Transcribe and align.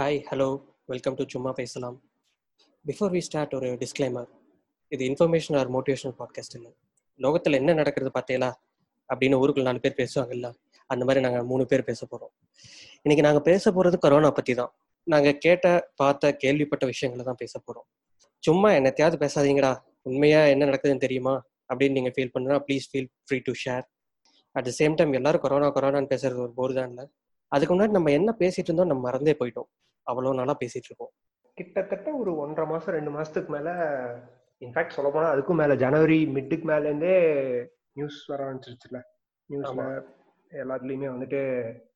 Hi 0.00 0.18
hello 0.30 0.46
welcome 0.86 1.14
to 1.14 1.24
சும்மா 1.26 1.50
பேசலாம் 1.52 1.96
before 2.84 3.10
we 3.14 3.18
start 3.18 3.54
ஒரு 3.54 3.68
டிஸ்க்ளைமர் 3.80 4.28
இது 4.88 5.02
இன்ஃபர்மேஷன் 5.04 5.56
ஆர் 5.58 5.70
மோட்டிவேஷனல் 5.74 6.14
பாட்காஸ்ட் 6.18 6.54
இல்லை. 6.54 6.70
லோகத்தில் 7.20 7.52
என்ன 7.52 7.72
நடக்கிறது 7.72 8.10
பார்த்தீங்களா? 8.14 8.48
அப்படின்னு 9.08 9.38
ஊருக்குள்ள 9.40 9.62
நாலு 9.62 9.80
பேர் 9.80 9.96
பேசுவாங்கல்ல. 9.98 10.52
அந்த 10.86 11.04
மாதிரி 11.04 11.24
நாங்கள் 11.26 11.44
மூணு 11.44 11.66
பேர் 11.66 11.84
பேச 11.84 12.06
போகிறோம் 12.06 12.32
இன்னைக்கு 13.02 13.24
நாங்கள் 13.26 13.42
பேச 13.42 13.72
போகிறது 13.72 13.98
கொரோனா 13.98 14.30
பற்றி 14.30 14.54
தான். 14.54 14.72
நாங்கள் 15.06 15.36
கேட்ட 15.38 15.90
பார்த்த 15.94 16.32
கேள்விப்பட்ட 16.36 16.86
விஷயங்களை 16.86 17.24
தான் 17.24 17.40
பேச 17.42 17.58
போகிறோம் 17.58 17.86
சும்மா 18.38 18.70
என்னத்தையாவது 18.70 19.18
பேசாதீங்கடா. 19.24 19.72
உண்மையாக 20.02 20.48
என்ன 20.48 20.68
நடக்குதுன்னு 20.70 21.04
தெரியுமா? 21.06 21.34
அப்படின்னு 21.68 21.90
நீங்கள் 21.90 22.14
ஃபீல் 22.16 22.32
பண்ணுனா 22.36 22.58
please 22.68 22.88
feel 22.92 23.10
free 23.26 23.40
to 23.48 23.54
share 23.64 23.84
at 24.52 24.64
the 24.64 24.72
same 24.78 24.94
time 24.94 25.12
எல்லாரும் 25.20 25.40
கொரோனா 25.40 25.70
கொரோனான்னு 25.76 26.12
பேசுறது 26.14 26.42
ஒரு 26.46 26.52
போர் 26.52 26.72
தான் 26.72 26.88
இல்லை. 26.88 27.06
அதுக்கு 27.48 27.74
முன்னாடி 27.76 27.94
நம்ம 27.98 28.10
என்ன 28.10 28.36
பேசிட்டு 28.38 28.68
இருந்தோம் 28.70 28.90
நம்ம 28.94 29.04
மறந்தே 29.08 29.36
போயிட்டோம். 29.42 29.70
அவ்வளோ 30.10 30.34
நாளா 30.34 30.56
பேசிட்டு 30.64 30.88
இருக்கோம். 30.88 31.12
கிட்டத்தட்ட 31.54 32.08
ஒரு 32.12 32.36
ஒன்றரை 32.36 32.72
மாசம் 32.72 32.94
ரெண்டு 32.94 33.10
மாசத்துக்கு 33.10 33.46
மேல 33.46 33.70
இன்ஃபேக்ட் 34.60 34.96
சொல்ல 34.96 35.10
போனா 35.10 35.28
அதுக்கும் 35.32 35.60
மேல 35.60 35.74
ஜனவரி 35.74 36.18
மிட்டுக்கு 36.26 36.62
மேல 36.62 36.86
இருந்தே 36.86 37.14
நியூஸ் 37.92 38.26
வர 38.26 38.40
ஆரம்பிச்சிருச்சுல. 38.46 38.98
நியூஸ்ல. 39.50 39.84
எல்லாத்துலயுமே 40.50 41.08
வந்துட்டு 41.14 41.40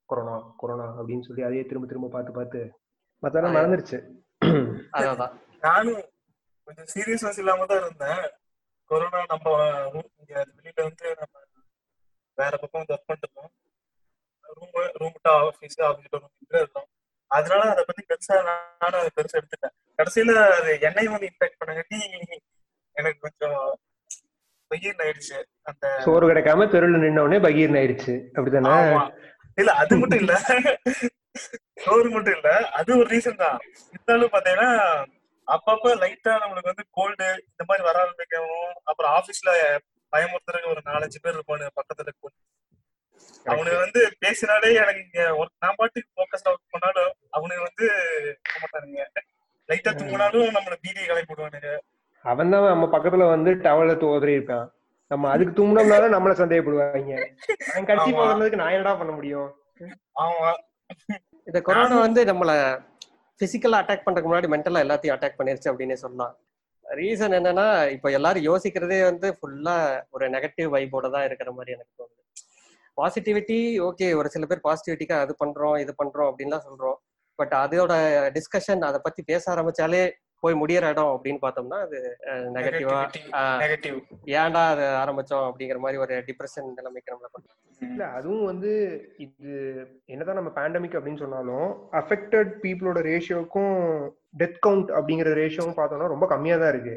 கொரோனா 0.07 0.37
கொரோனா 0.57 0.87
அப்படின்னு 1.01 1.27
சொல்லி 1.29 1.43
அதையே 1.43 1.65
திரும்ப 1.65 1.87
திரும்ப 1.87 2.09
பார்த்து 2.09 2.33
பார்த்து 2.33 2.61
மத்தெல்லாம். 3.23 3.57
மறந்துருச்சு. 3.57 3.99
அதான். 4.93 5.33
நானும் 5.61 6.03
கொஞ்சம் 6.65 6.91
சீரியஸ்னஸ் 6.95 7.39
இல்லாம 7.39 7.67
தான் 7.67 7.81
இருந்தேன். 7.81 8.25
கொரோனா 8.91 9.21
நம்ம 9.29 9.57
வெளியில 10.29 10.83
வந்து 10.83 11.07
நம்ம 11.21 11.35
வேற 12.35 12.57
பக்கம் 12.57 12.81
வந்து 12.81 12.95
ஒர்க் 12.95 13.09
பண்ணிட்டு 13.09 13.29
இருக்கோம் 13.29 13.51
ரூம் 14.59 14.91
ரூம் 14.93 15.19
ஆஃபீஸ் 15.29 15.79
ஆஃபீஸ் 15.89 16.13
இருந்தோம். 16.49 16.89
அதனால 17.35 17.63
அதை 17.71 17.83
பத்தி 17.85 18.03
பெருசா 18.11 18.37
நானும் 18.49 19.01
அதை 19.01 19.11
பெருசா 19.17 19.39
எடுத்துட்டேன் 19.41 19.75
கடைசியில 19.99 20.33
அது 20.55 20.71
என்னை 20.81 21.05
வந்து 21.09 21.29
இம்பாக்ட் 21.31 21.61
பண்ணங்காட்டி 21.61 21.99
எனக்கு 22.97 23.19
கொஞ்சம் 23.21 23.59
பகீர் 24.71 25.03
ஆயிடுச்சு. 25.03 25.39
அந்த 25.67 25.87
சோறு 26.05 26.29
கிடைக்காம 26.31 26.67
தெருவில் 26.71 26.97
உடனே 27.19 27.39
பகீர்னு 27.39 27.81
ஆயிடுச்சு. 27.81 28.15
அப்படித்தானே? 28.35 28.71
ஆமா. 28.77 29.03
இல்ல 29.59 29.73
அது 29.83 29.95
மட்டும் 29.97 30.21
இல்ல. 30.21 30.35
சோறு 31.85 32.09
மட்டும் 32.11 32.37
இல்ல. 32.37 32.49
அது 32.79 32.91
ஒரு 32.99 33.09
ரீசன் 33.11 33.43
தான். 33.43 33.59
இருந்தாலும் 33.93 34.33
பாத்தீங்கன்னா 34.35 34.71
அப்பப்ப 35.49 35.95
லைட்டா 36.03 36.33
நம்மளுக்கு 36.43 36.73
வந்து 36.73 36.87
கோல்டு 36.91 37.27
இந்த 37.43 37.63
மாதிரி 37.69 37.83
வர 37.87 37.97
ஆரம்பிக்கவும் 38.03 38.61
அப்புறம் 38.85 39.13
ஆபீஸ்ல 39.17 39.51
பயமுறுத்துறதுக்கு 40.13 40.73
ஒரு 40.75 40.83
நாலஞ்சு 40.87 41.19
பேர் 41.23 41.37
இருப்பானு 41.37 41.67
பக்கத்துல 41.77 42.13
அவனுக்கு 43.47 43.79
வந்து 43.85 44.01
பேசினாலே 44.23 44.69
எனக்கு 44.83 45.03
இங்க 45.07 45.23
நான் 45.63 45.79
பாட்டுக்கு 45.79 46.09
போக்கஸ்டா 46.19 46.53
ஒர்க் 46.53 46.75
பண்ணாலும் 46.75 47.11
அவனுக்கு 47.37 47.67
வந்து 47.69 47.87
மாட்டானுங்க. 48.63 49.03
லைட்டா 49.69 49.91
தூங்கினாலும் 49.99 50.55
நம்மள 50.57 50.75
பீதியை 50.85 51.07
கலை 51.11 51.25
போடுவானுங்க. 51.29 51.71
அவன் 52.25 52.53
தான் 52.55 52.65
நம்ம 52.73 52.87
பக்கத்துல 52.95 53.27
வந்து 53.35 53.51
டவல 53.67 53.95
தோதறி 54.05 54.33
இருக்கான். 54.39 54.67
நம்ம 55.11 55.31
அதுக்கு 55.31 55.53
தூங்கினோம்னாலும் 55.59 56.15
நம்மள 56.15 56.35
சந்தேகப்படுவாங்க. 56.41 57.15
அவன் 57.71 57.89
கட்சி. 57.91 58.11
போகிறதுக்கு 58.19 58.61
நான் 58.63 58.75
என்னடா 58.77 58.95
பண்ண 59.01 59.13
முடியும்? 59.13 59.51
ஆமா. 60.25 60.51
இந்த 61.47 61.61
கொரோனா 61.69 61.99
வந்து 62.07 62.21
நம்மள 62.31 62.51
பிசிக்கலா 63.41 63.81
அட்டாக் 63.83 64.05
பண்றதுக்கு 64.05 64.31
முன்னாடி 64.31 64.51
மென்டலா 64.55 64.85
எல்லாத்தையும் 64.87 65.15
அட்டாக் 65.17 65.39
பண்ணிருச்சு 65.39 65.71
அப்படின்னே 65.71 65.99
சொல்லலாம். 66.05 66.35
ரீசன் 66.87 67.37
என்னன்னா 67.39 67.67
இப்போ 67.95 68.09
எல்லாரும் 68.11 68.47
யோசிக்கிறதே 68.49 68.99
வந்து 69.11 69.29
ஃபுல்லா 69.39 69.77
ஒரு 70.11 70.25
நெகட்டிவ் 70.29 70.69
வைபோட 70.75 71.07
தான் 71.11 71.27
இருக்கிற 71.29 71.51
மாதிரி 71.53 71.75
எனக்கு 71.77 71.93
தோணுது. 71.99 72.21
பாசிட்டிவிட்டி 72.99 73.59
ஓகே 73.81 74.17
ஒரு 74.17 74.29
சில 74.29 74.47
பேர் 74.47 74.65
பாசிட்டிவிட்டிக்கா 74.65 75.17
அது 75.21 75.35
பண்றோம் 75.45 75.81
இது 75.81 75.95
பண்றோம் 76.03 76.29
அப்படின்லாம் 76.31 76.67
சொல்றோம். 76.67 76.99
பட் 77.39 77.55
அதோட 77.55 77.93
டிஸ்கஷன் 78.37 78.83
அதை 78.83 78.99
பத்தி 79.03 79.23
பேச 79.23 79.55
ஆரம்பிச்சாலே 79.55 80.03
போய் 80.43 80.55
முடியற 80.55 80.91
இடம் 80.91 81.13
அப்படின்னு 81.15 81.41
பார்த்தோம்னா 81.43 81.79
அது 81.81 81.99
நெகட்டிவா 82.57 82.99
நெகட்டிவ் 83.59 83.97
ஏன்டா 84.35 84.63
அது 84.69 84.85
ஆரம்பிச்சோம் 85.03 85.47
அப்படிங்கிற 85.49 85.79
மாதிரி 85.79 85.99
ஒரு 85.99 86.15
டிப்ரெஷன் 86.27 86.69
நிலைமைக்கு 86.75 87.13
நம்மள 87.15 87.31
இல்ல 87.81 88.07
அதுவும் 88.09 88.45
வந்து 88.45 88.73
இது 89.19 89.53
என்னதான் 90.07 90.35
நம்ம 90.35 90.53
பேண்டமிக் 90.55 90.97
அப்படின்னு 90.99 91.19
சொன்னாலும் 91.19 91.67
அஃபெக்டட் 91.93 92.53
பீப்புளோட 92.63 92.99
ரேஷியோக்கும் 93.09 93.75
டெத் 94.37 94.61
கவுண்ட் 94.67 94.91
அப்படிங்கிற 94.99 95.33
ரேஷியோவும் 95.35 95.79
பார்த்தோம்னா 95.79 96.07
ரொம்ப 96.07 96.27
கம்மியா 96.27 96.57
தான் 96.57 96.69
இருக்கு. 96.69 96.95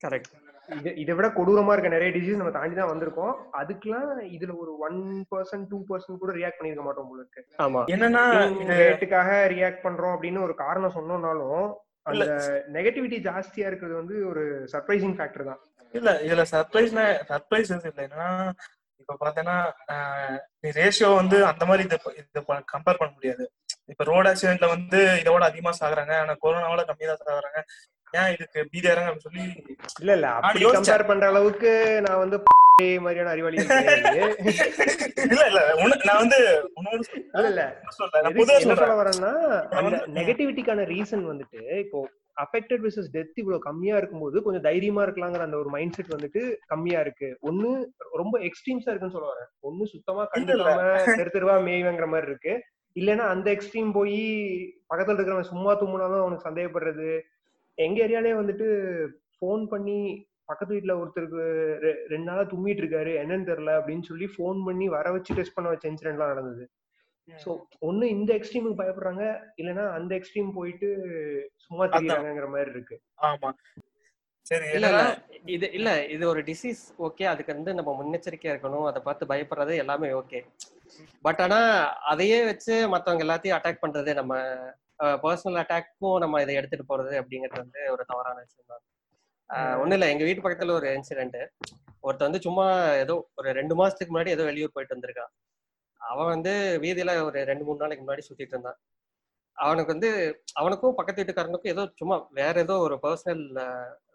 கரெக்ட் 0.00 0.32
இது 0.76 0.90
இதை 1.02 1.12
விட 1.16 1.26
கொடூரமா 1.36 1.72
இருக்க 1.74 1.88
நிறைய 1.94 2.10
டிசீஸ் 2.14 2.40
நம்ம 2.40 2.52
தாண்டி 2.56 2.74
தான் 2.78 2.90
வந்திருக்கோம். 2.92 3.32
அதுக்கெல்லாம் 3.60 4.06
இதுல 4.36 4.52
ஒரு 4.62 4.72
ஒன் 4.86 4.98
பர்சன்ட் 5.32 5.66
டூ 5.70 5.78
பர்சன்ட் 5.90 6.22
கூட 6.22 6.32
ரியாக்ட் 6.38 6.58
பண்ணிருக்க 6.58 6.84
மாட்டோம் 6.86 7.10
இருக்கு. 7.18 7.42
ஆமா. 7.64 7.82
என்னன்னா 7.94 8.24
ரேட்டுக்காக 8.82 9.30
ரியாக்ட் 9.54 9.84
பண்றோம் 9.86 10.14
அப்படின்னு 10.16 10.44
ஒரு 10.46 10.56
காரணம் 10.64 10.96
சொன்னோம்னாலும் 10.98 11.64
அந்த 12.10 12.24
நெகட்டிவிட்டி 12.76 13.18
ஜாஸ்தியா 13.28 13.68
இருக்கிறது 13.68 14.00
வந்து 14.00 14.16
ஒரு 14.30 14.42
சர்ப்ரைசிங் 14.72 15.16
ஃபேக்டர் 15.18 15.48
தான். 15.50 15.60
இல்ல 15.94 16.10
இதுல 16.26 16.44
சர்ப்ரைஸ் 16.54 16.94
சர்ப்ரைஸ் 17.32 17.70
இல்ல. 17.74 18.00
என்னன்னா 18.06 18.30
இப்ப 19.00 19.16
பாத்தீங்கன்னா 19.22 19.56
ரேஷியோ 20.78 21.08
வந்து 21.20 21.38
அந்த 21.50 21.64
மாதிரி 21.70 21.82
இது 21.88 21.96
இது 22.22 22.40
கம்பேர் 22.72 23.00
பண்ண 23.00 23.12
முடியாது. 23.16 23.44
இப்ப 23.92 24.04
ரோட் 24.10 24.28
ஆக்சிடென்ட்ல 24.30 24.68
வந்து 24.74 25.00
இதோட 25.22 25.42
அதிகமா 25.50 25.72
சாகுறாங்க. 25.80 26.14
ஆனா 26.22 26.34
கொரோனாவோட 26.44 26.84
கம்மி 26.90 27.10
தான் 27.10 27.22
சாகுறாங்க. 27.24 27.60
ஏன் 28.14 28.32
இதுக்கு 28.34 28.60
பீதியாரங்க 28.72 29.08
அப்படின்னு 29.08 29.26
சொல்லி 29.28 29.44
இல்ல 30.00 30.10
இல்ல. 30.16 30.26
அப்படி. 30.38 30.64
கம்பேர் 30.76 31.08
பண்ற 31.08 31.24
அளவுக்கு 31.32 31.70
நான் 32.06 32.22
வந்து 32.24 32.38
மாதிரியான 33.04 33.32
அறிவாளி 33.32 33.56
இல்ல 33.58 33.74
இல்ல. 35.44 35.60
நான் 36.02 36.20
வந்து 36.22 36.38
இல்ல 37.34 37.48
இல்ல. 37.48 37.62
என்ன 38.22 38.76
சொல்ல 38.76 38.96
வரேன்னா 39.00 39.32
நெகட்டிவிட்டிக்கான 40.16 40.84
ரீசன் 40.90 41.24
வந்துட்டு 41.30 41.60
இப்போ 41.80 41.98
அஃபெக்டட் 42.36 42.82
விசஸ் 42.84 43.10
டெத் 43.12 43.36
இவ்வளவு 43.36 43.64
கம்மியா 43.66 43.96
இருக்கும்போது 43.98 44.36
கொஞ்சம் 44.44 44.64
தைரியமா 44.64 45.02
இருக்கலாங்கிற 45.04 45.42
அந்த 45.46 45.56
ஒரு 45.56 45.70
மைண்ட் 45.74 45.96
செட் 45.96 46.14
வந்துட்டு 46.14 46.40
கம்மியா 46.68 47.00
இருக்கு. 47.00 47.28
ஒண்ணு 47.48 47.68
ரொம்ப 48.16 48.34
எக்ஸ்ட்ரீம்ஸா 48.48 48.90
இருக்குன்னு 48.90 49.16
சொல்ல 49.16 49.28
வரேன். 49.30 49.50
ஒண்ணு 49.62 49.84
சுத்தமா 49.92 50.22
கண்டுக்காம 50.32 50.80
தெரு 51.12 51.30
தெருவா 51.30 51.54
மேய்வங்கிற 51.66 52.08
மாதிரி 52.08 52.30
இருக்கு. 52.30 52.54
இல்லைன்னா 52.96 53.24
அந்த 53.30 53.48
எக்ஸ்ட்ரீம் 53.54 53.92
போய் 53.92 54.18
பக்கத்துல 54.90 55.16
இருக்கிறவன் 55.16 55.52
சும்மா 55.52 55.72
தும்முனாலும் 55.74 56.22
அவனுக்கு 56.22 56.48
சந்தேகப்படுறது. 56.48 57.08
எங்க 57.74 58.06
ஏரியாலே 58.06 58.32
வந்துட்டு 58.40 58.68
ஃபோன் 59.36 59.66
பண்ணி 59.66 60.28
பக்கத்து 60.44 60.74
வீட்டுல 60.74 60.94
ஒருத்தருக்கு 60.94 61.42
ரெ- 61.84 62.06
ரெண்டு 62.08 62.24
நாளா 62.24 62.40
தும்மிட்டு 62.40 62.82
இருக்காரு. 62.82 63.12
என்னன்னு 63.22 63.48
தெரியல 63.50 63.80
அப்படின்னு 63.80 64.02
சொல்லி 64.02 64.28
ஃபோன் 64.38 64.64
பண்ணி 64.64 64.88
வர 64.88 65.10
வச்சு 65.10 65.34
டெஸ்ட் 65.34 65.54
பண்ண 65.54 65.70
வச்ச 65.70 65.88
இன்சிடென்ட் 65.88 66.12
எல்லாம் 66.12 66.28
நடந்தது. 66.28 66.70
சோ 67.44 67.50
ஒண்ணு 67.80 68.02
இந்த 68.04 68.34
எக்ஸ்ட்ரீமுக்கு 68.34 68.78
பயப்படுறாங்க. 68.78 69.40
இல்லனா 69.56 69.90
அந்த 69.90 70.14
எக்ஸ்ட்ரீம் 70.14 70.52
போயிட்டு 70.54 70.88
சும்மா 71.56 71.84
தெரியறாங்கங்கிற 71.86 72.48
மாதிரி 72.48 72.70
இருக்கு. 72.70 73.00
ஆமா. 73.22 73.52
சரி 74.40 74.70
இல்ல 74.70 75.22
இது 75.44 75.72
இல்ல. 75.72 76.06
இது 76.06 76.28
ஒரு 76.28 76.42
டிசீஸ் 76.42 76.82
ஓகே 76.98 77.22
அதுக்கு 77.22 77.54
வந்து 77.54 77.74
நம்ம 77.74 77.90
முன்னெச்சரிக்கையா 78.02 78.52
இருக்கணும். 78.54 78.86
அதை 78.86 79.02
பார்த்து 79.02 79.26
பயப்படுறது 79.26 79.76
எல்லாமே 79.76 80.08
ஓகே 80.08 80.44
பட் 81.22 81.40
ஆனா 81.40 81.58
அதையே 81.92 82.44
வச்சு 82.44 82.88
மத்தவங்க 82.88 83.24
எல்லாத்தையும் 83.24 83.58
அட்டாக் 83.58 83.82
பண்றது 83.86 84.14
நம்ம 84.14 84.34
பர்சனல் 85.24 85.60
அட்டாக்கும் 85.62 86.18
நம்ம 86.24 86.40
இதை 86.44 86.54
எடுத்துட்டு 86.60 86.90
போறது 86.90 87.14
அப்படிங்கிறது 87.20 87.62
வந்து 87.64 87.80
ஒரு 87.94 88.02
தவறான 88.10 88.42
விஷயம் 88.46 88.70
தான் 88.72 88.82
ஒண்ணும் 89.80 89.96
இல்ல. 89.98 90.06
எங்க 90.14 90.24
வீட்டு 90.24 90.44
பக்கத்துல 90.44 90.76
ஒரு 90.80 90.88
இன்சிடென்ட் 90.98 91.38
ஒருத்தன் 92.06 92.28
வந்து 92.28 92.44
சும்மா 92.46 92.64
ஏதோ 93.02 93.14
ஒரு 93.34 93.48
ரெண்டு 93.58 93.74
மாசத்துக்கு 93.80 94.12
முன்னாடி 94.14 94.34
ஏதோ 94.36 94.44
வெளியூர் 94.48 94.74
போயிட்டு 94.74 94.96
வந்திருக்கான். 94.96 95.32
அவன் 96.00 96.30
வந்து 96.34 96.52
வீதியில 96.84 97.12
ஒரு 97.28 97.38
ரெண்டு 97.50 97.64
மூணு 97.66 97.82
நாளைக்கு 97.82 98.04
முன்னாடி 98.04 98.24
சுத்திட்டு 98.28 98.54
இருந்தான். 98.56 98.78
அவனுக்கு 99.58 99.94
வந்து 99.94 100.08
அவனுக்கும் 100.60 100.96
பக்கத்து 100.98 101.20
வீட்டுக்காரனுக்கும் 101.20 101.74
ஏதோ 101.74 101.82
சும்மா 102.00 102.16
வேற 102.40 102.54
ஏதோ 102.60 102.76
ஒரு 102.86 102.96
பர்சனல் 103.04 103.44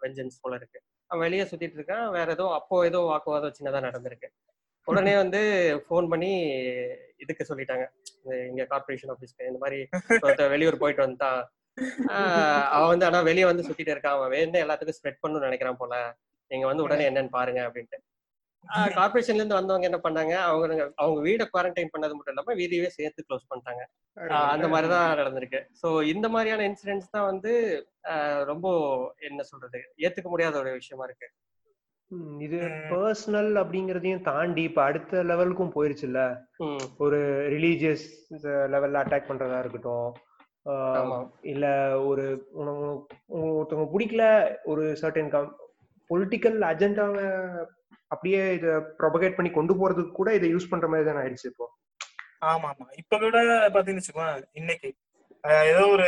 வெஞ்சன்ஸ் 0.03 0.41
போல 0.43 0.55
இருக்கு. 0.59 0.79
அவன் 1.11 1.25
வெளியே 1.27 1.45
சுத்திட்டு 1.51 1.77
இருக்கான். 1.79 2.05
வேற 2.17 2.27
ஏதோ 2.31 2.45
அப்போ 2.57 2.75
ஏதோ 2.89 2.99
வாக்குவாதம் 3.11 3.55
சின்னதா 3.57 3.81
நடந்திருக்கு. 3.87 4.29
உடனே 4.87 5.13
வந்து 5.15 5.41
ஃபோன் 5.85 6.07
பண்ணி 6.11 6.31
இதுக்கு 7.19 7.45
சொல்லிட்டாங்க. 7.49 7.85
இங்க 8.49 8.63
கார்பரேஷன் 8.69 9.13
ஆபீஸ்க்கு 9.13 9.49
இந்த 9.51 9.59
மாதிரி 9.59 9.79
வெளியூர் 10.55 10.81
போயிட்டு 10.83 11.29
ஆஹ் 12.13 12.65
அவன் 12.75 12.91
வந்து 12.91 13.05
ஆனா 13.05 13.19
வெளியே 13.21 13.45
வந்து 13.45 13.65
சுத்திட்டு 13.67 13.93
இருக்கான். 13.93 14.15
அவன் 14.17 14.29
வேணும் 14.29 14.61
எல்லாத்துக்கும் 14.63 14.97
ஸ்ப்ரெட் 14.99 15.21
பண்ணணும்னு 15.21 15.47
நினைக்கிறான் 15.47 15.81
போல. 15.81 15.95
நீங்க 16.51 16.65
வந்து 16.65 16.83
உடனே 16.83 17.03
என்னன்னு 17.09 17.31
பாருங்க 17.31 17.59
அப்படின்ட்டு. 17.67 17.99
கார்பரேஷன்ல 18.95 19.41
இருந்து 19.41 19.57
வந்தவங்க 19.57 19.87
என்ன 19.89 19.99
பண்ணாங்க? 20.03 20.33
அவங்க 20.47 20.91
அவங்க 20.95 21.19
வீட 21.27 21.43
குவாரண்டைன் 21.53 21.91
பண்ணது 21.93 22.13
மட்டும் 22.15 22.33
இல்லாம 22.33 22.55
வீதியவே 22.55 22.89
சேர்த்து 22.95 23.25
க்ளோஸ் 23.27 23.49
பண்ணிட்டாங்க. 23.51 23.83
அந்த 24.53 24.67
மாதிரிதான் 24.67 25.17
நடந்திருக்கு. 25.17 25.59
சோ 25.81 25.89
இந்த 26.13 26.29
மாதிரியான 26.29 26.65
இன்சிடென்ட்ஸ் 26.69 27.13
தான் 27.15 27.29
வந்து 27.31 27.53
ரொம்ப 28.45 28.67
என்ன 29.29 29.43
சொல்றது 29.43 29.81
ஏத்துக்க 29.97 30.29
முடியாத 30.33 30.57
ஒரு 30.59 30.71
விஷயமா 30.71 31.05
இருக்கு. 31.05 31.29
இது. 32.45 32.59
பர்சனல் 32.91 33.51
அப்படிங்கறதையும் 33.61 34.23
தாண்டி 34.23 34.61
இப்ப 34.63 34.81
அடுத்த 34.83 35.23
லெவலுக்கும் 35.23 35.75
போயிருச்சுல்ல? 35.75 36.21
ஒரு 36.97 37.19
ரிலீஜியஸ் 37.53 38.05
லெவல்ல 38.73 39.01
அட்டாக் 39.03 39.29
பண்றதா 39.29 39.59
இருக்கட்டும். 39.59 40.09
இல்ல 41.51 41.65
ஒரு 42.07 42.23
ஒருத்தவங்க 43.39 43.87
பிடிக்கல 43.93 44.23
ஒரு 44.63 44.83
சர்டன் 45.01 45.31
பொலிட்டிக்கல் 46.09 46.59
அஜெண்டாவை 46.69 47.25
அப்படியே 48.11 48.41
இத 48.53 48.67
ப்ரொபகேட் 48.99 49.35
பண்ணி 49.35 49.51
கொண்டு 49.51 49.73
போறதுக்கு 49.73 50.11
கூட 50.11 50.29
இதை 50.33 50.47
யூஸ் 50.53 50.71
பண்ற 50.71 50.87
மாதிரி 50.87 51.07
தான் 51.07 51.19
ஆயிடுச்சு 51.21 51.49
இப்போ. 51.51 51.65
ஆமா 52.45 52.67
ஆமா 52.71 52.85
இப்ப 53.01 53.17
கூட 53.19 53.37
பாத்தீங்கன்னு 53.73 54.01
வச்சுக்கோங்க 54.01 54.47
இன்னைக்கு 54.53 54.89
ஏதோ 55.71 55.83
ஒரு 55.87 56.07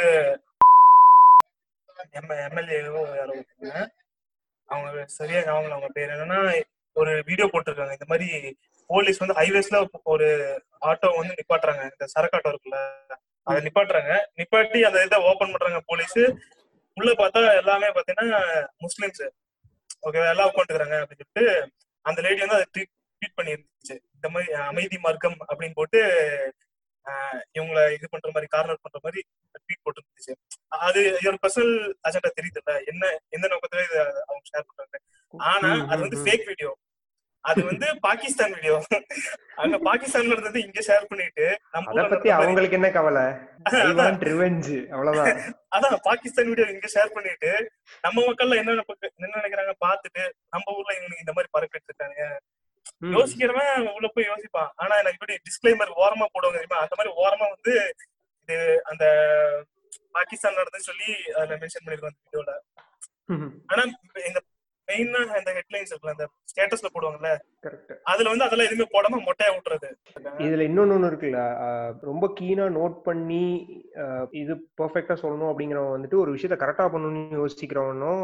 எம்எல்ஏ 2.41 2.77
யாரோ 2.77 3.35
அவங்க 4.71 5.05
சரியா 5.19 5.39
ஞாபகம் 5.47 5.75
அவங்க 5.75 5.89
பேர். 5.97 6.13
என்னன்னா 6.15 6.39
ஒரு 6.95 7.11
வீடியோ 7.29 7.47
போட்டிருக்காங்க. 7.51 7.93
இந்த 7.97 8.07
மாதிரி 8.11 8.29
போலீஸ் 8.89 9.21
வந்து 9.23 9.35
ஹைவேஸ்ல 9.39 9.77
ஒரு 10.13 10.27
ஆட்டோ 10.89 11.09
வந்து 11.19 11.37
நிப்பாட்டுறாங்க. 11.39 11.83
இந்த 11.93 12.05
சரக்கு 12.13 12.37
ஆட்டோ 12.37 12.51
இருக்குல்ல 12.53 12.79
அதை 13.47 13.59
நிப்பாட்டுறாங்க. 13.67 14.11
நிப்பாட்டி 14.39 14.79
அந்த 14.87 15.05
இதை 15.07 15.19
ஓபன் 15.29 15.53
பண்றாங்க 15.53 15.81
போலீஸ் 15.91 16.17
உள்ள 16.97 17.11
பார்த்தா 17.21 17.41
எல்லாமே 17.61 17.89
பாத்தீங்கன்னா 17.97 18.41
முஸ்லிம்ஸ். 18.85 19.23
ஓகே 20.07 20.21
எல்லாம் 20.33 20.49
உட்காந்துக்கிறாங்க 20.51 20.95
அப்படின்னு 21.01 21.23
சொல்லிட்டு 21.23 21.45
அந்த 22.05 22.19
லேடி 22.25 22.41
வந்து 22.43 22.57
அதை 22.59 22.67
ட்வீட் 22.75 23.37
பண்ணி 23.37 23.51
இருந்துச்சு 23.55 23.95
இந்த 24.15 24.27
மாதிரி 24.33 24.53
அமைதி 24.69 24.97
மார்க்கம் 25.05 25.37
அப்படின்னு 25.49 25.77
போட்டு 25.79 25.99
இவங்களை 27.55 27.83
இது 27.95 28.07
பண்ற 28.09 28.27
மாதிரி 28.33 28.47
கார்னர் 28.47 28.83
பண்ற 28.83 28.99
மாதிரி 29.03 29.21
ட்வீட் 29.61 29.83
போட்டு 29.83 30.01
இருந்துச்சு 30.01 30.33
அது 30.81 30.99
ஒரு 31.27 31.37
பர்சனல் 31.43 31.75
அஜெண்டா 32.07 32.31
தெரியுதுல்ல. 32.37 32.73
என்ன 32.87 33.03
எந்த 33.29 33.45
நோக்கத்துல 33.47 33.83
இதை 33.87 33.99
அவங்க 34.23 34.45
ஷேர் 34.51 34.67
பண்றாங்க. 34.69 34.97
ஆனா 35.33 35.69
அது 35.91 35.99
வந்து. 36.01 36.23
ஃபேக் 36.23 36.47
வீடியோ 36.47 36.71
அது 37.43 37.61
வந்து 37.63 37.87
பாகிஸ்தான் 38.01 38.51
வீடியோ 38.55 38.73
அங்க 39.57 39.77
பாகிஸ்தான்ல 39.87 40.35
இருந்தது 40.35 40.59
இங்க 40.61 40.79
ஷேர் 40.87 41.07
பண்ணிட்டு 41.09 41.45
நம்ம 41.75 42.03
பத்தி 42.11 42.29
அவங்களுக்கு 42.31 42.77
என்ன 42.79 42.89
கவலை? 42.91 43.23
ரிவெஞ்ச் 44.25 44.69
அவ்வளவுதான். 44.93 45.39
அதான் 45.75 45.95
பாகிஸ்தான் 46.03 46.49
வீடியோ 46.49 46.67
இங்க 46.73 46.89
ஷேர் 46.95 47.15
பண்ணிட்டு 47.15 47.51
நம்ம 48.03 48.17
மக்கள்ல 48.27 48.59
என்ன 48.61 48.75
என்ன 49.17 49.33
நினைக்கிறாங்க 49.37 49.73
பார்த்துட்டு 49.85 50.23
நம்ம 50.53 50.75
ஊர்ல 50.77 50.97
இவனுக்கு 50.99 51.25
இந்த 51.25 51.35
மாதிரி 51.37 51.51
பரப்பிட்டு 51.51 51.91
இருக்காங்க. 51.91 52.21
யோசிக்கிறவன் 53.15 53.91
உள்ள 53.97 54.07
போய் 54.15 54.29
யோசிப்பான். 54.31 54.71
ஆனா 54.75 54.93
எனக்கு 55.01 55.17
இப்படி 55.19 55.35
டிஸ்க்ளைமர் 55.47 55.91
ஓரமா 56.03 56.25
போடுவாங்க 56.33 56.57
தெரியுமா? 56.59 56.81
அந்த 56.85 56.95
மாதிரி 56.97 57.13
ஓரமா 57.23 57.45
வந்து 57.55 57.73
இது 58.43 58.57
அந்த 58.91 59.05
பாகிஸ்தான் 60.15 60.59
நடந்து 60.59 60.87
சொல்லி 60.89 61.09
அதுல 61.37 61.57
மென்ஷன் 61.61 61.83
பண்ணிருக்கோம் 61.83 62.13
அந்த 62.13 62.23
வீடியோல. 62.25 62.53
ஆனா 63.71 63.81
இந்த 64.29 64.39
மெயினா 64.91 65.19
இந்த 65.39 65.51
ஹெட்லைன்ஸ் 65.57 65.91
இருக்குல்ல 65.91 66.15
அந்த 66.15 66.27
ஸ்டேட்டஸ்ல 66.51 66.89
போடுவாங்கல்ல 66.93 67.31
கரெக்ட் 67.65 67.91
அதுல 68.11 68.31
வந்து 68.31 68.45
அதெல்லாம் 68.47 68.69
எதுவுமே 68.69 68.87
போடாம 68.93 69.19
மொட்டையா 69.27 69.51
விட்டுறது. 69.55 69.89
இதுல 70.45 70.65
இன்னொன்னு 70.69 70.95
ஒண்ணு 70.97 71.11
இருக்குல்ல 71.11 71.41
ரொம்ப 72.09 72.25
கீனா 72.39 72.65
நோட் 72.77 72.97
பண்ணி 73.07 73.43
இது 74.41 74.53
பெர்ஃபெக்ட்டா 74.79 75.17
சொல்லணும் 75.23 75.51
அப்படிங்கிறவன் 75.51 75.95
வந்துட்டு 75.95 76.21
ஒரு 76.23 76.33
விஷயத்த 76.35 76.57
கரெக்டா 76.63 76.87
பண்ணணும்னு 76.93 77.39
யோசிக்கிறவனும் 77.41 78.23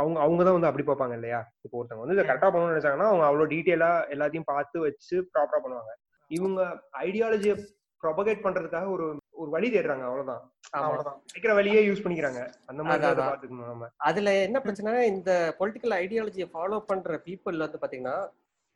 அவங்க 0.00 0.18
அவங்க 0.22 0.42
தான் 0.44 0.56
வந்து 0.56 0.68
அப்படி 0.68 0.84
பார்ப்பாங்க 0.86 1.16
இல்லையா? 1.18 1.40
இப்போ 1.64 1.76
ஒருத்தவங்க 1.78 2.04
வந்து 2.04 2.16
இதை 2.16 2.24
கரெக்டா 2.28 2.48
பண்ணணும்னு 2.48 2.74
நினைச்சாங்கன்னா 2.74 3.10
அவங்க 3.10 3.24
அவ்வளவு 3.28 3.52
டீட்டெயிலா 3.52 3.90
எல்லாத்தையும் 4.14 4.50
பார்த்து 4.52 4.86
வச்சு 4.86 5.16
ப்ராப்பரா 5.32 5.60
பண்ணுவாங்க. 5.64 5.92
இவங்க 6.30 6.60
ஐடியாலஜியை 7.06 7.56
ப்ரொபகேட் 8.02 8.44
பண்றதுக்காக 8.46 8.88
ஒரு 8.96 9.06
ஒரு 9.34 9.50
வழி 9.54 9.68
தேடுறாங்க 9.74 10.04
அவ்வளவுதான். 10.08 10.42
அவ்வளவுதான். 10.78 11.18
கிடைக்கிற 11.28 11.52
வழியே 11.58 11.80
யூஸ் 11.86 12.02
பண்ணிக்கிறாங்க. 12.04 12.40
அந்த 12.70 12.80
மாதிரி. 12.82 13.20
பாத்துக்கணும் 13.22 13.70
நம்ம. 13.72 13.88
அதுல 14.08 14.32
என்ன 14.46 14.60
பிரச்சனைனா 14.64 15.02
இந்த 15.12 15.30
பொலிட்டிக்கல் 15.60 15.94
ஐடியாலஜியை 16.02 16.48
ஃபாலோ 16.54 16.78
பண்ற 16.90 17.20
பீப்புள் 17.26 17.62
வந்து 17.64 17.82
பாத்தீங்கன்னா 17.82 18.16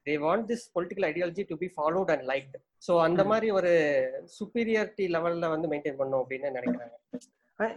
they 0.07 0.15
want 0.25 0.47
this 0.51 0.67
political 0.77 1.09
ideology 1.11 1.45
to 1.51 1.57
be 1.63 1.69
followed 1.77 2.11
and 2.15 2.25
liked 2.33 2.57
so 2.87 2.93
அந்த. 3.07 3.23
மாதிரி 3.33 3.49
ஒரு 3.59 3.73
சுப்பீரியாரிட்டி 4.39 5.07
லெவல்ல 5.17 5.49
வந்து 5.55 5.71
மெயின்டைன் 5.73 6.01
பண்ணும் 6.01 6.23
அப்படின்னு 6.23 6.57
நினைக்கிறாங்க. 6.59 6.97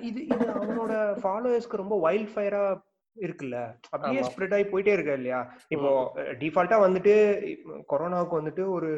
இது 0.07 0.19
இது 0.31 0.45
அவனோட 0.55 0.93
ஃபாலோவர்ஸ்க்கு 1.21 1.81
ரொம்ப 1.81 1.95
வைல்ட் 2.05 2.33
ஃபயரா 2.33 2.63
இருக்குல்ல? 3.15 3.57
அப்படியே. 3.93 4.21
ஸ்ப்ரெட் 4.27 4.53
ஆகி 4.55 4.65
போயிட்டே 4.71 4.93
இருக்கு 4.95 5.17
இல்லையா? 5.19 5.39
இப்போ 5.75 5.89
டிஃபால்ட்டா 6.41 6.77
வந்துட்டு 6.83 7.13
கொரோனாவுக்கு 7.91 8.39
வந்துட்டு 8.39 8.63
ஒரு 8.75 8.89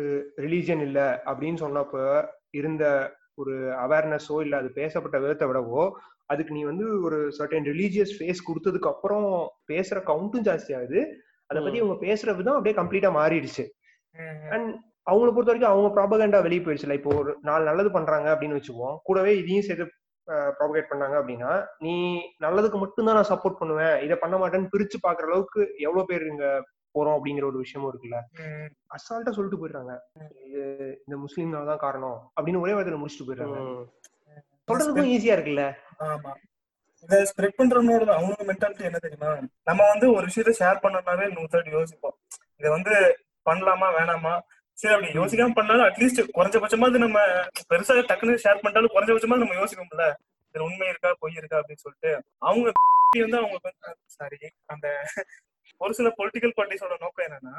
ரிலீஜன் 0.45 0.83
இல்ல 0.87 0.99
அப்படின்னு 1.29 1.61
சொன்னப்ப 1.63 1.95
இருந்த 2.59 2.83
ஒரு 3.37 3.53
அவேர்னஸோ 3.83 4.35
இல்ல 4.45 4.55
அது 4.57 4.69
பேசப்பட்ட 4.79 5.17
விதத்தை 5.19 5.45
விடவோ 5.49 5.83
அதுக்கு 6.31 6.51
நீ 6.57 6.61
வந்து 6.63 6.85
ஒரு 7.07 7.17
சர்டன் 7.37 7.67
ரிலீஜியஸ் 7.71 8.13
ஃபேஸ் 8.17 8.47
கொடுத்ததுக்கு 8.49 8.91
அப்புறம் 8.91 9.27
பேசுற 9.71 9.97
கவுண்ட்டும் 10.09 10.45
ஜாஸ்தி 10.49 10.71
ஆகுது. 10.77 10.99
அதை 11.49 11.59
பத்தி. 11.61 11.79
அவங்க 11.81 11.97
பேசுற 12.07 12.29
விதம் 12.37 12.57
அப்படியே 12.57 12.75
கம்ப்ளீட்டா 12.79 13.09
மாறிடுச்சு. 13.19 13.63
அண்ட் 14.55 14.69
அவங்கள 15.07 15.29
பொறுத்த 15.31 15.51
வரைக்கும் 15.51 15.73
அவங்க 15.73 15.89
ப்ராபகண்டா 15.97 16.39
வெளியே 16.45 16.61
போயிடுச்சுல. 16.65 16.95
இப்போ 16.99 17.11
ஒரு 17.21 17.31
நாலு 17.49 17.63
நல்லது 17.69 17.89
பண்றாங்க 17.97 18.27
அப்படின்னு 18.33 18.57
வச்சுக்குவோம். 18.57 18.97
கூடவே 19.07 19.31
இதையும் 19.41 19.67
சேர்த்து 19.67 19.87
ப்ராபகேட் 20.57 20.91
பண்ணாங்க 20.91 21.15
அப்படின்னா 21.21 21.51
நீ 21.85 21.95
நல்லதுக்கு 22.45 22.77
மட்டும்தான் 22.83 23.17
நான் 23.19 23.31
சப்போர்ட் 23.31 23.59
பண்ணுவேன். 23.61 23.95
இதை 24.05 24.15
பண்ண 24.23 24.35
மாட்டேன்னு 24.41 24.71
பிரிச்சு 24.75 24.99
பாக்குற 25.07 25.27
அளவுக்கு 25.29 25.61
எவ்வளவு 25.87 26.09
பேர் 26.11 26.25
இங்க 26.33 26.45
போறோம் 26.95 27.15
அப்படிங்கிற 27.17 27.45
ஒரு 27.49 27.59
விஷயமும் 27.63 27.89
இருக்குல்ல. 27.91 28.17
அசால்ட்டா 28.95 29.33
சொல்லிட்டு 29.37 29.59
போயிடுறாங்க. 29.61 29.93
இது 30.47 30.63
இந்த 31.05 31.15
முஸ்லீம்னால 31.25 31.69
தான் 31.71 31.83
காரணம் 31.85 32.17
அப்படின்னு 32.37 32.63
ஒரே 32.63 32.73
வாரத்துல 32.75 32.99
முடிச்சுட்டு 33.01 33.27
போயிடுறாங்க. 33.29 33.59
சொல்றதுக்கும் 34.67 35.11
ஈஸியா 35.13 35.35
இருக்குல்ல. 35.37 35.63
ஆமா. 36.09 36.33
இத 37.03 37.15
ஸ்ப்ரெட் 37.29 37.57
பண்றவனோட 37.59 38.11
அவங்க 38.17 38.43
மென்டாலிட்டி 38.49 38.89
என்ன 38.89 38.99
தெரியுமா? 39.05 39.31
நம்ம 39.69 39.81
வந்து 39.93 40.07
ஒரு 40.15 40.25
விஷயத்த 40.29 40.51
ஷேர் 40.59 40.83
பண்ணனாலே 40.83 41.25
நூறு 41.35 41.49
தாட்டி 41.53 41.71
யோசிப்போம். 41.77 42.15
இத 42.59 42.67
வந்து 42.75 42.93
பண்ணலாமா 43.45 43.87
வேணாமா? 43.97 44.33
சரி 44.77 44.93
அப்படி 44.93 45.17
யோசிக்காம 45.19 45.55
பண்ணாலும் 45.57 45.87
அட்லீஸ்ட் 45.87 46.21
குறைஞ்சபட்சமாவது 46.37 47.03
நம்ம 47.05 47.19
பெருசா 47.71 47.95
டக்குன்னு 48.11 48.43
ஷேர் 48.45 48.61
பண்ணிட்டாலும் 48.61 48.93
குறைஞ்சபட்சமாவது 48.95 49.43
நம்ம 49.43 49.57
யோசிப்போம்ல 49.61 50.05
இதுல 50.55 50.65
உண்மை 50.67 50.87
இருக்கா 50.91 51.09
பொய் 51.21 51.39
இருக்கா 51.41 51.59
அப்படின்னு 51.59 51.83
சொல்லிட்டு. 51.85 52.11
அவங்க 52.47 52.65
வந்து 53.15 53.39
அவங்களுக்கு 53.39 53.93
சாரி 54.17 54.39
அந்த 54.73 54.87
ஒரு 55.77 55.93
சில 55.93 56.09
பொலிட்டிக்கல் 56.17 56.57
பார்ட்டிஸோட 56.57 56.99
நோக்கம் 56.99 57.25
என்னன்னா 57.25 57.55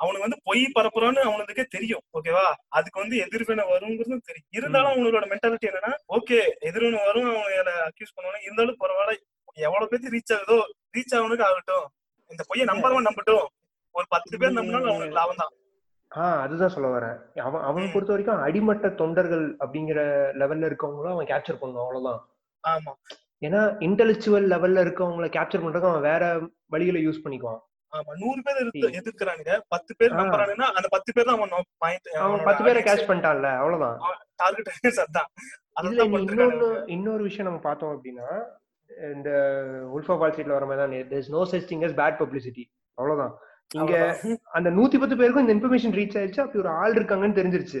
அவனுக்கு 0.00 0.26
வந்து 0.26 0.40
பொய் 0.44 0.72
பரப்புறான்னு 0.74 1.20
அவனுக்கே 1.20 1.64
தெரியும் 1.64 2.02
ஓகேவா 2.12 2.44
அதுக்கு 2.68 3.00
வந்து 3.00 3.16
எதிர்வினை 3.16 3.64
வருங்கிறதும் 3.64 4.26
தெரியும் 4.26 4.48
இருந்தாலும் 4.50 4.90
அவங்களோட 4.90 5.26
மென்டாலிட்டி 5.32 5.68
என்னன்னா 5.70 5.92
ஓகே 6.08 6.38
எதிர்வினை 6.58 7.04
வரும் 7.04 7.28
அவங்க 7.30 7.72
அக்யூஸ் 7.88 8.14
பண்ணுவாங்க. 8.16 8.40
இருந்தாலும் 8.42 8.80
பரவாயில்ல 8.80 9.16
எவ்வளவு 9.54 9.88
பேருக்கு 9.88 10.14
ரீச் 10.16 10.34
ஆகுதோ 10.36 10.58
ரீச் 10.96 11.14
ஆகணுக்கு 11.14 11.42
ஆகட்டும். 11.42 11.86
இந்த 12.30 12.44
பொய்யை 12.46 12.66
நம்பறவன் 12.66 13.08
நம்பட்டும். 13.08 13.46
ஒரு 13.94 14.06
பத்து 14.08 14.38
பேர் 14.38 14.50
நம்பினாலும் 14.50 14.88
அவங்களுக்கு 14.88 15.18
லாபம் 15.18 15.36
தான் 15.36 15.54
ஆஹ் 16.12 16.40
அதுதான் 16.40 16.68
சொல்ல 16.68 16.88
வரேன். 16.88 17.16
அவன் 17.40 17.62
அவனை. 17.62 17.88
பொறுத்த 17.92 18.12
வரைக்கும் 18.12 18.42
அடிமட்ட 18.42 18.88
தொண்டர்கள் 18.90 19.56
அப்படிங்கிற 19.58 20.00
லெவல்ல 20.40 20.68
இருக்கவங்களும் 20.70 21.12
அவன் 21.12 21.26
கேப்சர் 21.26 21.60
பண்ணுவான் 21.60 21.84
அவ்வளவுதான். 21.86 22.20
ஆமா. 22.64 22.92
ஏன்னா 23.42 23.60
இன்டெலெக்சுவல் 23.86 24.46
லெவல்ல 24.52 24.82
இருக்கவங்கள 24.84 25.26
கேப்சர் 25.34 25.62
பண்றதுக்கு 25.64 25.90
அவன் 25.90 26.06
வேற 26.10 26.22
வழிகளை 26.72 27.00
யூஸ் 27.06 27.22
பண்ணிக்குவான். 27.24 27.60
ஆமா 27.92 28.12
நூறு 28.22 28.40
பேர் 28.46 28.58
எதிர்க்கிறானுங்க. 28.98 29.52
பத்து 29.68 29.92
பேர். 29.98 30.12
நம்புறானுன்னா 30.12 30.66
அந்த 30.78 30.88
பத்து 30.90 31.12
பேர் 31.12 31.24
தான் 31.24 31.38
அவன் 31.38 31.52
பாயிண்ட் 31.78 32.08
அவன் 32.24 32.42
பத்து 32.44 32.64
பேரை 32.64 32.82
கேட்ச் 32.82 33.08
பண்ணிட்டான்ல 33.10 33.50
அவ்வளவுதான். 33.60 33.96
டார்கெட் 34.36 34.70
அதான். 35.04 35.30
நீ 35.86 36.18
இன்னொன்னு 36.24 36.68
இன்னொரு 36.88 37.22
விஷயம் 37.22 37.48
நம்ம 37.48 37.60
பார்த்தோம் 37.60 37.92
அப்படின்னா 37.94 38.28
இந்த 39.12 39.30
உல்ஃபா 39.96 40.18
வால் 40.18 40.34
சீட்ல 40.36 40.56
வர 40.56 40.66
மாதிரி 40.66 41.00
தான் 41.08 41.48
such 41.52 41.64
thing 41.70 41.82
as 41.84 41.92
bad 41.94 42.14
publicity. 42.20 42.64
அவ்வளவுதான். 42.98 43.34
இங்க. 43.70 43.94
அந்த 44.50 44.70
நூத்தி 44.70 44.98
பத்து 45.00 45.16
பேருக்கும் 45.16 45.44
இந்த 45.44 45.54
இன்ஃபர்மேஷன் 45.56 45.96
ரீச் 45.98 46.16
ஆயிடுச்சு 46.18 46.40
அப்படி 46.40 46.58
ஒரு 46.58 46.70
ஆள் 46.80 46.94
இருக்காங்கன்னு 46.94 47.38
தெரிஞ்சிருச்சு. 47.40 47.80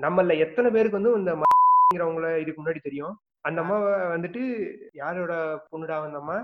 நம்மள 0.00 0.38
எத்தனை 0.38 0.70
பேருக்கு 0.70 0.98
வந்து 1.00 1.12
இந்த 1.16 1.32
இதுக்கு 2.38 2.62
முன்னாடி 2.62 2.80
தெரியும்? 2.80 3.14
அந்த 3.48 3.58
அம்மாவை 3.62 3.90
வந்துட்டு 4.14 4.42
யாரோட 4.94 5.32
பொண்ணுடா 5.70 5.96
அந்த 6.06 6.18
அம்மா? 6.18 6.36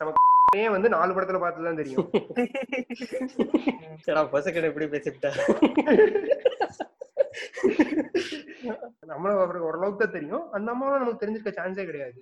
நமக்கு 0.00 0.20
வந்து 0.74 0.88
நாலு 0.94 1.12
படத்துல 1.14 1.38
பார்த்துதான் 1.42 1.80
தெரியும். 1.80 2.08
பசங்க 4.34 4.66
எப்படி 4.70 4.86
பேசிவிட்டேன் 4.94 5.38
நம்மள 9.10 9.30
அவருக்கு 9.36 9.68
ஓரளவுக்கு 9.68 10.02
தான் 10.02 10.16
தெரியும். 10.16 10.44
அந்த 10.56 10.68
அம்மாவை 10.74 10.96
நமக்கு 10.98 11.22
தெரிஞ்சிருக்க 11.22 11.52
சான்ஸே 11.56 11.84
கிடையாது. 11.84 12.18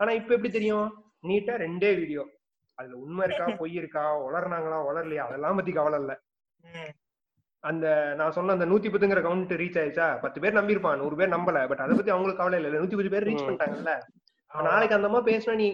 ஆனா 0.00 0.12
இப்ப 0.12 0.34
எப்படி 0.36 0.52
தெரியும்? 0.52 0.86
நீட்டா 1.28 1.54
ரெண்டே 1.64 1.90
வீடியோ 2.00 2.22
அதுல 2.78 2.96
உண்மை 2.96 3.24
இருக்கா 3.26 3.44
பொய் 3.60 3.78
இருக்கா 3.80 4.04
வளர்னாங்களா 4.24 4.78
வளரலையா 4.88 5.24
அதெல்லாம் 5.26 5.58
பத்தி 5.58 5.72
கவலை 5.72 5.98
இல்ல. 6.00 6.12
அந்த 7.64 7.86
நான் 8.16 8.32
சொன்ன 8.32 8.52
அந்த 8.52 8.66
நூத்தி 8.66 8.88
பத்துங்கிற 8.88 9.20
கவுண்ட் 9.26 9.52
ரீச் 9.60 9.78
ஆயிடுச்சா? 9.80 10.06
பத்து 10.20 10.38
பேர் 10.40 10.56
நம்பியிருப்பான் 10.56 10.96
நூறு 10.96 11.16
பேர் 11.16 11.28
நம்பல. 11.28 11.58
பட் 11.68 11.82
அதை 11.84 11.94
பத்தி 11.96 12.10
அவங்களுக்கு 12.10 12.40
கவலை 12.42 12.58
இல்ல. 12.60 12.80
நூத்தி 12.80 12.96
பத்து 12.96 13.10
பேர் 13.10 13.26
ரீச். 13.28 13.44
பண்ணிட்டாங்கல்ல. 13.46 13.92
நாளைக்கு 14.50 14.96
அந்த 14.96 15.08
அம்மா 15.08 15.22
பேசினா 15.22 15.54
நீ 15.54 15.68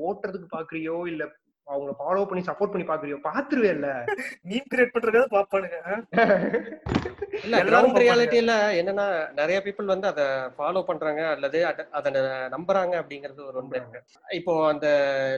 ஓட்டுறதுக்கு 0.00 0.48
பாக்குறியோ 0.56 0.96
இல்ல 1.06 1.22
அவங்க 1.64 1.90
ஃபாலோ 1.90 2.26
பண்ணி 2.26 2.44
சப்போர்ட் 2.44 2.84
பண்ணி 2.84 2.86
பாக்குறியோ 2.86 3.16
பாத்துருவே 3.24 3.68
இல்ல. 3.68 4.04
மீம் 4.48 4.64
கிரியேட் 4.74 4.90
பண்றதுக்காக 4.94 5.26
பாப்பானுங்க? 5.30 6.02
இல்ல 7.42 7.58
எல்லாரும் 7.58 7.94
கிரவுண்ட். 7.94 7.98
ரியாலிட்டியில 7.98 8.52
என்னன்னா 8.82 9.32
நிறைய 9.32 9.60
பீப்புள் 9.64 9.84
வந்து 9.84 10.08
அதை 10.08 10.24
ஃபாலோ 10.24 10.82
பண்றாங்க 10.82 11.28
அல்லது 11.28 11.66
அத- 11.66 11.88
அதை 11.90 12.12
நம்புறாங்க 12.12 12.96
அப்படிங்கிறது 13.02 13.44
ஒரு 13.44 13.52
ஒன்று 13.52 13.76
இருக்கு. 13.76 14.02
இப்போ 14.28 14.68
அந்த 14.68 14.88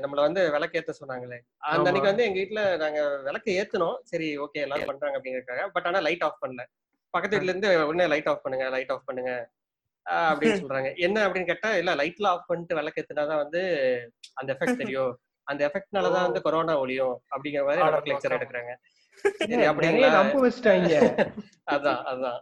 நம்மள 0.02 0.14
வந்து 0.14 0.50
விளக்கு 0.50 0.84
ஏத்த 0.84 0.90
சொன்னாங்களே. 0.90 1.38
அந்த. 1.58 1.90
அன்னைக்கு 1.90 2.00
வந்து 2.00 2.22
எங்க 2.22 2.38
வீட்ல 2.38 2.76
நாங்க 2.76 3.16
விளக்கு 3.22 3.68
ஏத்துனோம் 3.68 3.96
சரி 4.02 4.38
ஓகே 4.38 4.52
எல்லாரும் 4.52 4.86
பண்றாங்க 4.86 5.18
அப்படிங்கிறதுக்காக. 5.18 5.68
பட் 5.72 5.86
ஆனா 5.86 5.98
லைட் 5.98 6.22
ஆஃப் 6.22 6.44
பண்ணல. 6.44 6.64
பக்கத்து 7.10 7.38
வீட்ல 7.38 7.56
இருந்து 7.56 7.86
உடனே 7.86 8.08
லைட் 8.08 8.28
ஆஃப் 8.28 8.42
பண்ணுங்க 8.42 8.68
லைட் 8.68 8.90
ஆஃப் 8.90 9.06
பண்ணுங்க 9.06 9.48
அப்படின்னு 10.10 10.60
சொல்றாங்க. 10.62 10.96
என்ன 10.96 11.28
அப்படின்னு 11.28 11.46
கேட்டா 11.46 11.76
இல்ல 11.76 11.94
லைட்ல 11.94 12.26
ஆஃப் 12.26 12.46
பண்ணிட்டு 12.46 12.74
விளக்கு 12.74 13.06
ஏத்துனாதான் 13.08 13.36
வந்து 13.36 13.60
அந்த 14.34 14.56
எஃபெக்ட் 14.58 14.76
தெரியும். 14.76 15.18
அந்த 15.46 15.60
எஃபெக்ட்னாலதான் 15.68 16.26
வந்து 16.26 16.42
கொரோனா 16.42 16.74
ஒழியும் 16.80 17.16
அப்படிங்கிற 17.30 17.64
மாதிரி 17.64 17.82
நமக்கு 17.84 18.12
லெக்சர். 18.12 18.36
எடுக்கிறாங்க. 18.38 18.74
நம்ப 20.16 20.40
வச்சுட்டாங்க. 20.42 20.94
அதான் 21.74 22.00
அதான். 22.10 22.38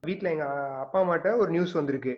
வீட்ல 0.00 0.30
எங்க 0.30 0.46
அப்பா 0.80 0.98
அம்மாட்ட 1.00 1.36
ஒரு 1.36 1.50
நியூஸ் 1.50 1.72
வந்திருக்கு. 1.72 2.12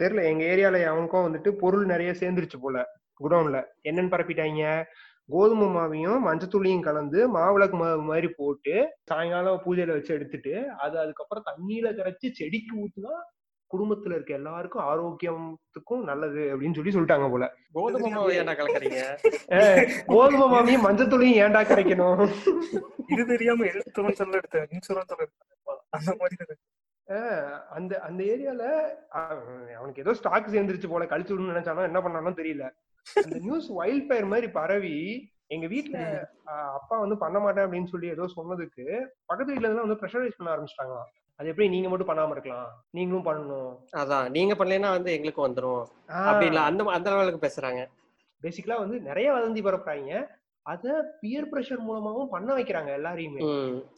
தெரியல 0.00 0.24
எங்க 0.24 0.44
ஏரியால 0.44 0.84
அவனுக்கும் 0.86 1.26
வந்துட்டு 1.26 1.50
பொருள் 1.56 1.84
நிறைய 1.86 2.10
சேர்ந்துருச்சு 2.12 2.58
போல 2.60 2.78
குடோன்ல. 3.20 3.58
என்னன்னு 3.84 4.12
பரப்பிட்டாங்க? 4.12 4.64
கோதுமை 5.28 5.66
மாவையும் 5.68 6.20
மஞ்சத்தூளையும் 6.24 6.80
கலந்து 6.80 7.18
மாவிளக்கு 7.34 7.76
மாவு 7.76 8.02
மாதிரி 8.02 8.28
போட்டு 8.30 8.74
சாயங்காலம் 9.04 9.62
பூஜையில 9.64 9.92
வச்சு 9.92 10.14
எடுத்துட்டு 10.14 10.54
அது 10.78 10.96
அதுக்கப்புறம் 10.98 11.46
தண்ணியில 11.46 11.92
கரைச்சு 11.98 12.28
செடிக்கு 12.32 12.72
ஊத்துனா 12.80 13.14
குடும்பத்துல 13.70 14.14
இருக்க 14.14 14.32
எல்லாருக்கும் 14.34 14.84
ஆரோக்கியத்துக்கும் 14.86 16.02
நல்லது 16.06 16.42
அப்படின்னு 16.52 16.76
சொல்லி 16.76 16.94
சொல்லிட்டாங்க 16.94 17.28
போல. 17.30 17.44
கோதுமை 17.76 18.08
மாவு 18.14 18.32
ஏன்டா 18.38 18.54
கலக்குறீங்க? 18.58 19.00
கோதுமை 20.10 20.46
மாவையும் 20.52 20.84
மஞ்சத்தூளையும் 20.86 21.40
ஏன்டா 21.42 21.62
கிடைக்கணும் 21.70 22.22
இது 23.12 23.22
தெரியாம 23.30 23.66
எடுத்தேன் 23.70 23.88
இன்சூரன்ஸ் 23.88 24.22
எல்லாம் 24.22 25.24
எடுத்தேன் 25.24 25.48
அந்த 25.96 26.10
மாதிரி 26.14 26.56
அந்த 27.72 27.92
அந்த 28.06 28.20
ஏரியால 28.32 28.64
அவனுக்கு 29.74 30.02
ஏதோ 30.02 30.12
ஸ்டாக் 30.18 30.52
சேர்ந்துருச்சு 30.52 30.90
போல 30.90 31.08
கழிச்சு 31.08 31.32
விடணும்னு 31.32 31.54
நினைச்சாலும் 31.54 31.88
என்ன 31.88 32.00
பண்ணாலும் 32.02 32.38
தெரியல. 32.38 32.64
அந்த 33.06 33.36
நியூஸ் 33.44 33.68
வைல்ட் 33.78 34.06
ஃபயர் 34.08 34.30
மாதிரி 34.30 34.48
பரவி 34.52 34.96
எங்க 35.50 35.66
வீட்ல 35.68 35.96
அஹ், 36.50 36.74
அப்பா 36.76 36.96
வந்து 36.98 37.16
பண்ண 37.18 37.38
மாட்டேன் 37.40 37.64
அப்படின்னு 37.64 37.92
சொல்லி 37.92 38.08
ஏதோ 38.08 38.24
சொன்னதுக்கு 38.34 38.84
பக்கத்து 39.30 39.56
எல்லாம் 39.60 39.84
வந்து 39.84 40.00
ப்ரெஷரைஸ் 40.02 40.38
பண்ண 40.38 40.52
ஆரம்பிச்சிட்டாங்களாம். 40.52 41.10
அது 41.40 41.48
எப்படி 41.48 41.68
நீங்க 41.68 41.88
மட்டும் 41.88 42.08
பண்ணாம 42.08 42.30
இருக்கலாம்? 42.30 42.66
நீங்களும் 42.90 43.26
பண்ணணும். 43.26 43.70
அதான். 43.96 44.28
நீங்க 44.30 44.54
பண்ணலைன்னா 44.54 44.90
வந்து 44.90 45.12
எங்களுக்கு 45.12 45.46
வந்துரும். 45.46 45.84
அப்படி 46.24 46.46
இல்ல. 46.46 46.60
அந்த 46.60 46.84
அந்த 46.84 47.10
லெவலுக்கு 47.10 47.46
பேசுறாங்க. 47.46 47.82
பேசிக்கலா 48.42 48.76
வந்து 48.78 49.00
நிறைய 49.00 49.28
வதந்தி 49.32 49.60
பரப்புறாங்க. 49.62 50.12
அத 50.66 50.86
பியர் 51.20 51.48
பிரஷர் 51.52 51.86
மூலமாவும் 51.86 52.28
பண்ண 52.28 52.54
வைக்கிறாங்க 52.56 52.90
எல்லாரையுமே. 52.98 53.40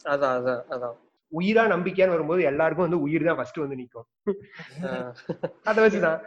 அதான் 0.05 0.35
அதான் 0.37 0.61
அதான். 0.69 0.95
உயிரா 1.31 1.63
நம்பிக்கையான்னு 1.67 2.11
வரும்போது 2.11 2.43
எல்லாருக்கும் 2.43 2.87
வந்து 2.87 3.01
உயிர் 3.01 3.23
தான் 3.23 3.37
ஃபர்ஸ்ட் 3.37 3.57
வந்து 3.57 3.75
நிக்கும். 3.75 4.07
அதை 5.65 5.79
வச்சுதான். 5.85 6.19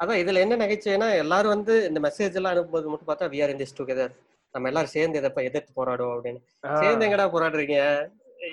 அதான். 0.00 0.20
இதுல 0.22 0.40
என்ன 0.40 0.56
நகைச்சுவைனா 0.56 1.16
எல்லாரும் 1.16 1.48
வந்து 1.48 1.86
இந்த 1.88 2.00
மெசேஜ் 2.00 2.34
எல்லாம் 2.34 2.54
அனுப்பும்போது 2.54 2.90
மட்டும் 2.92 3.10
பார்த்தா 3.10 3.30
we 3.34 3.42
are 3.42 3.50
in 3.50 3.62
this 3.62 3.78
together 3.80 4.14
நம்ம 4.54 4.68
எல்லாரும் 4.68 4.88
சேர்ந்து 4.88 5.18
எதை 5.20 5.44
எதிர்த்து 5.44 5.72
போராடுவோம் 5.76 6.14
அப்படின்னு. 6.16 6.40
சேர்ந்து 6.82 7.06
எங்கடா 7.06 7.26
போராடுறீங்க? 7.32 7.78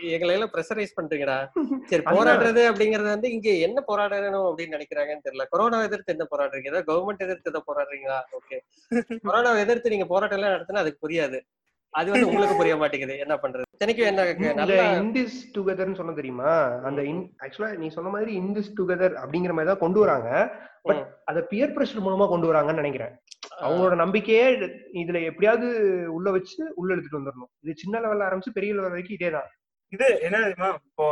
எங்களை 0.01 0.33
எல்லாம் 0.33 0.51
ப்ரெஷரைஸ் 0.53 0.97
பண்றீங்கடா. 1.01 1.49
சரி. 1.89 2.03
போராடுறது 2.03 2.61
அப்படிங்கறது 2.71 3.09
வந்து 3.15 3.31
இங்க 3.31 3.49
என்ன 3.49 3.83
போராடணும் 3.87 4.47
அப்படின்னு 4.49 4.77
நினைக்கிறாங்கன்னு 4.77 5.25
தெரியல. 5.29 5.45
கொரோனா 5.49 5.83
எதிர்த்து 5.83 6.15
என்ன 6.17 6.27
போராடுறீங்க? 6.31 6.65
ஏதோ 6.65 6.83
கவர்மெண்ட் 6.87 7.19
எதிர்த்து 7.19 7.51
எதை 7.51 7.61
போராடுறீங்களா? 7.67 8.19
ஓகே 8.39 8.57
கொரோனா 9.23 9.57
எதிர்த்து 9.57 9.89
நீங்க 9.89 10.05
போராட்டம் 10.05 10.39
எல்லாம் 10.39 10.55
நடத்தினா 10.55 10.77
அதுக்கு 10.77 11.09
புரியாது. 11.09 11.39
அது 11.89 12.11
வந்து 12.11 12.27
உங்களுக்கு 12.27 12.55
புரிய 12.55 12.75
மாட்டேங்குது. 12.75 13.17
என்ன 13.17 13.35
பண்றது? 13.35 13.61
இத்தனைக்கும் 13.71 14.05
என்ன 14.05 15.01
இந்திஸ் 15.01 15.57
டுகெதர்னு 15.57 15.95
சொன்ன 15.95 16.13
தெரியுமா? 16.13 16.53
அந்த 16.83 17.01
ஆக்சுவலா 17.45 17.77
நீ 17.77 17.87
சொன்ன 17.87 18.09
மாதிரி 18.09 18.33
இந்திஸ் 18.39 18.81
டுகெதர் 18.81 19.13
அப்படிங்கிற 19.13 19.49
மாதிரி 19.49 19.65
தான் 19.65 19.77
கொண்டு 19.77 19.99
வராங்க. 19.99 20.29
பட். 20.81 21.21
அத 21.25 21.41
பியர் 21.41 21.71
பிரஷர் 21.71 22.05
மூலமா 22.05 22.27
கொண்டு 22.27 22.53
வராங்கன்னு 22.53 22.73
நினைக்கிறேன். 22.73 23.13
அவங்களோட 23.61 23.95
நம்பிக்கையே 23.95 24.49
இதுல 24.93 25.23
எப்படியாவது 25.23 25.67
உள்ள 26.13 26.31
வச்சு 26.31 26.71
உள்ள 26.75 26.93
எடுத்துட்டு 26.93 27.19
வந்துடணும். 27.19 27.51
இது 27.59 27.73
சின்ன 27.77 27.99
லெவல்ல 27.99 28.27
ஆரம்பிச்சு 28.29 28.51
பெரிய 28.53 28.73
லெவல் 28.73 28.89
வரைக்கும் 28.89 29.17
இதேதான். 29.19 29.49
இது 29.93 30.07
என்ன 30.27 30.37
தெரியுமா? 30.43 30.69
இப்போ 30.89 31.05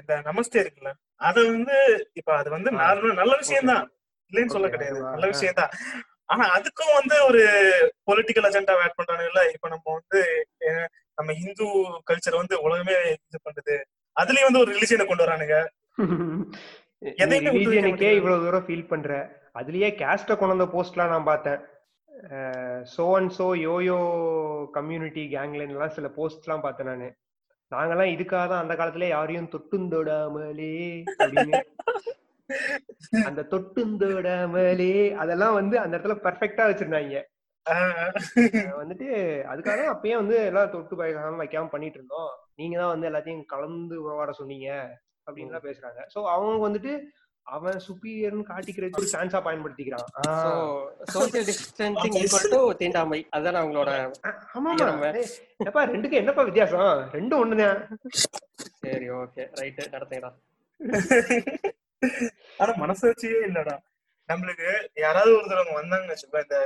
இந்த 0.00 0.12
நமஸ்தே 0.28 0.60
இருக்குல்ல 0.62 0.92
அது 1.28 1.40
வந்து 1.50 1.76
இப்ப 2.20 2.30
அது 2.40 2.48
வந்து. 2.56 2.70
நார்மலா 2.80 3.20
நல்ல 3.20 3.34
விஷயம் 3.42 3.70
தான் 3.72 3.84
இல்லைன்னு 4.32 4.54
சொல்ல 4.56 4.68
கிடையாது? 4.74 4.98
நல்ல. 5.12 5.26
விஷயம் 5.32 5.58
தான் 5.60 5.72
ஆனா 6.32 6.44
அதுக்கும் 6.56 6.96
வந்து 6.98 7.16
ஒரு 7.28 7.40
பொலிட்டிக்கல் 8.08 8.46
அஜெண்டா 8.48 8.74
ஆட் 8.84 8.98
பண்றானுங்கல்ல 8.98 9.42
இப்ப 9.54 9.68
நம்ம 9.74 9.86
வந்து 9.98 10.20
நம்ம 11.18 11.32
ஹிந்து 11.40 11.66
கல்ச்சர் 12.08 12.40
வந்து 12.42 12.56
உலகமே 12.66 12.94
இது 13.26 13.38
பண்றது 13.46 13.74
அதுலயும் 14.16 14.48
வந்து 14.48 14.62
ஒரு 14.62 14.70
ரிலிஜியனை 14.76 15.04
கொண்டு 15.06 15.24
வரானுங்க. 15.24 15.56
ரிலீஜியனுக்கே. 17.32 18.10
இவ்வளவு 18.18 18.44
தூரம் 18.44 18.66
ஃபீல் 18.66 18.90
பண்ற. 18.92 19.10
அதுலயே 19.60 19.88
கேஸ்ட 20.00 20.36
கொண்டு 20.38 20.54
வந்த 20.54 20.66
போஸ்ட்லாம் 20.74 21.12
நான் 21.14 21.28
பார்த்தேன். 21.30 21.60
So 22.94 23.04
and 23.18 23.32
so 23.38 23.46
yoyo 23.66 23.98
community 24.76 25.22
கேங்லைன் 25.34 25.74
எல்லாம் 25.74 25.94
சில 25.96 26.08
போஸ்ட் 26.18 26.46
எல்லாம் 26.46 26.64
பார்த்தேன் 26.66 26.90
நானு. 26.90 27.08
நாங்கெல்லாம் 27.72 28.12
இதுக்காக 28.14 28.44
தான் 28.50 28.62
அந்த 28.64 28.74
காலத்துல 28.78 29.08
யாரையும் 29.14 29.52
தொட்டுந்தொடாமலே 29.54 30.72
அந்த 33.28 33.42
தொட்டுந்தொடாமலே 33.52 34.94
அதெல்லாம் 35.22 35.56
வந்து 35.60 35.76
அந்த 35.82 35.94
இடத்துல 35.96 36.16
பெர்ஃபெக்ட்டா 36.26 36.64
வச்சிருந்தாங்க. 36.70 37.20
வந்துட்டு 38.80 39.06
அதுக்காக 39.50 39.76
தான் 39.80 39.92
அப்பயே 39.92 40.16
வந்து 40.20 40.36
எல்லாம் 40.48 40.72
தொட்டு 40.74 40.94
பயக்காம 41.00 41.40
வைக்காம 41.42 41.70
பண்ணிட்டு 41.74 41.98
இருந்தோம். 41.98 42.32
நீங்க 42.60 42.76
தான் 42.80 42.92
வந்து 42.94 43.08
எல்லாத்தையும் 43.10 43.44
கலந்து 43.52 43.96
உறவாட 44.04 44.32
சொன்னீங்க 44.40 44.68
அப்படின்னு 45.26 45.50
எல்லாம் 45.52 45.66
பேசுறாங்க. 45.68 46.00
சோ 46.14 46.18
அவங்க 46.34 46.58
வந்துட்டு 46.66 46.92
அவன் 47.46 47.78
சுப்பீரியர்னு 47.86 48.44
காட்டிக்கிறதுக்கு 48.48 49.00
ஒரு 49.00 49.10
சான்ஸா 49.12 49.40
பயன்படுத்திக்கிறான். 49.46 50.06
So 50.16 50.28
ah 50.28 50.84
social 51.14 51.46
distancing 51.48 52.16
equal 52.20 52.52
to 52.54 52.60
தீண்டாமை. 52.80 53.20
அதுதான் 53.30 53.58
அவங்களோட 53.60 53.90
ஏய், 55.14 55.28
எப்பா 55.64 55.82
ரெண்டுக்கும் 55.92 56.20
என்னப்பா 56.22 56.42
வித்தியாசம்? 56.42 56.82
ரெண்டும் 57.16 57.42
ஒண்ணுதான். 57.44 57.80
சரி 58.82 59.08
ஓகே 59.20 59.44
ரைட் 59.60 59.82
நடத்துங்கடா. 59.94 60.30
ஆனா 62.60 62.72
மனசாட்சியே 62.80 63.38
இல்லடா. 63.48 63.74
நம்மளுக்கு 64.28 64.68
யாராவது 64.96 65.32
ஒருத்தர் 65.36 65.78
வந்தாங்கன்னு 65.78 66.14
வச்சுக்கோ 66.14 66.42
இந்த 66.44 66.58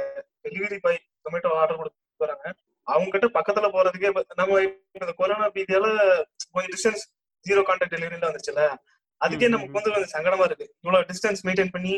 டெலிவரி 0.44 0.78
பாய் 0.85 0.99
டொமேட்டோ 1.25 1.50
ஆர்டர் 1.61 1.80
கொடுத்து 1.80 1.99
வராங்க 2.20 2.47
அவங்க 2.87 3.11
கிட்ட 3.11 3.28
பக்கத்துல 3.37 3.68
போறதுக்கே 3.75 4.11
நம்ம 4.40 4.61
இந்த 4.97 5.12
கொரோனா 5.20 5.49
பீதியால 5.56 5.87
கொஞ்சம் 6.52 6.73
டிஸ்டன்ஸ் 6.75 7.04
ஜீரோ 7.47 7.62
கான்டாக்ட் 7.68 7.94
டெலிவரில 7.94 8.28
வந்துச்சுல. 8.28 8.62
அதுக்கே 9.21 9.49
நமக்கு 9.55 9.77
வந்து 9.79 9.93
கொஞ்சம் 9.95 10.15
சங்கடமா 10.17 10.45
இருக்கு. 10.49 10.67
இவ்வளவு 10.83 11.07
டிஸ்டன்ஸ் 11.11 11.43
மெயின்டைன் 11.47 11.75
பண்ணி 11.77 11.95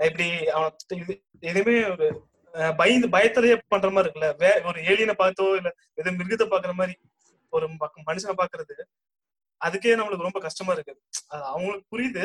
இப்படி 0.00 0.26
அவன் 0.56 0.72
எதுவுமே 1.50 1.76
ஒரு 1.94 2.06
பயந்து 2.80 3.06
பயத்திலேயே 3.14 3.56
பண்ற 3.72 3.90
மாதிரி 3.90 4.06
இருக்குல்ல? 4.08 4.30
வே 4.42 4.50
ஒரு 4.68 4.78
ஏலியனை 4.90 5.14
பார்த்தோ 5.20 5.44
இல்ல 5.60 5.70
எது 6.00 6.18
மிருகத்தை 6.18 6.46
பாக்குற 6.52 6.72
மாதிரி 6.80 6.94
ஒரு 7.52 7.66
மனுஷனை 8.08 8.34
பாக்குறது 8.40 8.76
அதுக்கே 9.60 9.96
நம்மளுக்கு 9.98 10.26
ரொம்ப 10.28 10.40
கஷ்டமா 10.46 10.72
இருக்கு. 10.76 10.94
அது 11.32 11.42
அவங்களுக்கு 11.52 11.86
புரியுது. 11.94 12.24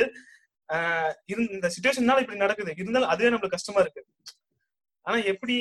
இந்த 1.33 1.67
சுச்சுவேஷன்னால 1.73 2.21
இப்படி 2.23 2.43
நடக்குது. 2.43 2.71
இருந்தாலும் 2.81 3.11
அதுவே 3.13 3.29
நம்மளுக்கு 3.31 3.57
கஷ்டமா 3.57 3.81
இருக்கு. 3.85 4.01
ஆனா 5.05 5.17
எப்படி 5.31 5.55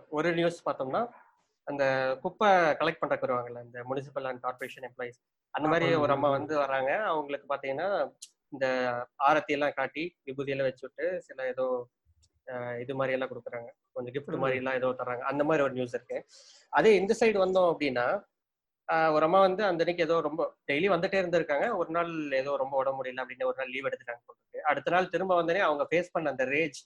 ஒரு 0.09 0.33
நியூஸ் 0.33 0.69
பார்த்தோம்னா 0.69 1.09
அந்த 1.73 1.85
குப்பை 2.25 2.49
கலெக்ட் 2.81 3.03
பண்றதுக்கு 3.03 3.27
வருவாங்கல்ல 3.27 3.63
இந்த 3.69 3.81
முனிசிபல் 3.91 4.29
அண்ட் 4.31 4.43
கார்பரேஷன் 4.47 4.87
எம்ப்ளாயிஸ் 4.89 5.21
அந்த 5.55 5.67
மாதிரி. 5.73 5.87
ஒரு 6.05 6.13
அம்மா 6.17 6.29
வந்து 6.39 6.55
வராங்க. 6.65 6.91
அவங்களுக்கு 7.13 7.47
பாத்தீங்கன்னா 7.55 7.89
இந்த 8.55 8.67
ஆரத்தி 9.29 9.53
எல்லாம் 9.57 9.77
காட்டி 9.79 10.05
விபூதி 10.29 10.53
எல்லாம் 10.55 10.69
வச்சு 10.69 10.85
விட்டு 10.87 11.07
சில 11.29 11.47
ஏதோ 11.53 11.67
இது 12.83 12.93
மாதிரி 12.99 13.15
எல்லாம் 13.17 13.31
கொடுக்குறாங்க. 13.33 13.69
கொஞ்சம் 13.97 14.15
gift 14.15 14.37
மாதிரி 14.43 14.59
எல்லாம் 14.61 14.77
ஏதோ 14.81 14.89
தர்றாங்க. 15.01 15.23
அந்த 15.31 15.43
மாதிரி 15.49 15.65
ஒரு 15.67 15.75
நியூஸ் 15.79 15.95
இருக்கு. 15.99 16.19
அதே 16.79 16.91
இந்த 17.01 17.13
சைடு 17.21 17.39
வந்தோம் 17.45 17.71
அப்படின்னா 17.73 18.07
ஒரு 19.17 19.25
அம்மா 19.27 19.41
வந்து 19.47 19.63
அந்த 19.69 19.83
அன்னைக்கு 19.85 20.05
ஏதோ 20.07 20.17
ரொம்ப 20.27 20.43
டெய்லி 20.71 20.89
வந்துட்டே 20.95 21.19
இருந்திருக்காங்க. 21.23 21.67
ஒரு 21.81 21.91
நாள் 21.97 22.11
ஏதோ 22.41 22.53
ரொம்ப 22.63 22.75
உடம்பு 22.81 22.99
முடியல 22.99 23.23
அப்படின்னு 23.25 23.49
ஒரு 23.51 23.59
நாள் 23.61 23.71
லீவ் 23.75 23.89
எடுத்துட்டாங்க 23.91 24.65
அடுத்த 24.71 24.93
நாள் 24.95 25.13
திரும்ப 25.15 25.37
வந்தனே 25.41 25.61
அவங்க 25.69 25.85
ஃபேஸ் 25.91 26.13
பண்ண 26.15 26.33
அந்த 26.35 26.45
ரேஜ் 26.57 26.81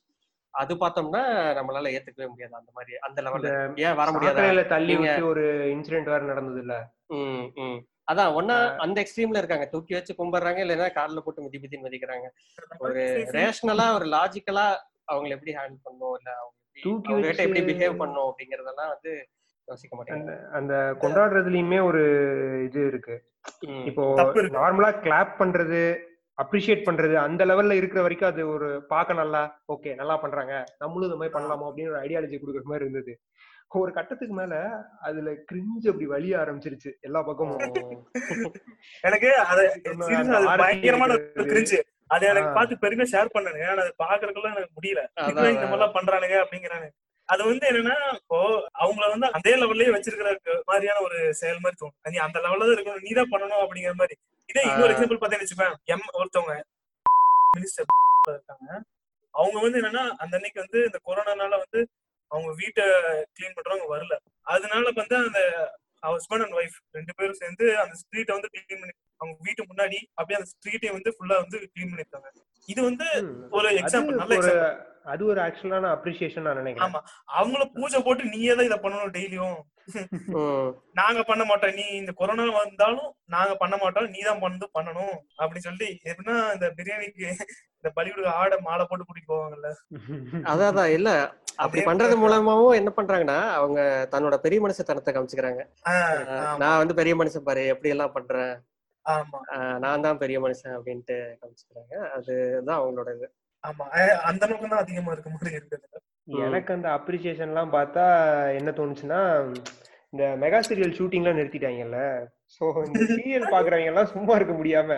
அது 0.57 0.73
பார்த்தோம்னா 0.75 1.23
நம்மளால 1.59 1.91
ஏத்துக்கவே 1.95 2.29
முடியாது. 2.29 2.55
அந்த 2.55 2.71
மாதிரி 2.75 2.93
அந்த 3.07 3.19
லெவல்ல 3.23 3.51
ஏன் 3.85 3.97
வர 3.97 4.09
முடியாதா? 4.11 4.45
தள்ளி 4.69 4.95
ஒரு 5.27 5.45
இன்சிடென்ட் 5.75 6.13
வேற 6.13 6.23
நடந்தது 6.25 6.61
இல்ல 6.61 6.75
ம் 7.17 7.45
ம். 7.65 7.79
அதான் 8.09 8.35
ஒன்னா 8.37 8.57
அந்த 8.79 8.97
எக்ஸ்ட்ரீம்ல 9.03 9.41
இருக்காங்க. 9.41 9.67
தூக்கி 9.67 9.95
வச்சு 9.95 10.13
கும்பிடுறாங்க 10.15 10.61
இல்லைன்னா 10.65 10.89
கால்ல 10.97 11.21
போட்டு 11.21 11.43
மிதி 11.43 11.59
மிதி 11.59 11.79
மிதிக்கிறாங்க. 11.79 12.27
ஒரு 12.79 13.01
ரேஷனலா 13.37 13.87
ஒரு 13.95 14.07
லாஜிக்கலா 14.09 14.67
அவங்களை 15.09 15.35
எப்படி 15.37 15.55
ஹேண்டில் 15.57 15.85
பண்ணணும்? 15.87 16.17
இல்ல 16.19 16.31
அவங்க 16.37 16.55
எப்படி 17.43 17.63
பிஹேவ் 17.69 18.01
பண்ணணும்? 18.01 18.29
அப்படிங்கறதெல்லாம் 18.31 18.93
வந்து 18.95 19.13
யோசிக்க 19.69 19.95
மாட்டேங்க 19.97 20.35
அந்த 20.53 20.75
கொண்டாடுறதுலயுமே 21.01 21.79
ஒரு 21.85 22.03
இது 22.65 22.81
இருக்கு. 22.87 23.17
இப்போ. 23.85 24.05
நார்மலா 24.57 24.91
கிளாப் 25.01 25.39
பண்றது 25.39 25.81
அப்ரிஷியேட் 26.39 26.87
பண்றது. 26.89 27.15
அந்த 27.27 27.43
லெவல்ல 27.51 27.79
இருக்கிற 27.81 28.01
வரைக்கும் 28.07 28.31
அது 28.33 28.43
ஒரு 28.55 28.69
பார்க்க 28.93 29.21
நல்லா 29.23 29.43
ஓகே 29.75 29.93
நல்லா 30.01 30.17
பண்றாங்க. 30.25 30.55
நம்மளும் 30.83 31.09
இந்த 31.09 31.19
மாதிரி 31.21 31.37
பண்ணலாமோ 31.37 31.69
அப்படின்னு 31.69 31.93
ஒரு 31.95 32.03
ஐடியாலஜி 32.07 32.39
கொடுக்குற 32.41 32.65
மாதிரி 32.73 32.87
இருந்தது. 32.87 33.15
ஒரு 33.83 33.91
கட்டத்துக்கு 33.93 34.35
மேல 34.35 34.55
அதுல 35.09 35.31
கிரிஞ்சு 35.49 35.87
அப்படி 35.93 36.07
வலிய 36.13 36.35
ஆரம்பிச்சிருச்சு 36.43 36.91
எல்லா 37.07 37.21
பக்கமும். 37.29 37.63
எனக்கு 39.09 39.31
அது 39.53 39.65
பயங்கரமான. 40.63 41.17
கிரிஞ்சு 41.53 41.79
அது 42.15 42.25
எனக்கு. 42.33 42.51
பார்த்து 42.59 42.83
பெருமையா 42.85 43.09
ஷேர் 43.15 43.35
பண்ணனுங்க. 43.35 43.65
ஆனா 43.73 43.83
அது 43.85 43.95
பாக்குறதுக்குள்ள 44.05 44.53
எனக்கு 44.55 44.77
முடியல. 44.79 45.03
இந்த 45.31 45.67
மாதிரிலாம் 45.71 45.97
பண்றானுங்க 45.99 46.37
அப்படிங்கிறானு 46.45 46.89
அது 47.29 47.43
வந்து 47.51 47.65
என்னன்னா 47.71 47.97
இப்போ 48.19 48.39
அவங்கள 48.83 49.07
வந்து 49.13 49.29
அதே 49.37 49.53
லெவல்லயே 49.61 49.93
வச்சிருக்கிற 49.95 50.31
மாதிரியான 50.71 51.03
ஒரு 51.07 51.19
செயல் 51.41 51.63
மாதிரி 51.63 51.79
தோணும். 51.81 51.97
நீ 52.15 52.19
அந்த 52.27 52.39
லெவல்ல 52.45 52.67
தான் 52.67 52.77
இருக்கணும் 52.77 53.07
நீ 53.07 53.13
தான் 53.19 53.33
பண்ணணும் 53.33 53.63
அப்படிங்கிற 53.65 53.95
மாதிரி. 54.01 54.17
இதே 54.49 54.65
இன்னொரு. 54.71 54.93
எக்ஸாம்பிள் 54.95 55.21
பார்த்தேன்னு 55.23 55.47
வச்சுப்பேன் 55.47 55.75
எம் 55.95 56.07
ஒருத்தவங்க 56.21 56.55
மினிஸ்டர் 57.57 57.89
இருக்காங்க. 58.29 58.69
அவங்க 59.35 59.57
வந்து 59.65 59.81
என்னன்னா 59.81 60.05
அந்த 60.23 60.33
அன்னைக்கு 60.39 60.63
வந்து 60.65 60.79
இந்த 60.89 60.99
கொரோனானால 61.09 61.55
வந்து 61.65 61.81
அவங்க 62.31 62.51
வீட்டை 62.61 62.85
கிளீன் 63.37 63.57
பண்றவங்க 63.57 63.89
வரல. 63.95 64.15
அதனால 64.55 64.87
வந்து 65.01 65.17
அந்த 65.25 65.41
ஹஸ்பண்ட் 66.07 66.45
அண்ட் 66.45 66.57
ஒய்ஃப் 66.61 66.79
ரெண்டு 66.97 67.13
பேரும் 67.19 67.41
சேர்ந்து 67.43 67.67
அந்த 67.83 67.95
ஸ்ட்ரீட்டை 68.03 68.35
வந்து 68.37 68.51
கிளீன் 68.55 68.81
பண்ணி 68.83 68.95
அவங்க 69.21 69.35
வீட்டு 69.47 69.63
முன்னாடி 69.71 69.99
அப்படியே 70.19 70.39
அந்த 70.41 70.51
ஸ்ட்ரீட்டை 70.53 70.91
வந்து 70.97 71.13
ஃபுல்லா 71.17 71.37
வந்து 71.45 71.59
கிளீன் 71.73 71.91
பண்ணிருக்காங்க. 71.93 72.29
இது 72.69 72.81
வந்து. 72.89 73.07
ஒரு 73.59 73.69
எக்ஸாம்பிள் 73.81 74.21
நல்ல 74.21 74.37
எக்ஸாம்பிள் 74.39 74.93
அது 75.13 75.23
ஒரு 75.33 75.41
ஆக்சுவலான 75.47 75.91
அப்ரிசியேஷன் 75.97 76.45
நான் 76.47 76.59
நினைக்கிறேன். 76.61 76.87
ஆமா. 76.87 77.01
அவங்கள 77.39 77.65
பூஜை 77.75 77.99
போட்டு 78.07 78.23
நீயே 78.33 78.53
தான் 78.59 78.69
இதை 78.69 78.79
பண்ணணும் 78.85 79.13
டெய்லியும். 79.17 79.59
நாங்க 80.99 81.21
பண்ண 81.29 81.43
மாட்டோம். 81.51 81.77
நீ 81.79 81.85
இந்த 82.01 82.13
கொரோனா 82.21 82.45
வந்தாலும் 82.57 83.11
நாங்க 83.35 83.53
பண்ண 83.61 83.75
மாட்டோம். 83.83 84.09
நீ 84.15 84.21
தான் 84.29 84.43
வந்து 84.47 84.67
பண்ணணும் 84.77 85.15
அப்படின்னு 85.41 85.69
சொல்லி 85.69 85.89
எப்படின்னா 86.11 86.37
இந்த 86.57 86.69
பிரியாணிக்கு 86.79 87.27
இந்த 87.79 87.91
பலிவிடு 87.99 88.29
ஆடை 88.41 88.57
மாலை 88.69 88.85
போட்டு 88.85 89.07
கூட்டிட்டு 89.07 89.33
போவாங்கல்ல. 89.33 89.71
அதான் 90.53 90.71
அதான். 90.73 90.93
இல்ல 90.99 91.11
அப்படி 91.65 91.83
பண்றது 91.89 92.15
மூலமாவும் 92.23 92.79
என்ன 92.81 92.91
பண்றாங்கன்னா 92.97 93.39
அவங்க 93.59 93.81
தன்னோட 94.15 94.37
பெரிய 94.47 94.61
மனுஷத்தனத்தை 94.65 95.13
காமிச்சுக்கிறாங்க. 95.13 95.63
நான் 96.63 96.81
வந்து 96.83 96.99
பெரிய 97.03 97.15
மனுஷன் 97.21 97.47
பாரு 97.51 97.63
எப்படி 97.75 97.93
எல்லாம் 97.97 98.17
பண்றேன் 98.17 98.53
நான் 99.85 100.05
தான் 100.07 100.21
பெரிய 100.23 100.39
மனுஷன் 100.41 100.77
அப்படின்ட்டு 100.77 101.17
காமிச்சுக்கிறாங்க. 101.41 101.95
அதுதான் 102.17 102.81
அவங்களோட 102.81 103.11
இது 103.17 103.29
ஆமா. 103.65 103.85
அந்த 104.29 104.43
அளவுக்கு 104.47 104.73
தான் 104.73 104.85
அதிகமா 104.85 105.13
இருக்க 105.13 105.31
மாதிரி 105.31 105.57
இருக்குது 105.59 106.03
எனக்கு 106.45 106.71
அந்த 106.77 106.89
அப்ரிசியேஷன் 106.99 107.51
எல்லாம் 107.53 107.75
பார்த்தா 107.75 108.05
என்ன 108.59 108.71
தோணுச்சுன்னா 108.79 109.21
இந்த 110.13 110.25
மெகா 110.43 110.59
சீரியல் 110.67 110.97
ஷூட்டிங்லாம் 110.99 111.39
நிறுத்திட்டாங்கல்ல. 111.39 112.01
சோ 112.57 112.65
இந்த 112.87 113.01
சீரியல் 113.21 113.53
பாக்குறவங்க 113.55 113.93
எல்லாம் 113.93 114.13
சும்மா 114.13 114.35
இருக்க 114.39 114.55
முடியாம 114.59 114.91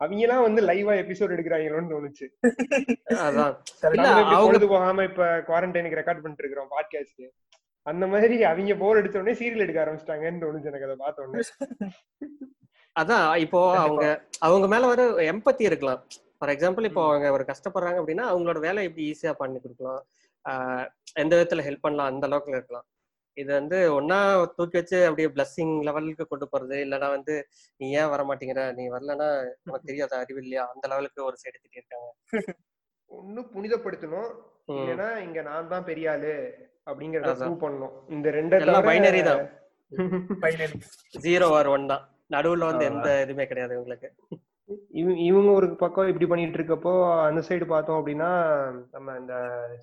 அவங்க 0.00 0.22
எல்லாம் 0.24 0.46
வந்து 0.46 0.60
லைவா 0.68 0.94
எபிசோட் 1.02 1.34
எடுக்கிறாங்களோன்னு 1.34 1.92
தோணுச்சு. 1.92 2.26
அதான். 3.26 3.54
பொழுது 4.44 4.66
போகாம 4.74 5.04
இப்ப 5.10 5.28
குவாரண்டைனுக்கு 5.48 6.00
ரெக்கார்ட் 6.00 6.22
பண்ணிட்டு 6.22 6.44
இருக்கிறோம் 6.44 6.72
பாட்காஸ்ட் 6.74 7.24
அந்த 7.86 8.04
மாதிரி 8.12 8.36
அவங்க 8.50 8.76
போர் 8.82 8.98
அடிச்ச 9.00 9.20
உடனே 9.20 9.38
சீரியல் 9.40 9.64
எடுக்க 9.64 9.80
ஆரம்பிச்சிட்டாங்கன்னு 9.84 10.44
தோணுச்சு 10.44 10.70
எனக்கு 10.72 10.88
அதை 10.88 10.98
பார்த்த 11.04 11.26
உடனே. 11.26 11.44
அதான் 12.96 13.28
இப்போ 13.44 13.60
அவங்க 13.84 14.04
அவங்க 14.46 14.66
மேல 14.74 14.86
ஒரு 14.94 15.04
எம்பத்தி 15.32 15.62
இருக்கலாம். 15.70 16.00
ஃபார் 16.38 16.52
எக்ஸாம்பிள் 16.54 16.88
இப்போ 16.90 17.02
அவங்க 17.08 17.26
ஒரு 17.36 17.44
கஷ்டப்படுறாங்க 17.50 17.98
அப்படின்னா 18.02 18.24
அவங்களோட 18.32 18.58
வேலை 18.66 18.82
எப்படி 18.88 19.04
ஈஸியா 19.12 19.32
பண்ணி 19.40 19.58
கொடுக்கலாம். 19.64 20.02
எந்த 21.22 21.32
விதத்துல 21.38 21.64
ஹெல்ப் 21.68 21.84
பண்ணலாம் 21.86 22.10
அந்த 22.10 22.26
அளவுக்கு 22.28 22.54
இருக்கலாம். 22.56 22.86
இது 23.36 23.50
வந்து 23.58 23.78
ஒன்னா 23.96 24.18
தூக்கி 24.58 24.76
வச்சு 24.78 24.98
அப்படியே 25.08 25.28
பிளஸ்ஸிங் 25.34 25.74
லெவலுக்கு 25.88 26.24
கொண்டு 26.30 26.46
போறது 26.52 26.76
இல்லைன்னா 26.84 27.08
வந்து 27.16 27.34
நீ 27.80 27.86
ஏன் 28.00 28.10
வர 28.12 28.22
மாட்டேங்கிற 28.28 28.62
நீ 28.78 28.84
வரலன்னா 28.94 29.28
உனக்கு 29.66 29.88
தெரியாத? 29.90 30.12
அறிவு 30.22 30.40
இல்லையா? 30.44 30.64
அந்த 30.74 30.84
லெவலுக்கு 30.92 31.20
ஒரு 31.28 31.36
சைடு 31.42 31.56
திட்டிருக்காங்க 31.56 32.08
ஒண்ணு 33.10 33.42
புனிதப்படுத்தணும். 33.54 34.30
இல்லைன்னா 34.78 35.08
இங்க 35.26 35.40
நான் 35.50 35.70
தான் 35.74 35.86
பெரிய 35.90 36.08
ஆளு 36.14 36.32
அப்படிங்கறத. 36.90 37.34
ப்ரூவ் 37.42 37.62
பண்ணணும். 37.64 37.94
இந்த 38.16 38.30
ரெண்டு 38.38 38.56
binary 38.88 39.22
தான். 39.30 39.42
Finally. 40.44 40.78
ஜீரோ 41.26 41.48
ஆர் 41.58 41.70
ஒன் 41.74 41.90
தான். 41.92 42.04
நடுவுல 42.30 42.58
வந்து. 42.58 42.84
எந்த 42.84 43.24
இதுவுமே 43.28 43.46
கிடையாது 43.46 43.78
உங்களுக்கு. 43.78 44.12
இவ- 44.88 45.12
இவங்க 45.12 45.50
ஒரு 45.50 45.76
பக்கம் 45.76 46.06
இப்படி 46.06 46.26
பண்ணிட்டு 46.26 46.58
இருக்கப்போ 46.58 47.22
அந்த 47.24 47.42
சைடு 47.48 47.66
பார்த்தோம் 47.66 48.06
அப்படின்னா 48.06 48.70
நம்ம 48.92 49.12
இந்த 49.18 49.34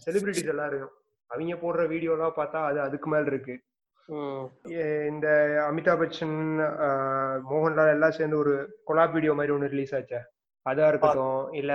செலிபிரிட்டிஸ் 0.06 0.48
எல்லாம் 0.48 0.68
இருக்கும். 0.68 0.92
அவங்க 1.28 1.56
போடுற 1.56 1.88
வீடியோ 1.88 2.12
எல்லாம் 2.12 2.34
பார்த்தா 2.36 2.66
அது 2.66 2.80
அதுக்கு 2.82 3.10
மேல 3.10 3.24
இருக்கு. 3.26 3.60
இந்த 5.08 5.28
அமிதாப் 5.72 6.00
பச்சன் 6.00 6.60
மோகன்லால் 7.50 7.90
எல்லாம் 7.90 8.12
சேர்ந்து 8.12 8.38
ஒரு 8.38 8.80
கொலாப் 8.88 9.12
வீடியோ 9.12 9.34
மாதிரி 9.34 9.54
ஒன்று 9.54 9.68
ரிலீஸ் 9.68 9.96
ஆச்சே. 9.96 10.20
அதா 10.70 10.88
இருக்கட்டும் 10.88 11.52
இல்ல 11.52 11.74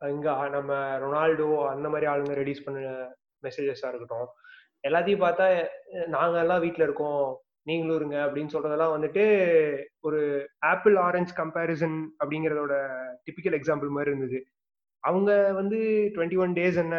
இங்க 0.00 0.48
நம்ம 0.48 0.98
ரொனால்டோ 0.98 1.68
அந்த 1.68 1.88
மாதிரி 1.88 2.10
ஆளுங்க 2.10 2.36
ரெடியூஸ் 2.36 2.64
பண்ண 2.64 3.08
மெசேஜஸா 3.42 3.94
இருக்கட்டும். 3.94 4.28
எல்லாத்தையும் 4.88 5.24
பார்த்தா 5.24 5.66
நாங்க 6.06 6.38
எல்லாம் 6.38 6.60
வீட்ல 6.60 6.84
இருக்கோம். 6.84 7.40
நீங்களும் 7.68 7.98
இருங்க 8.00 8.16
அப்படின்னு 8.26 8.54
சொல்றதெல்லாம் 8.54 8.94
வந்துட்டு 8.94 9.24
ஒரு 10.06 10.20
ஆப்பிள் 10.72 10.96
ஆரஞ்சு 11.06 11.34
கம்பேரிசன் 11.40 11.96
அப்படிங்கறதோட 12.22 12.74
டிபிக்கல் 13.26 13.56
எக்ஸாம்பிள் 13.58 13.94
மாதிரி 13.96 14.12
இருந்தது. 14.12 14.40
அவங்க 15.04 15.30
வந்து 15.58 15.78
டுவெண்ட்டி 16.14 16.38
ஒன் 16.44 16.54
டேஸ் 16.58 16.78
என்ன 16.84 16.96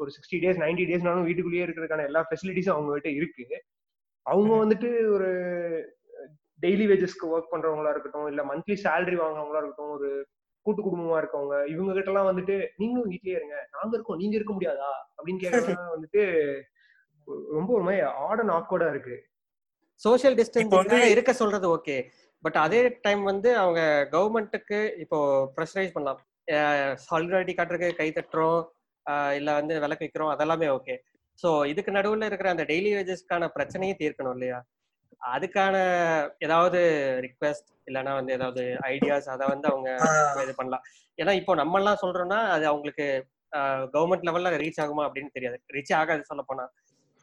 ஒரு 0.00 0.10
சிக்ஸ்டி 0.16 0.38
டேஸ் 0.44 0.60
நைன்டி 0.64 0.84
டேஸ்னாலும் 0.90 1.28
வீட்டுக்குள்ளேயே 1.28 1.66
இருக்கிறதுக்கான 1.66 2.06
எல்லா 2.10 2.22
ஃபெசிலிட்டிஸும் 2.28 2.76
அவங்க 2.76 2.92
கிட்ட 2.98 3.10
இருக்கு. 3.18 3.44
அவங்க 4.26 4.52
வந்துட்டு 4.62 4.90
ஒரு 5.14 5.30
டெய்லி 6.62 6.86
வேஜஸ்க்கு 6.90 7.30
ஒர்க் 7.34 7.52
பண்றவங்களா 7.52 7.92
இருக்கட்டும் 7.94 8.28
இல்ல 8.30 8.40
மந்த்லி 8.50 8.74
சேலரி 8.84 9.16
வாங்குறவங்களா 9.20 9.60
இருக்கட்டும் 9.60 9.94
ஒரு 9.96 10.08
கூட்டு 10.66 10.80
குடும்பமா 10.82 11.18
இருக்கவங்க 11.20 11.56
இவங்க 11.66 11.92
கிட்ட 11.96 12.10
எல்லாம் 12.12 12.28
வந்துட்டு 12.30 12.56
நீங்களும் 12.76 13.10
வீட்லயே 13.12 13.36
இருங்க 13.38 13.56
நாங்க 13.76 13.92
இருக்கோம் 13.96 14.20
நீங்க 14.22 14.34
இருக்க 14.38 14.52
முடியாதா? 14.56 14.90
அப்படின்னு 15.16 15.42
கேட்கறதுலாம் 15.44 15.94
வந்துட்டு 15.94 16.22
ரொம்ப 17.56 17.70
ஒரு 17.76 17.84
மாதிரி 17.86 18.02
ஆட் 18.26 18.40
அண்ட் 18.42 18.54
ஆக்வர்டா 18.58 18.88
இருக்கு. 18.94 19.16
சோஷியல் 20.04 20.34
இப்போ 20.34 20.42
டிஸ்டன்ஸ் 20.42 21.12
இருக்க 21.14 21.32
சொல்றது 21.42 21.66
ஓகே. 21.76 21.96
பட் 22.44 22.58
அதே 22.64 22.80
டைம் 23.06 23.22
வந்து 23.30 23.50
அவங்க 23.62 23.80
கவர்மெண்ட்டுக்கு 24.14 24.78
இப்போ 25.04 25.18
ப்ரெஷரைஸ் 25.56 25.94
பண்ணலாம். 25.96 26.20
சாலிடாரிட்டி 27.06 27.54
காட்டுறதுக்கு 27.56 27.98
கை 28.00 28.08
தட்டுறோம் 28.18 28.60
இல்ல 29.38 29.50
வந்து 29.60 29.74
விளக்கு 29.84 30.04
வைக்கிறோம் 30.06 30.32
அதெல்லாமே 30.34 30.68
ஓகே. 30.76 30.94
ஸோ 31.42 31.48
இதுக்கு 31.72 31.90
நடுவுல 31.96 32.28
இருக்கிற 32.30 32.48
அந்த 32.54 32.64
டெய்லி 32.70 32.90
வேஜஸ்க்கான 32.96 33.48
பிரச்சனையும் 33.56 34.00
தீர்க்கணும் 34.00 34.34
இல்லையா? 34.36 34.58
அதுக்கான 35.34 35.76
ஏதாவது 36.46 36.80
ரிக்வெஸ்ட் 37.26 37.68
இல்லைன்னா 37.88 38.12
வந்து 38.18 38.32
ஏதாவது 38.38 38.62
ஐடியாஸ் 38.92 39.28
அதை 39.34 39.44
வந்து 39.52 39.66
அவங்க 39.72 39.88
இது 40.44 40.54
பண்ணலாம். 40.60 40.84
ஏன்னா 41.18 41.32
இப்போ 41.40 41.54
நம்ம 41.60 41.78
எல்லாம் 41.80 42.02
சொல்றோம்னா 42.02 42.40
அது 42.54 42.64
அவங்களுக்கு 42.72 43.06
கவர்மெண்ட் 43.94 44.26
லெவல்ல 44.28 44.50
ரீச் 44.64 44.80
ஆகுமா 44.84 45.04
அப்படின்னு 45.08 45.34
தெரியாது. 45.36 45.58
ரீச் 45.76 45.92
ஆகாது 46.00 46.30
சொல்ல 46.30 46.42
போனா 46.50 46.64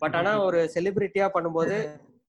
பட் 0.02 0.18
ஆனா 0.20 0.32
ஒரு 0.48 0.60
செலிபிரிட்டியா 0.76 1.28
பண்ணும்போது 1.36 1.76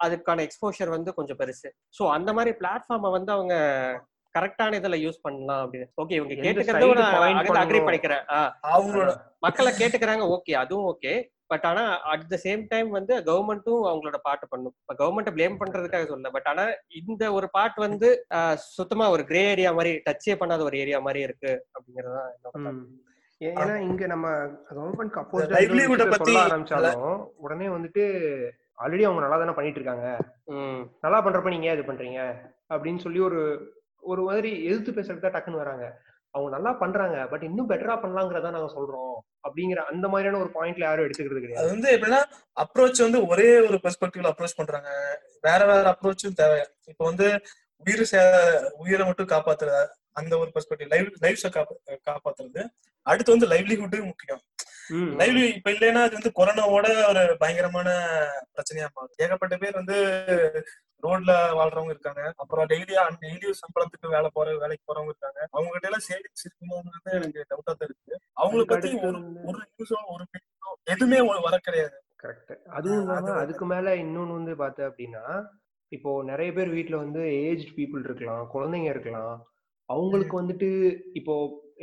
அதுக்கான 0.04 0.46
எக்ஸ்போஷர் 0.46 0.94
வந்து 0.96 1.14
கொஞ்சம் 1.14 1.38
பெருசு. 1.38 1.68
சோ 1.98 2.10
அந்த 2.10 2.32
மாதிரி 2.32 2.52
பிளாட்ஃபார்மை 2.60 3.10
வந்து 3.10 3.32
அவங்க 3.32 3.54
கரெக்டான 4.34 4.78
இதுல 4.80 4.96
யூஸ் 5.04 5.22
பண்ணலாம் 5.22 5.60
அப்படின்னு. 5.64 5.88
ஓகே 6.02 6.14
இவங்க 6.18 6.34
எந்த 6.34 6.44
கேட்டுக்கிறது 6.46 6.84
side 6.84 7.16
point 7.20 7.58
அக்ரி. 7.62 7.80
பண்ணிக்கிறேன். 7.88 8.24
மக்களை 9.38 9.72
கேட்டுக்கிறாங்க 9.72 10.24
ஓகே 10.36 10.54
அதுவும் 10.54 10.88
ஓகே 10.92 11.14
பட் 11.46 11.64
ஆனா 11.64 11.82
அட் 12.12 12.26
த 12.28 12.38
சேம் 12.42 12.62
டைம் 12.68 12.88
வந்து 12.90 13.14
கவர்மெண்ட்டும் 13.28 13.84
அவங்களோட 13.90 14.18
பாட்டு 14.22 14.46
பண்ணும். 14.48 14.74
இப்ப 14.80 14.94
கவர்மெண்ட் 14.98 15.30
ப்ளேம் 15.36 15.56
பண்றதுக்காக 15.60 16.06
சொல்ல 16.06 16.30
பட் 16.30 16.48
ஆனா 16.48 16.64
இந்த 16.88 17.32
ஒரு 17.32 17.48
பார்ட் 17.50 17.78
வந்து 17.78 18.08
ஆஹ் 18.34 18.54
சுத்தமா 18.54 19.10
ஒரு 19.10 19.24
கிரே 19.24 19.42
ஏரியா 19.48 19.72
மாதிரி 19.72 19.92
டச்சே 20.08 20.34
பண்ணாத 20.40 20.60
ஒரு 20.60 20.78
ஏரியா 20.78 20.98
மாதிரி 20.98 21.20
இருக்கு 21.20 21.52
அப்படிங்கறதுதான் 21.76 22.76
ஏன்னா 23.40 23.74
இங்க 23.80 24.06
நம்ம 24.06 24.28
கவர்மெண்ட் 24.70 25.18
அப்போஸ் 25.22 26.38
ஆரம்பிச்சாலும் 26.44 27.30
உடனே 27.36 27.68
வந்துட்டு 27.68 28.04
ஆல்ரெடி 28.78 29.02
அவங்க 29.02 29.20
நல்லா 29.20 29.36
தானே 29.36 29.52
பண்ணிட்டு 29.52 29.80
இருக்காங்க 29.80 30.06
ம். 30.52 30.80
நல்லா 31.00 31.18
பண்றப்ப 31.24 31.48
நீங்க 31.48 31.66
ஏன் 31.66 31.78
இது 31.78 31.92
பண்றீங்க? 31.92 32.20
அப்படின்னு 32.70 32.98
சொல்லி 32.98 33.20
ஒரு 33.20 33.40
ஒரு 34.02 34.22
மாதிரி 34.22 34.64
எதிர்த்து 34.64 34.92
பேசுறதுக்கு 34.92 35.20
தான் 35.20 35.36
டக்குன்னு 35.36 35.56
வராங்க. 35.56 35.86
அவங்க 36.34 36.50
நல்லா 36.50 36.72
பண்றாங்க 36.72 37.26
பட் 37.26 37.42
இன்னும் 37.42 37.68
பெட்டரா 37.68 37.94
பண்ணலாங்கிறதா 37.96 38.50
நாங்க 38.50 38.72
சொல்றோம் 38.74 39.14
அப்படிங்கிற 39.44 39.80
அந்த 39.84 40.08
மாதிரியான 40.08 40.38
ஒரு 40.38 40.50
பாயிண்ட்ல 40.54 40.78
யாரும் 40.78 41.06
எடுத்துக்கிறது 41.06 41.34
அது 41.34 41.40
கிடையாது 41.40 41.68
வந்து 41.68 41.88
எப்படின்னா 41.96 42.20
அப்ரோச் 42.56 43.02
வந்து 43.02 43.26
ஒரே 43.26 43.60
ஒரு 43.60 43.78
பெர்ஸ்பெக்டிவ்ல 43.82 44.32
அப்ரோச் 44.32 44.56
பண்றாங்க. 44.56 44.90
வேற 45.42 45.66
வேற 45.66 45.86
அப்ரோச்சும் 45.92 46.34
தேவை 46.34 46.58
இப்போ 46.86 47.04
வந்து 47.04 47.26
உயிர் 47.86 48.08
சே- 48.12 48.22
உயிரை 48.76 49.06
மட்டும் 49.06 49.28
காப்பாத்துற 49.28 49.70
அந்த 50.12 50.38
ஒரு 50.38 50.50
பெர்ஸ்பெக்டிவ் 50.54 50.88
லைவ் 50.88 51.08
லைஃப்ஸை 51.22 51.50
காப்பாத்துறது. 52.06 52.62
அடுத்து 53.06 53.32
வந்து 53.32 53.48
லைவ்லிஹுட்டு 53.48 54.04
முக்கியம். 54.04 54.42
லைவ்லி 55.20 55.44
இப்ப 55.56 55.70
இல்லைன்னா 55.74 56.02
அது 56.06 56.18
வந்து 56.18 56.32
கொரோனாவோட 56.38 56.88
ஒரு 57.10 57.22
பயங்கரமான 57.42 57.88
பிரச்சனையா 58.54 58.88
மாறும். 58.94 59.16
ஏகப்பட்ட 59.24 59.56
பேர் 59.62 59.80
வந்து 59.80 59.96
ரோட்ல 61.02 61.32
வாழ்றவங்க 61.58 61.92
இருக்காங்க. 61.94 62.22
அப்புறம் 62.42 62.68
டெய்லி 62.72 62.94
டெய்லி 63.24 63.50
சம்பளத்துக்கு 63.60 64.14
வேலை 64.16 64.28
போற 64.36 64.56
வேலைக்கு 64.62 64.84
போறவங்க 64.88 65.12
இருக்காங்க. 65.14 65.40
அவங்க 65.54 65.72
கிட்ட 65.74 65.90
எல்லாம் 65.90 66.06
சேவிங்ஸ் 66.08 66.44
இருக்குமோங்கிறது 66.46 67.16
எனக்கு 67.18 67.40
டவுட்டா 67.50 67.72
தான் 67.72 67.88
இருக்கு. 67.88 68.14
அவங்கள 68.42 68.64
பத்தி 68.72 68.90
ஒரு 69.08 69.20
ஒரு 69.48 69.58
நியூஸோ 69.68 69.98
ஒரு 70.14 70.26
எதுவுமே 70.94 71.20
வர 71.46 71.56
கிடையாது. 71.68 71.96
கரெக்ட் 72.22 72.52
அதுவும் 72.76 72.98
அது 72.98 73.04
இல்லாம 73.04 73.34
அதுக்கு 73.42 73.64
மேல 73.72 73.94
இன்னொன்னு 74.04 74.38
வந்து 74.38 74.54
பார்த்த 74.62 74.88
அப்படின்னா 74.90 75.24
இப்போ 75.92 76.10
நிறைய 76.30 76.50
பேர் 76.56 76.70
வீட்ல 76.76 76.96
வந்து 77.02 77.20
ஏஜ் 77.44 77.66
பீப்புள் 77.76 78.02
இருக்கலாம் 78.06 78.42
குழந்தைங்க 78.54 78.88
இருக்கலாம். 78.94 79.36
அவங்களுக்கு 79.88 80.34
வந்துட்டு 80.40 80.68
இப்போ 81.18 81.34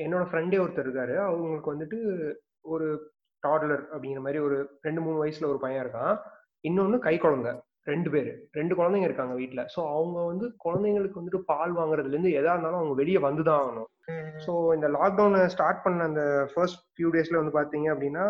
என்னோட 0.03 0.23
ஃப்ரெண்டே 0.29 0.59
ஒருத்தர் 0.63 0.85
இருக்காரு. 0.87 1.15
அவங்களுக்கு 1.27 1.73
வந்துட்டு 1.73 1.99
ஒரு 2.65 2.87
டாட்லர் 3.43 3.83
அப்படிங்கிற 3.93 4.21
மாதிரி 4.25 4.39
ஒரு 4.39 4.57
ரெண்டு 4.81 5.01
மூணு 5.01 5.17
வயசுல 5.23 5.49
ஒரு 5.51 5.59
பையன் 5.59 5.83
இருக்கான். 5.85 6.13
இன்னொன்னு 6.63 6.97
கை 6.99 7.15
குழந்தை. 7.17 7.53
ரெண்டு 7.83 8.09
பேரு. 8.09 8.31
ரெண்டு 8.51 8.73
குழந்தைங்க 8.75 9.07
இருக்காங்க 9.07 9.33
வீட்ல. 9.33 9.61
சோ 9.73 9.79
அவங்க 9.95 10.17
வந்து 10.25 10.45
குழந்தைங்களுக்கு 10.63 11.19
வந்துட்டு 11.19 11.41
பால் 11.49 11.73
வாங்குறதுல 11.73 12.15
இருந்து 12.15 12.31
எதா 12.39 12.53
இருந்தாலும் 12.53 12.79
அவங்க 12.79 12.95
வெளியே 13.01 13.17
வந்துதான் 13.17 13.59
ஆகணும். 13.63 13.89
ஸோ 14.45 14.51
இந்த 14.75 14.87
லாக்டவுனை 14.95 15.41
ஸ்டார்ட் 15.53 15.83
பண்ண 15.83 16.03
அந்த 16.03 16.23
ஃபர்ஸ்ட் 16.53 16.81
ஃபியூ 16.93 17.09
டேஸ்ல 17.15 17.39
வந்து 17.41 17.57
பாத்தீங்க 17.57 17.87
அப்படின்னா 17.93 18.25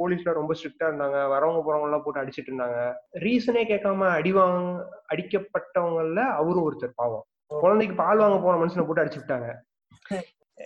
போலீஸ்ல 0.00 0.32
ரொம்ப 0.40 0.54
ஸ்ட்ரிக்டா 0.54 0.88
இருந்தாங்க. 0.90 1.20
வரவங்க 1.34 1.60
போறவங்க 1.62 1.88
எல்லாம் 1.90 2.04
போட்டு 2.04 2.22
அடிச்சிட்டு 2.22 2.52
இருந்தாங்க. 2.52 2.80
ரீசனே 3.24 3.64
கேட்காம 3.72 4.08
அடி 4.18 4.32
வாங்க 4.32 4.84
அடிக்கப்பட்டவங்கல 5.14 6.24
அவரும் 6.40 6.66
ஒருத்தர் 6.68 6.98
பாவம். 7.02 7.24
குழந்தைக்கு 7.64 7.96
பால் 8.02 8.22
வாங்க 8.24 8.38
போன 8.46 8.58
மனுஷனை 8.62 8.86
போட்டு 8.86 9.04
அடிச்சு 9.04 9.22
விட்டாங்க. 9.22 9.50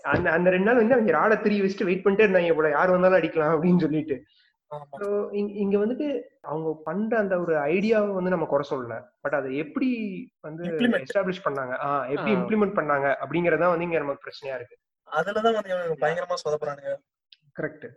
அந்த 0.03 0.31
அந்த 0.31 0.50
ரெண்டு 0.50 0.72
நாள் 0.72 0.87
வந்து 0.87 0.94
அவங்க 0.94 1.18
ராட 1.18 1.40
திரி 1.40 1.61
வச்சுட்டு 1.61 1.85
வெயிட் 1.85 2.05
பண்ணிட்டே 2.05 2.22
இருந்தாங்க. 2.22 2.55
போல 2.55 2.68
யார் 2.68 2.90
வந்தாலும் 2.90 3.18
அடிக்கலாம் 3.18 3.66
அப்படின்னு 3.66 3.81
சொல்லிட்டு. 3.81 4.22
So, 4.98 5.31
இங்க- 5.33 5.79
வந்துட்டு 5.79 6.20
அவங்க 6.40 6.81
பண்ற 6.85 7.18
அந்த 7.18 7.40
ஒரு 7.40 7.57
ஐடியாவை 7.57 8.14
வந்து 8.14 8.31
நம்ம 8.31 8.44
குறை 8.44 8.68
சொல்லல. 8.70 9.05
பட் 9.20 9.35
அதை 9.35 9.57
எப்படி 9.57 9.90
வந்து 10.40 10.64
Implement. 10.64 11.05
எஸ்டாப்ளிஷ் 11.05 11.48
பண்ணாங்க? 11.48 11.76
ஆஹ் 11.85 12.09
எப்படி. 12.09 12.35
இம்ப்ளிமெண்ட் 12.35 12.74
பண்ணாங்க? 12.74 13.14
அப்படிங்கறதா 13.29 13.68
வந்து 13.68 13.85
இங்க 13.85 13.98
நமக்கு 13.98 14.31
பிரச்சனையா 14.31 14.55
இருக்கு. 14.55 14.79
அதுலதான் 15.16 15.42
வந்து 15.42 15.96
பயங்கரமா 16.00 16.35
சொதப்புறானுங்க. 16.48 16.96
கரெக்ட் 17.61 17.88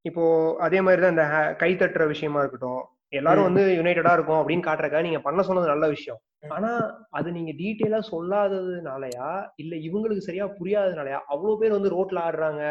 இப்போ 0.00 0.56
அதே 0.58 0.80
மாதிரி 0.80 1.02
தான் 1.02 1.10
இந்த 1.10 1.54
கை 1.58 1.74
தட்டுற 1.74 2.06
விஷயமா 2.06 2.38
இருக்கட்டும். 2.38 2.84
எல்லாரும். 3.12 3.46
வந்து 3.48 3.62
யுனைடடா 3.76 4.12
இருக்கும் 4.16 4.40
அப்படின்னு 4.40 4.66
காட்டுறக்கா 4.66 5.00
நீங்க 5.06 5.20
பண்ண 5.24 5.40
சொன்னது 5.48 5.72
நல்ல 5.72 5.86
விஷயம். 5.94 6.20
ஆனா 6.56 6.70
அது 7.18 7.28
நீங்க 7.36 7.52
டீட்டெயிலா 7.60 8.00
சொல்லாததுனாலயா 8.10 9.28
இல்ல 9.62 9.74
இவங்களுக்கு 9.88 10.26
சரியா 10.28 10.46
புரியாததுனாலயா 10.58 11.18
அவ்வளவு 11.32 11.58
பேர் 11.62 11.76
வந்து 11.76 11.94
ரோட்ல 11.96 12.20
ஆடுறாங்க 12.26 12.62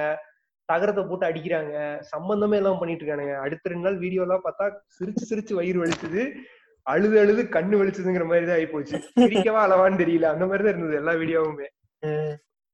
தகரத்தை 0.69 1.03
போட்டு 1.03 1.27
அடிக்கிறாங்க 1.27 1.75
சம்பந்தமே 2.09 2.57
எல்லாம் 2.57 2.79
பண்ணிட்டு 2.79 3.03
இருக்கானுங்க 3.03 3.35
அடுத்த 3.45 3.71
ரெண்டு 3.71 3.87
நாள் 3.87 4.01
வீடியோ 4.03 4.23
எல்லாம் 4.25 4.43
பார்த்தா 4.43 4.65
சிரிச்சு 4.97 5.23
சிரிச்சு 5.29 5.53
வயிறு 5.59 5.81
வலிச்சுது 5.83 6.23
அழுது 6.87 7.15
அழுது 7.21 7.41
கண்ணு 7.55 7.79
வலிச்சுதுங்கிற 7.79 8.25
மாதிரி 8.27 8.45
தான் 8.45 8.57
ஆகி 8.57 8.67
போச்சு 8.73 8.97
சிரிக்கவா 9.15 9.61
அளவான்னு 9.65 10.01
தெரியல 10.03 10.29
அந்த 10.33 10.45
மாதிரி 10.45 10.63
தான் 10.63 10.73
இருந்தது 10.73 10.99
எல்லா 11.01 11.13
வீடியோவுமே. 11.21 11.67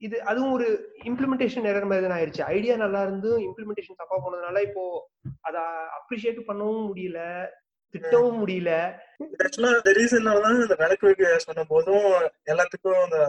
இது 0.02 0.16
அதுவும் 0.24 0.54
ஒரு 0.54 0.68
இம்ப்ளிமெண்டேஷன் 1.10 1.68
எரர் 1.70 1.90
மாதிரி 1.90 2.06
தான் 2.06 2.16
ஆயிடுச்சு 2.18 2.42
ஐடியா 2.56 2.76
நல்லா 2.76 3.02
இருந்தும் 3.04 3.44
இம்ப்ளிமெண்டேஷன் 3.46 4.00
தப்பா 4.02 4.18
போனதுனால 4.18 4.64
இப்போ 4.68 4.84
அத 5.42 5.58
அப்ரிஷியேட் 6.00 6.48
பண்ணவும் 6.50 6.88
முடியல 6.90 7.20
திட்டவும் 7.94 8.40
முடியல. 8.40 8.72
ஆக்சுவலா 9.44 9.70
இந்த 9.76 9.92
ரீசன்னாலதான் 9.98 10.58
இந்த 10.60 10.76
விளக்கு 10.82 11.08
வைக்க 11.08 11.38
சொன்ன 11.44 11.66
போதும் 11.70 12.08
எல்லாத்துக்கும் 12.52 13.04
அந்த 13.04 13.20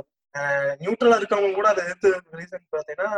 நியூட்ரலா 0.81 1.19
இருக்கவங்க 1.21 1.53
கூட 1.55 1.69
அதை 1.73 1.83
எதிர்த்து 1.85 2.11
ரீசன் 2.41 2.65
பாத்தீங்கன்னா 2.75 3.11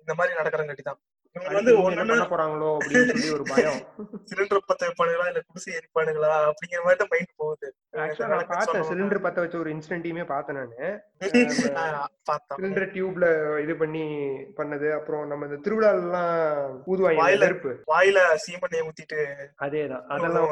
இந்த 0.00 0.12
மாதிரி 0.18 0.38
நடக்கிறங்காட்டி 0.38 0.84
தான். 0.84 1.00
வந்து 1.42 1.74
என்ன 1.74 2.04
ஒண்ணு 2.04 2.16
போறாங்களோ 2.16 2.78
அப்படின்னு 2.78 3.08
சொல்லி 3.08 3.30
ஒரு 3.30 3.42
பயம். 3.42 3.72
சிலிண்டர் 4.28 4.68
பத்த 4.68 4.82
வைப்பானுங்களா? 4.82 5.26
இல்ல 5.26 5.42
குடிசை 5.46 5.74
எரிப்பானுங்களா 5.74 6.44
அப்படிங்கிற 6.44 6.84
மாதிரி 6.84 6.96
தான் 6.96 7.08
மைண்ட் 7.10 7.28
போகுது. 7.36 7.74
ஆக்சுவலா 7.92 8.26
நான் 8.26 8.46
பார்த்தேன். 8.48 8.82
சிலிண்டர் 8.82 9.18
பத்த 9.18 9.30
வச்ச 9.34 9.58
ஒரு 9.58 9.74
இன்சிடென்ட்டையுமே 9.74 10.24
பார்த்தேன் 10.24 10.56
நானு. 10.56 11.00
சிலிண்டர் 12.60 12.94
டியூப்ல 12.94 13.62
இது 13.62 13.76
பண்ணி 13.76 14.28
பண்ணது. 14.56 14.94
அப்புறம் 14.94 15.26
நம்ம 15.26 15.46
இந்த 15.46 15.60
திருவிழால 15.60 16.02
எல்லாம் 16.02 16.82
ஊதுவாங்க 16.86 17.20
வாயில- 17.20 17.38
நெருப்பு. 17.38 17.82
வாயில 17.86 18.18
சீமண்ணையை 18.46 18.70
ஊத்திட்டு 18.70 19.46
அதேதான். 19.62 20.02
அதெல்லாம். 20.08 20.48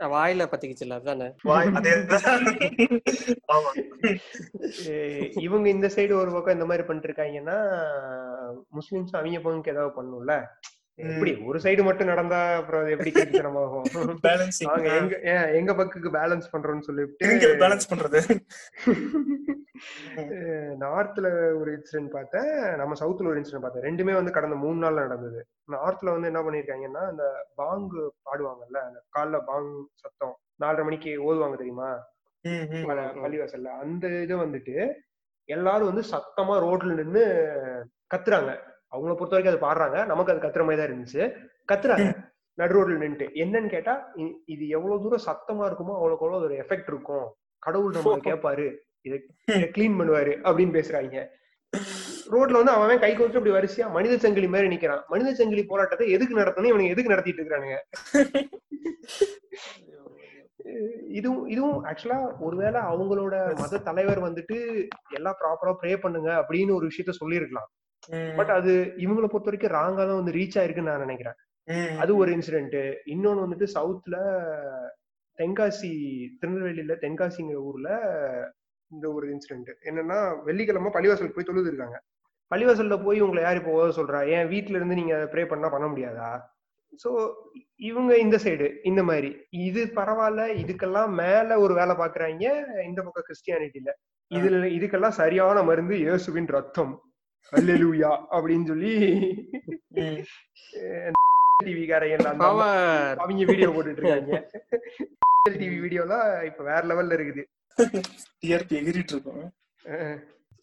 வாயில 0.00 0.46
பத்திக்கிச்சுல 0.46 0.92
அதானே? 0.92 1.34
இவங்க 5.40 5.68
இந்த 5.68 5.86
சைடு 5.86 6.12
ஒரு 6.12 6.32
பக்கம் 6.32 6.52
இந்த 6.52 6.64
மாதிரி 6.64 6.86
பண்ணிட்டு 6.86 7.08
இருக்காங்கன்னா 7.08 7.56
முஸ்லிம்ஸ் 8.78 9.12
அவங்க 9.12 9.38
பங்குக்கு 9.38 9.77
ஏதாவது 9.78 9.96
பண்ணும்ல? 9.98 10.34
எப்படி 10.98 11.32
ஒரு 11.46 11.58
சைடு 11.58 11.82
மட்டும் 11.84 12.06
நடந்தா 12.06 12.56
அப்புறம் 12.56 12.80
அது 12.82 12.94
எப்படி 12.94 13.10
பேலன்சிங் 14.24 14.70
நாங்க 14.70 14.88
எங்க 14.94 15.16
எங்க 15.52 15.72
பக்குக்கு 15.72 16.10
பேலன்ஸ் 16.16 16.48
பண்றோம்னு 16.52 16.86
சொல்லிட்டு 16.88 17.28
பேலன்ஸ் 17.62 17.90
பண்றது? 17.92 18.20
நார்த்ல 20.82 21.26
ஒரு 21.58 21.70
இன்சிடென்ட் 21.74 22.10
பார்த்தேன். 22.10 22.48
நம்ம 22.76 22.94
சவுத்ல 23.00 23.30
ஒரு 23.32 23.40
இன்சிடென்ட் 23.40 23.60
பார்த்தேன். 23.60 23.84
ரெண்டுமே 23.88 24.14
வந்து 24.14 24.32
கடந்த 24.32 24.56
மூணு 24.56 24.78
நாள்ல 24.84 25.02
நடந்தது. 25.06 25.40
நார்த்ல 25.72 26.14
வந்து 26.14 26.30
என்ன 26.30 26.40
பண்ணிருக்காங்கன்னா 26.42 27.02
அந்த 27.10 27.24
பாங்கு 27.54 28.02
பாடுவாங்கல்ல 28.24 28.80
அந்த 28.88 29.00
காலைல 29.16 29.40
பாங் 29.50 29.70
சத்தம் 29.94 30.34
நாலரை 30.60 30.84
மணிக்கு 30.84 31.10
ஓதுவாங்க 31.26 31.56
தெரியுமா? 31.56 31.90
பள்ளிவாசல்ல. 33.22 33.70
அந்த 33.84 34.08
இதை 34.24 34.36
வந்துட்டு 34.36 34.74
எல்லாரும் 35.48 35.90
வந்து 35.90 36.04
சத்தமா 36.10 36.56
ரோட்ல 36.66 36.94
நின்னு 36.94 37.22
கத்துறாங்க. 38.14 38.50
அவங்கள 38.92 39.12
பொறுத்த 39.16 39.34
வரைக்கும் 39.36 39.54
அது 39.54 39.64
பாடுறாங்க. 39.66 39.98
நமக்கு 40.12 40.32
அது 40.32 40.44
கத்துற 40.44 40.64
மாதிரி 40.66 40.80
தான் 40.80 40.90
இருந்துச்சு. 40.90 41.22
கத்துறாங்க. 41.70 42.08
நடு 42.58 42.74
ரோட்ல 42.76 43.00
நின்னுட்டு. 43.02 43.26
என்னன்னு 43.42 43.72
கேட்டா 43.74 43.94
இது 44.54 44.64
எவ்வளவு 44.76 45.02
தூரம் 45.04 45.26
சத்தமா 45.28 45.64
இருக்குமோ 45.68 45.96
அவ்வளவுக்கு 45.98 46.24
அவ்வளவு 46.26 46.46
ஒரு 46.48 46.56
எஃபெக்ட் 46.62 46.90
இருக்கும். 46.92 47.26
கடவுள் 47.62 47.96
நம்ம 47.96 48.14
கேட்பாரு 48.28 48.66
இதை 49.06 49.18
கிளீன் 49.76 49.98
பண்ணுவாரு 50.00 50.32
அப்படின்னு 50.46 50.76
பேசுறாங்க. 50.78 51.18
ரோட்ல 52.32 52.60
வந்து 52.60 52.74
அவன் 52.76 53.02
கை 53.04 53.10
கோச்சு 53.14 53.38
அப்படி 53.38 53.54
வரிசையா 53.56 53.86
மனித 53.96 54.14
சங்கிலி 54.24 54.48
மாதிரி 54.54 54.68
நிக்கிறான். 54.72 55.02
மனித 55.12 55.30
சங்கிலி 55.40 55.62
போராட்டத்தை 55.72 56.06
எதுக்கு 56.16 56.40
நடத்தணும்? 56.40 56.70
இவனுக்கு 56.72 56.94
எதுக்கு 56.94 57.14
நடத்திட்டு 57.14 57.42
இருக்கானுங்க 57.42 57.76
இதுவும் 61.18 61.44
இதுவும் 61.52 61.78
ஆக்சுவலா 61.90 62.18
ஒருவேளை 62.46 62.80
அவங்களோட 62.90 63.34
மத 63.62 63.78
தலைவர் 63.86 64.20
வந்துட்டு 64.26 64.56
எல்லாம் 65.18 65.38
ப்ராப்பரா 65.42 65.72
ப்ரே 65.82 65.92
பண்ணுங்க 66.04 66.30
அப்படின்னு 66.40 66.76
ஒரு 66.78 66.88
விஷயத்த 66.90 67.14
சொல்லியிருக்கலாம். 67.20 67.68
பட் 68.38 68.52
அது 68.58 68.72
இவங்களை 69.04 69.28
பொறுத்த 69.28 69.50
வரைக்கும் 69.50 69.76
ராங்கா 69.78 70.02
தான் 70.04 70.20
வந்து 70.20 70.36
ரீச் 70.38 70.58
ஆயிருக்குன்னு 70.60 70.92
நான் 70.92 71.06
நினைக்கிறேன். 71.06 71.38
அது 72.02 72.12
ஒரு 72.16 72.30
இன்சிடென்ட் 72.36 72.76
இன்னொன்னு 73.14 73.44
வந்துட்டு 73.44 73.66
சவுத்ல 73.76 74.16
தென்காசி 75.38 75.90
திருநெல்வேலியில 76.40 76.94
தென்காசிங்கிற 77.02 77.58
ஊர்ல 77.70 77.88
இந்த 78.90 79.06
ஒரு 79.12 79.26
இன்சிடென்ட் 79.34 79.70
என்னன்னா 79.88 80.18
வெள்ளிக்கிழமை 80.46 80.90
பள்ளிவாசல் 80.94 81.34
போய் 81.34 81.48
தொழுது 81.48 81.70
இருக்காங்க 81.72 81.98
பள்ளிவாசல்ல 82.50 82.96
போய் 83.02 83.18
உங்களை 83.20 83.40
யார் 83.42 83.58
இப்போ 83.60 83.72
ஓத 83.78 83.88
சொல்றா? 83.96 84.20
ஏன் 84.34 84.46
வீட்ல 84.52 84.78
இருந்து 84.78 84.98
நீங்க 85.00 85.14
ப்ரே 85.32 85.42
பண்ணா 85.50 85.68
பண்ண 85.68 85.86
முடியாதா? 85.86 86.28
சோ 86.92 87.10
இவங்க 87.88 88.12
இந்த 88.18 88.36
சைடு 88.44 88.66
இந்த 88.90 89.02
மாதிரி. 89.02 89.30
இது 89.66 89.80
பரவாயில்ல 89.98 90.44
இதுக்கெல்லாம் 90.62 91.10
மேல 91.22 91.58
ஒரு 91.64 91.74
வேலை 91.74 91.94
பாக்குறாங்க 92.00 92.44
இந்த 92.88 93.00
பக்கம் 93.02 93.26
கிறிஸ்டியானிட்டில 93.28 93.92
இதுல 94.30 94.70
இதுக்கெல்லாம் 94.76 95.18
சரியான 95.20 95.62
மருந்து 95.62 95.94
இயேசுவின் 96.04 96.50
ரத்தம். 96.56 96.94
அல்லேலூயா 97.58 98.10
அப்படின்னு 98.36 98.66
சொல்லி. 98.72 98.92
டிவி 101.66 101.84
காரைங்க 101.90 102.16
அவங்க 103.22 103.44
வீடியோ 103.50 103.68
போட்டுட்டு 103.74 104.00
இருக்காங்க 104.02 104.34
டிவி 105.60 105.76
வீடியோலாம் 105.84 106.28
இப்ப 106.48 106.60
வேற 106.70 106.82
லெவல்ல 106.90 107.16
இருக்குது. 107.18 107.42
டிஆர்பி 108.42 108.74
எகிரிட்டு 108.80 109.14
இருக்கோம். 109.14 109.42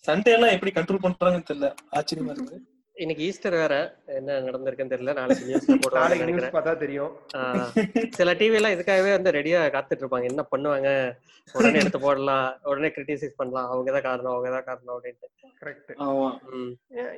சண்டே 0.07 0.31
எல்லாம் 0.35 0.53
எப்படி 0.55 0.71
கண்ட்ரோல் 0.75 1.05
பண்றாங்கன்னு 1.05 1.49
தெரியல. 1.49 1.69
ஆச்சரியமா 1.97 2.33
இருக்கு. 2.35 2.57
இன்னைக்கு 2.95 3.23
ஈஸ்டர் 3.25 3.51
வேற. 3.51 3.97
என்ன 4.05 4.39
நடந்திருக்குன்னு 4.39 4.93
தெரியல. 4.93 5.13
நாளைக்கு 5.13 5.45
நியூஸ்ல 5.47 5.75
போடுவாங்க 5.75 6.09
நினைக்கிறேன். 6.09 6.35
நியூஸ் 6.35 6.55
பார்த்தா 6.57 6.77
தெரியும். 6.77 7.11
ஆஹ் 7.37 8.07
சில 8.09 8.33
டிவி 8.33 8.53
எல்லாம் 8.53 8.71
இதுக்காகவே 8.71 9.11
வந்து 9.11 9.31
ரெடியா 9.31 9.61
காத்துட்டு 9.75 10.03
இருப்பாங்க. 10.03 10.23
என்ன 10.23 10.47
பண்ணுவாங்க? 10.55 11.11
உடனே 11.53 11.79
எடுத்து 11.79 11.99
போடலாம். 11.99 12.59
உடனே 12.63 12.87
கிரிட்டிசைஸ் 12.87 13.35
பண்ணலாம். 13.35 13.69
அவங்க 13.69 13.91
தான் 13.91 14.01
காரணம் 14.01 14.31
அவங்க 14.31 14.49
தான் 14.49 14.63
காரணம் 14.63 14.95
அப்படின்ட்டு. 14.97 15.29
கரெக்ட் 15.63 15.91
ஆமா. 15.99 16.29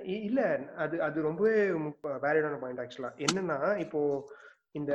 இல்ல 0.04 0.60
அது 0.78 1.02
அது 1.02 1.22
ரொம்பவே 1.22 1.70
வேலிடான 2.04 2.60
பாயிண்ட் 2.60 2.80
ஆக்சுவலா 2.80 3.12
என்னன்னா 3.26 3.78
இப்போ 3.78 4.32
இந்த 4.72 4.94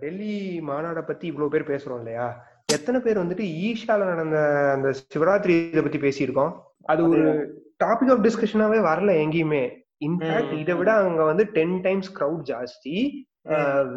டெல்லி 0.00 0.60
மாநாடை 0.68 1.02
பத்தி 1.06 1.26
இவ்வளவு 1.26 1.50
பேர் 1.50 1.70
பேசுறோம் 1.70 1.96
இல்லையா? 1.96 2.46
எத்தனை 2.66 3.00
பேர் 3.00 3.18
வந்துட்டு 3.18 3.44
ஈஷால 3.68 4.04
நடந்த 4.04 4.38
அந்த 4.74 4.94
சிவராத்திரி 5.14 5.68
இதை 5.68 5.82
பத்தி 5.82 5.98
பேசியிருக்கோம்? 5.98 6.52
அது 6.82 7.08
ஒரு 7.08 7.22
டாபிக் 7.84 8.10
ஆஃப் 8.10 8.24
டிஸ்கஷனாவே 8.24 8.78
வரல 8.90 9.12
எங்கேயுமே. 9.24 9.79
இன்ஃபேக்ட். 10.06 10.54
இதை 10.62 10.74
விட 10.80 10.90
அங்க 11.06 11.22
வந்து 11.30 11.44
டென் 11.58 11.76
டைம்ஸ் 11.86 12.10
கிரவுட் 12.18 12.44
ஜாஸ்தி. 12.52 12.94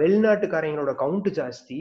வெளிநாட்டுக்காரங்களோட 0.01 0.91
கவுண்ட் 1.03 1.29
ஜாஸ்தி. 1.39 1.79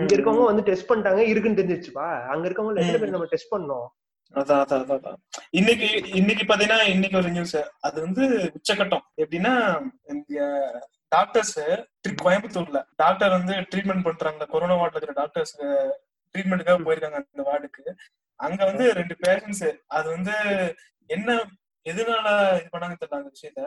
இங்க 0.00 0.12
இருக்கவங்க 0.16 0.44
வந்து 0.50 0.66
டெஸ்ட் 0.68 0.88
பண்ணிட்டாங்க 0.90 1.22
இருக்குன்னு 1.30 1.58
தெரிஞ்சிருச்சுப்பா. 1.58 2.06
அங்க 2.34 2.44
இருக்கவங்க 2.48 2.80
எத்தனை 2.82 3.00
பேர் 3.02 3.16
நம்ம 3.16 3.28
டெஸ்ட் 3.32 3.52
பண்ணோம். 3.54 3.88
அதான் 4.34 4.60
அதான் 4.64 4.84
அதான், 4.94 5.18
இன்னைக்கு 5.58 5.88
இன்னைக்கு 6.18 6.44
பாத்தீங்கன்னா 6.50 6.78
இன்னைக்கு 6.92 7.16
ஒரு 7.20 7.30
நியூஸ் 7.34 7.58
அது 7.86 7.98
வந்து 8.04 8.22
உச்சகட்டம் 8.58 9.04
எப்படின்னா 9.22 9.52
இந்த 10.12 10.46
டாக்டர்ஸ் 11.14 11.58
கோயம்புத்தூர்ல. 12.22 12.80
டாக்டர் 13.02 13.34
வந்து 13.38 13.54
ட்ரீட்மெண்ட் 13.70 14.06
பண்றாங்க. 14.06 14.46
கொரோனா 14.52 14.76
வார்டுல 14.80 14.98
இருக்கிற 14.98 15.16
டாக்டர்ஸ் 15.20 15.54
ட்ரீட்மெண்ட்டுக்காக 16.34 16.84
போயிருக்காங்க 16.86 17.18
அந்த 17.22 17.44
வார்டுக்கு 17.50 17.84
அங்க 18.40 18.60
வந்து 18.70 18.86
ரெண்டு 19.00 19.16
பேஷண்ட்ஸ் 19.24 19.66
அது 19.96 20.06
வந்து 20.16 20.36
என்ன 21.10 21.36
எதனால 21.86 22.26
இது 22.54 22.68
பண்ணாங்க 22.72 22.94
தெரியல 23.00 23.14
அந்த 23.14 23.30
விஷயத்த? 23.30 23.66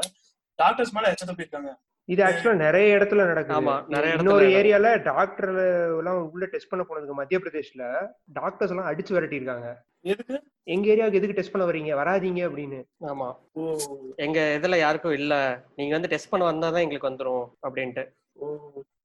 டாக்டர்ஸ் 0.60 0.96
மேல 0.96 1.12
எச்சத்தை 1.12 1.34
போயிருக்காங்க. 1.38 1.72
இது 2.08 2.24
ஆக்சுவலா 2.24 2.56
நிறைய 2.56 2.98
இடத்துல 2.98 3.26
நடக்குது. 3.26 3.60
ஆமா, 3.62 3.86
நிறைய 3.88 4.16
இன்னொரு. 4.16 4.46
ஏரியால 4.46 5.04
டாக்டர் 5.04 5.50
எல்லாம் 5.98 6.32
உள்ள 6.32 6.46
டெஸ்ட் 6.46 6.70
பண்ண 6.70 6.86
போனதுக்கு 6.90 7.14
மத்திய 7.14 7.40
பிரதேஷ்ல 7.40 8.12
டாக்டர்ஸ் 8.34 8.72
எல்லாம் 8.72 8.86
அடிச்சு 8.86 9.14
விரட்டி 9.14 9.36
இருக்காங்க 9.36 9.84
எதுக்கு? 10.02 10.44
எங்க 10.64 10.94
ஏரியாவுக்கு 10.94 11.14
எதுக்கு 11.14 11.34
டெஸ்ட் 11.34 11.52
பண்ண 11.52 11.72
வரீங்க 11.72 11.96
வராதீங்க 11.96 12.42
அப்படின்னு. 12.50 12.80
ஆமா. 13.08 13.36
ஓ. 13.54 13.78
எங்க 14.16 14.60
இதுல 14.62 14.78
யாருக்கும் 14.78 15.12
இல்ல. 15.12 15.64
நீங்க 15.76 15.94
வந்து 15.94 16.08
டெஸ்ட் 16.08 16.30
பண்ண 16.30 16.52
வந்தாதான் 16.52 16.82
எங்களுக்கு 16.82 17.10
வந்துரும் 17.10 17.46
அப்படின்ட்டு. 17.68 18.04
ஓ. 18.34 18.48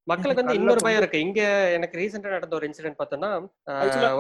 மக்களுக்கு 0.07 0.43
வந்து 0.43 0.57
இன்னொரு. 0.59 0.81
பயம் 0.85 1.01
இருக்கு. 1.01 1.19
இங்க 1.27 1.41
எனக்கு 1.77 1.99
ரீசெண்டா 2.01 2.31
நடந்த 2.35 2.55
ஒரு 2.59 2.67
இன்சிடென்ட் 2.69 2.99
பார்த்தோம்னா 3.01 3.31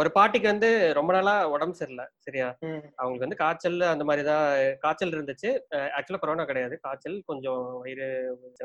ஒரு 0.00 0.10
பாட்டிக்கு 0.16 0.48
வந்து 0.52 0.68
ரொம்ப 0.98 1.10
நாளா 1.16 1.34
உடம்பு 1.54 1.78
சரியில்லை 1.80 2.06
சரியா. 2.26 2.48
அவங்களுக்கு 2.98 3.26
வந்து 3.26 3.40
காய்ச்சல் 3.42 3.78
அந்த 3.92 4.04
மாதிரி 4.10 4.24
தான் 4.30 4.44
காய்ச்சல் 4.84 5.14
இருந்துச்சு. 5.16 5.50
ஆக்சுவலா 5.96 6.22
கொரோனா 6.24 6.46
கிடையாது. 6.50 6.76
காய்ச்சல் 6.86 7.16
கொஞ்சம் 7.30 7.62
வயிறு 7.84 8.08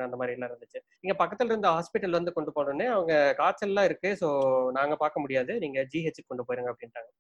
அந்த 0.08 0.18
மாதிரி 0.22 0.36
எல்லாம் 0.38 0.52
இருந்துச்சு. 0.52 0.82
இங்க 1.06 1.16
பக்கத்துல 1.24 1.52
இருந்த 1.54 1.72
ஹாஸ்பிட்டல் 1.78 2.18
வந்து 2.20 2.36
கொண்டு 2.38 2.54
போனோடனே 2.58 2.88
அவங்க 2.96 3.14
காய்ச்சல்லாம் 3.42 3.90
இருக்கு. 3.92 4.12
ஸோ 4.24 4.30
நாங்க 4.80 4.96
பார்க்க 5.04 5.26
முடியாது. 5.26 5.54
நீங்க 5.66 5.82
ஜிஹெச் 5.94 6.30
கொண்டு 6.32 6.46
போயிருங்க 6.50 6.74
அப்படின்ட்டாங்க. 6.74 7.12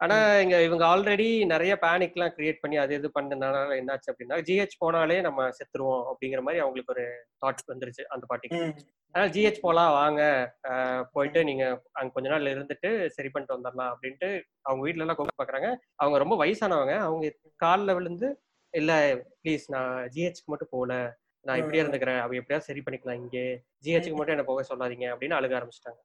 ஆனா 0.00 0.16
இங்க 0.40 0.56
இவங்க 0.62 0.84
ஆல்ரெடி 0.86 1.26
நிறைய 1.46 1.72
பேனிக் 1.84 2.16
எல்லாம் 2.16 2.32
கிரியேட் 2.36 2.60
பண்ணி 2.62 2.76
அது 2.76 2.92
இது 2.94 3.08
பண்ணனால 3.14 3.76
என்னாச்சு 3.80 4.10
அப்படின்னா 4.12 4.36
ஜிஹெச் 4.48 4.80
போனாலே 4.84 5.16
நம்ம 5.20 5.46
செத்துருவோம் 5.58 6.02
அப்படிங்கிற 6.10 6.40
மாதிரி 6.40 6.60
அவங்களுக்கு 6.64 6.92
ஒரு 6.94 7.04
தாட் 7.42 7.62
வந்துருச்சு 7.72 8.04
அந்த 8.14 8.24
பாட்டிக்கு. 8.30 8.58
அதனால 9.14 9.30
ஜிஹெச் 9.32 9.62
போலாம் 9.66 9.92
வாங்க. 9.92 10.22
போயிட்டு 11.14 11.42
நீங்க 11.44 11.64
அங்க 11.92 12.10
கொஞ்ச 12.16 12.28
நாள் 12.28 12.52
இருந்துட்டு 12.54 12.90
சரி 13.16 13.28
பண்ணிட்டு 13.28 13.56
வந்துடலாம் 13.56 13.92
அப்படின்ட்டு 13.94 14.28
அவங்க 14.62 14.82
வீட்ல 14.86 15.04
எல்லாம் 15.04 15.18
கூப்பிட்டு 15.20 15.42
பாக்குறாங்க. 15.42 15.70
அவங்க 15.96 16.18
ரொம்ப 16.18 16.36
வயசானவங்க. 16.44 16.96
அவங்க 17.06 17.30
காலில் 17.56 17.96
விழுந்து 18.00 18.28
இல்ல 18.74 18.92
ப்ளீஸ் 19.42 19.64
நான் 19.74 19.94
ஜிஹெச்க்கு 20.14 20.52
மட்டும் 20.52 20.72
போகல. 20.74 20.94
நான் 21.44 21.58
இப்படியே 21.58 21.82
இருந்துக்கிறேன். 21.82 22.20
அவங்க 22.20 22.38
எப்படியாவது 22.40 22.68
சரி 22.68 22.80
பண்ணிக்கலாம் 22.86 23.20
இங்கே. 23.22 23.44
ஜிஹெச்சுக்கு 23.84 24.18
மட்டும் 24.18 24.36
என்ன 24.36 24.46
போக 24.48 24.62
சொல்லாதீங்க 24.70 25.06
அப்படின்னு 25.12 25.38
அழுக 25.38 25.58
ஆரம்பிச்சிட்டாங்க. 25.58 26.00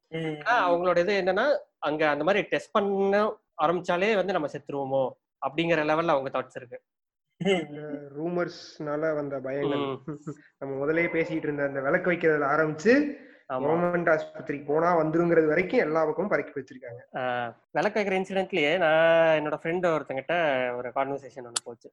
அவங்களோட 0.66 0.98
இது 1.06 1.14
என்னன்னா 1.22 1.46
அங்க 1.90 2.04
அந்த 2.10 2.24
மாதிரி 2.24 2.42
டெஸ்ட் 2.52 2.76
பண்ண 2.76 3.22
ஆரம்பிச்சாலே 3.58 4.16
வந்து 4.16 4.34
நம்ம 4.34 4.48
செத்துருவோமோ 4.48 5.04
அப்படிங்கிற 5.46 5.84
லெவல்ல 5.84 6.08
அவங்க 6.08 6.30
தாட்ஸ் 6.30 6.56
இருக்கு. 6.56 6.80
ரூமர்ஸ்னால 8.18 9.16
வந்த 9.16 9.40
பயங்கள். 9.40 9.86
நம்ம 10.60 10.86
முதல்லயே 10.86 11.10
பேசிட்டு 11.12 11.44
இருந்த 11.44 11.64
அந்த 11.64 11.82
விளக்கு 11.82 12.12
வைக்கிறதுல 12.12 12.48
ஆரம்பிச்சு 12.48 12.94
கவர்மெண்ட் 13.50 14.10
ஆஸ்பத்திரிக்கு 14.10 14.66
போனா 14.66 14.98
வந்துருங்கிறது 14.98 15.46
வரைக்கும் 15.46 15.80
எல்லா 15.80 16.06
பக்கமும் 16.06 16.30
பறக்கி 16.30 16.54
வச்சிருக்காங்க. 16.60 17.02
விளக்கு 17.72 18.00
வைக்கிற 18.00 18.16
இன்சிடென்ட்லயே 18.20 18.78
நான் 18.78 19.40
என்னோட 19.40 19.58
ஃப்ரெண்ட் 19.62 19.88
ஒருத்தங்கிட்ட 19.88 20.36
ஒரு 20.76 20.90
கான்வர்சேஷன் 20.90 21.46
ஒன்று 21.46 21.66
போச்சு. 21.66 21.90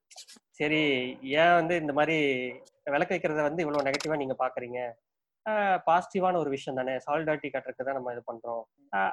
சரி 0.50 0.82
ஏன் 1.22 1.54
வந்து 1.54 1.76
இந்த 1.76 1.92
மாதிரி 1.92 2.18
விளக்கு 2.84 3.14
வைக்கிறத 3.14 3.42
வந்து 3.42 3.62
இவ்வளவு 3.62 3.90
நெகட்டிவா 3.90 4.16
நீங்க 4.16 4.36
பாக்குறீங்க? 4.38 4.80
பாசிட்டிவான 5.88 6.38
ஒரு 6.42 6.50
விஷயம் 6.54 6.78
தானே? 6.80 6.94
சாலிடாரிட்டி 7.06 7.48
கட்டுறதுக்கு 7.54 7.88
தான் 7.88 7.98
நம்ம 7.98 8.12
இது 8.14 8.22
பண்றோம். 8.30 8.62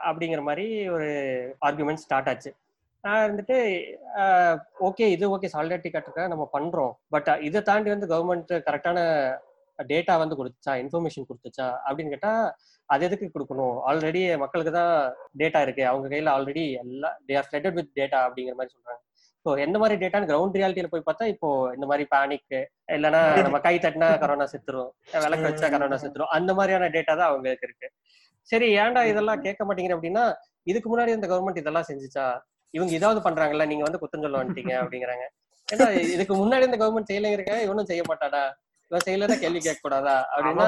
அப்படிங்கிற 0.10 0.42
மாதிரி 0.50 0.68
ஒரு 0.96 1.10
ஆர்குமெண்ட் 1.68 2.04
ஸ்டார்ட் 2.04 2.30
ஆச்சு. 2.32 2.52
நான் 3.04 3.24
இருந்துட்டு 3.26 3.58
ஓகே 4.88 5.08
இது 5.16 5.26
ஓகே 5.36 5.50
சாலிடாரிட்டி 5.56 5.90
காட்டுறதுக்காக 5.94 6.32
நம்ம 6.34 6.48
பண்றோம். 6.58 6.94
பட் 7.16 7.30
இதை 7.48 7.62
தாண்டி 7.70 7.90
வந்து 7.94 8.12
கவர்மெண்ட் 8.14 8.54
கரெக்டான 8.68 9.00
டேட்டா 9.92 10.14
வந்து 10.22 10.38
கொடுத்துச்சா? 10.40 10.74
இன்ஃபர்மேஷன் 10.84 11.28
கொடுத்துச்சா? 11.30 11.68
அப்படின்னு 11.88 12.14
கேட்டா 12.16 12.34
அது 12.94 13.06
எதுக்கு 13.08 13.28
கொடுக்கணும்? 13.36 13.78
ஆல்ரெடி 13.90 14.22
மக்களுக்கு 14.44 14.74
தான் 14.80 14.94
டேட்டா 15.42 15.62
இருக்கு. 15.66 15.84
அவங்க 15.92 16.08
கையில 16.14 16.34
ஆல்ரெடி 16.36 16.64
எல்லா 16.84 17.10
they 17.28 17.36
are 17.40 17.50
flooded 17.50 17.78
with 17.80 17.96
data 18.00 18.20
அப்படிங்கிற 18.28 18.56
மாதிரி 18.60 18.74
சொல்றாங்க. 18.76 19.02
ஸோ 19.46 19.52
எந்த 19.64 19.78
மாதிரி 19.82 19.96
டேட்டான்னு 20.02 20.30
கிரவுண்ட் 20.30 20.56
ரியாலிட்டியில 20.58 20.90
போய் 20.92 21.08
பார்த்தா 21.08 21.26
இப்போ 21.34 21.48
இந்த 21.76 21.86
மாதிரி 21.90 22.04
பேனிக் 22.14 22.54
இல்லைன்னா 22.96 23.20
நம்ம 23.48 23.60
கை 23.66 23.74
தட்டினா 23.84 24.08
கரோனா 24.24 24.46
செத்துரும் 24.54 24.90
விளக்கு 25.26 25.46
வச்சா 25.48 25.68
கரோனா 25.74 25.98
செத்துரும் 26.04 26.32
அந்த 26.38 26.52
மாதிரியான 26.60 26.90
டேட்டா 26.96 27.14
தான் 27.20 27.30
அவங்களுக்கு 27.30 27.68
இருக்கு. 27.68 27.88
சரி 28.50 28.68
ஏன்டா 28.82 29.02
இதெல்லாம் 29.12 29.44
கேட்க 29.46 29.62
மாட்டேங்கிற 29.68 29.96
அப்படின்னா 29.98 30.24
இதுக்கு 30.68 30.88
முன்னாடி 30.92 31.12
இந்த 31.18 31.28
கவர்மெண்ட் 31.32 31.62
இதெல்லாம் 31.62 31.88
செஞ்சுச்சா? 31.90 32.26
இவங்க 32.74 32.92
இதாவது 33.00 33.20
பண்றாங்கல்ல 33.28 33.66
நீங்க 33.72 33.84
வந்து 33.84 34.02
குத்தம் 34.04 34.24
சொல்ல 34.26 34.40
வந்துட்டீங்க 34.42 34.74
அப்படிங்கிறாங்க. 34.82 35.26
ஏன்னா 35.68 35.86
இதுக்கு 36.16 36.34
முன்னாடி 36.42 36.66
இந்த 36.70 36.80
கவர்மெண்ட் 36.82 37.10
செய்யலைங்கிறக்க 37.12 37.56
இவனும் 37.68 37.90
செய்ய 37.92 38.04
மாட்டாடா? 38.10 38.44
இவன் 38.92 39.06
செய்யலன்னா 39.08 39.38
கேள்வி 39.44 39.60
கேட்க 39.60 39.80
கூடாதா 39.86 40.16
அப்படின்னா 40.32 40.66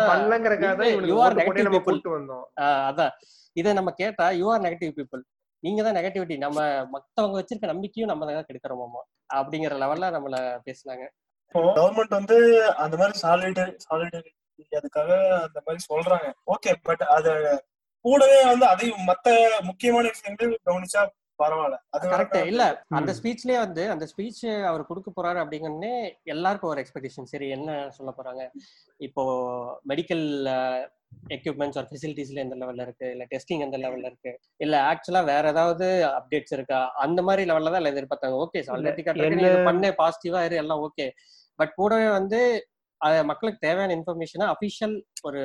people. 1.76 1.98
கூட்டு 1.98 2.12
வந்தோம். 2.16 2.46
ஆஹ் 2.66 2.84
அதான். 2.90 3.14
இதை 3.56 3.72
நம்ம 3.80 3.92
கேட்டா 4.02 4.26
யூ 4.40 4.48
ஆர் 4.54 4.64
நெகட்டிவ் 4.68 4.94
பீப்புள் 5.00 5.24
நீங்க 5.64 5.82
தான் 5.84 5.98
நெகட்டிவிட்டி 5.98 6.36
நம்ம 6.46 6.60
மத்தவங்க 6.96 7.36
வச்சிருக்க 7.40 7.68
நம்பிக்கையும் 7.72 8.12
நம்ம 8.12 8.26
தான் 8.30 8.50
கெடுக்கிறோமாமா? 8.50 9.02
அப்படிங்கிற 9.38 9.76
லெவல்ல 9.84 10.10
நம்மள 10.16 10.36
பேசுனாங்க. 10.68 11.06
இப்போ 11.46 11.62
கவர்மெண்ட் 11.80 12.18
வந்து 12.20 12.38
அந்த 12.84 12.96
மாதிரி 13.02 13.16
சாலிடரி 13.24 13.74
சாலிடரி 13.86 14.32
அதுக்காக 14.72 15.12
அந்த 15.46 15.60
மாதிரி 15.66 15.82
சொல்றாங்க. 15.90 16.28
ஓகே 16.54 16.72
பட் 16.90 17.04
அத 17.16 17.28
கூடவே 18.06 18.40
வந்து 18.52 18.66
அதையும் 18.66 19.08
மத்த 19.10 19.28
முக்கியமான 19.70 20.06
விஷயங்கள் 20.16 20.52
கவனிச்சா 20.68 21.02
பரவாயில்ல. 21.40 21.78
அது 21.96 22.06
கரெக்ட் 22.14 22.38
இல்ல 22.52 22.64
அந்த. 22.98 23.12
ஸ்பீச்லயே 23.18 23.58
வந்து 23.64 23.84
அந்த 23.94 24.06
ஸ்பீச் 24.12 24.40
அவர் 24.70 24.88
கொடுக்க 24.90 25.10
போறாரு 25.12 25.40
அப்படிங்கன்னே 25.44 25.92
எல்லாருக்கும் 26.34 26.72
ஒரு 26.72 26.82
எக்ஸ்பெக்டேஷன் 26.84 27.32
சரி 27.34 27.48
என்ன 27.58 27.72
சொல்ல 27.98 28.12
போறாங்க? 28.20 28.44
இப்போ 29.00 29.24
மெடிக்கல் 29.92 30.26
எக்யூப்மெண்ட்ஸ் 31.30 31.78
ஒரு 31.78 31.88
ஃபெசிலிட்டிஸ்ல 31.90 32.36
எந்த 32.36 32.56
லெவல்ல 32.56 32.82
இருக்கு? 32.82 33.12
இல்ல 33.12 33.26
டெஸ்டிங் 33.26 33.60
எந்த 33.60 33.78
லெவல்ல 33.78 34.06
இருக்கு? 34.06 34.32
இல்ல 34.58 34.76
ஆக்சுவலா 34.82 35.26
வேற 35.26 35.48
ஏதாவது 35.48 35.88
அப்டேட்ஸ் 36.10 36.54
இருக்கா? 36.54 36.92
அந்த 36.98 37.22
மாதிரி 37.22 37.52
லெவல்ல 37.52 37.72
தான் 37.72 37.86
எதிர்பார்த்தாங்க. 37.86 38.38
ஓகே 38.38 38.62
என்ன- 39.48 39.64
பண்ணு 39.64 39.96
பாசிட்டிவா 39.98 40.46
இரு 40.46 40.56
எல்லாம் 40.56 40.80
ஓகே 40.80 41.08
பட் 41.56 41.74
கூடவே 41.74 42.10
வந்து 42.10 42.40
மக்களுக்கு 43.24 43.68
தேவையான 43.68 43.96
இன்ஃபர்மேஷனா 43.96 44.54
அபிஷியல் 44.54 44.96
ஒரு 45.24 45.42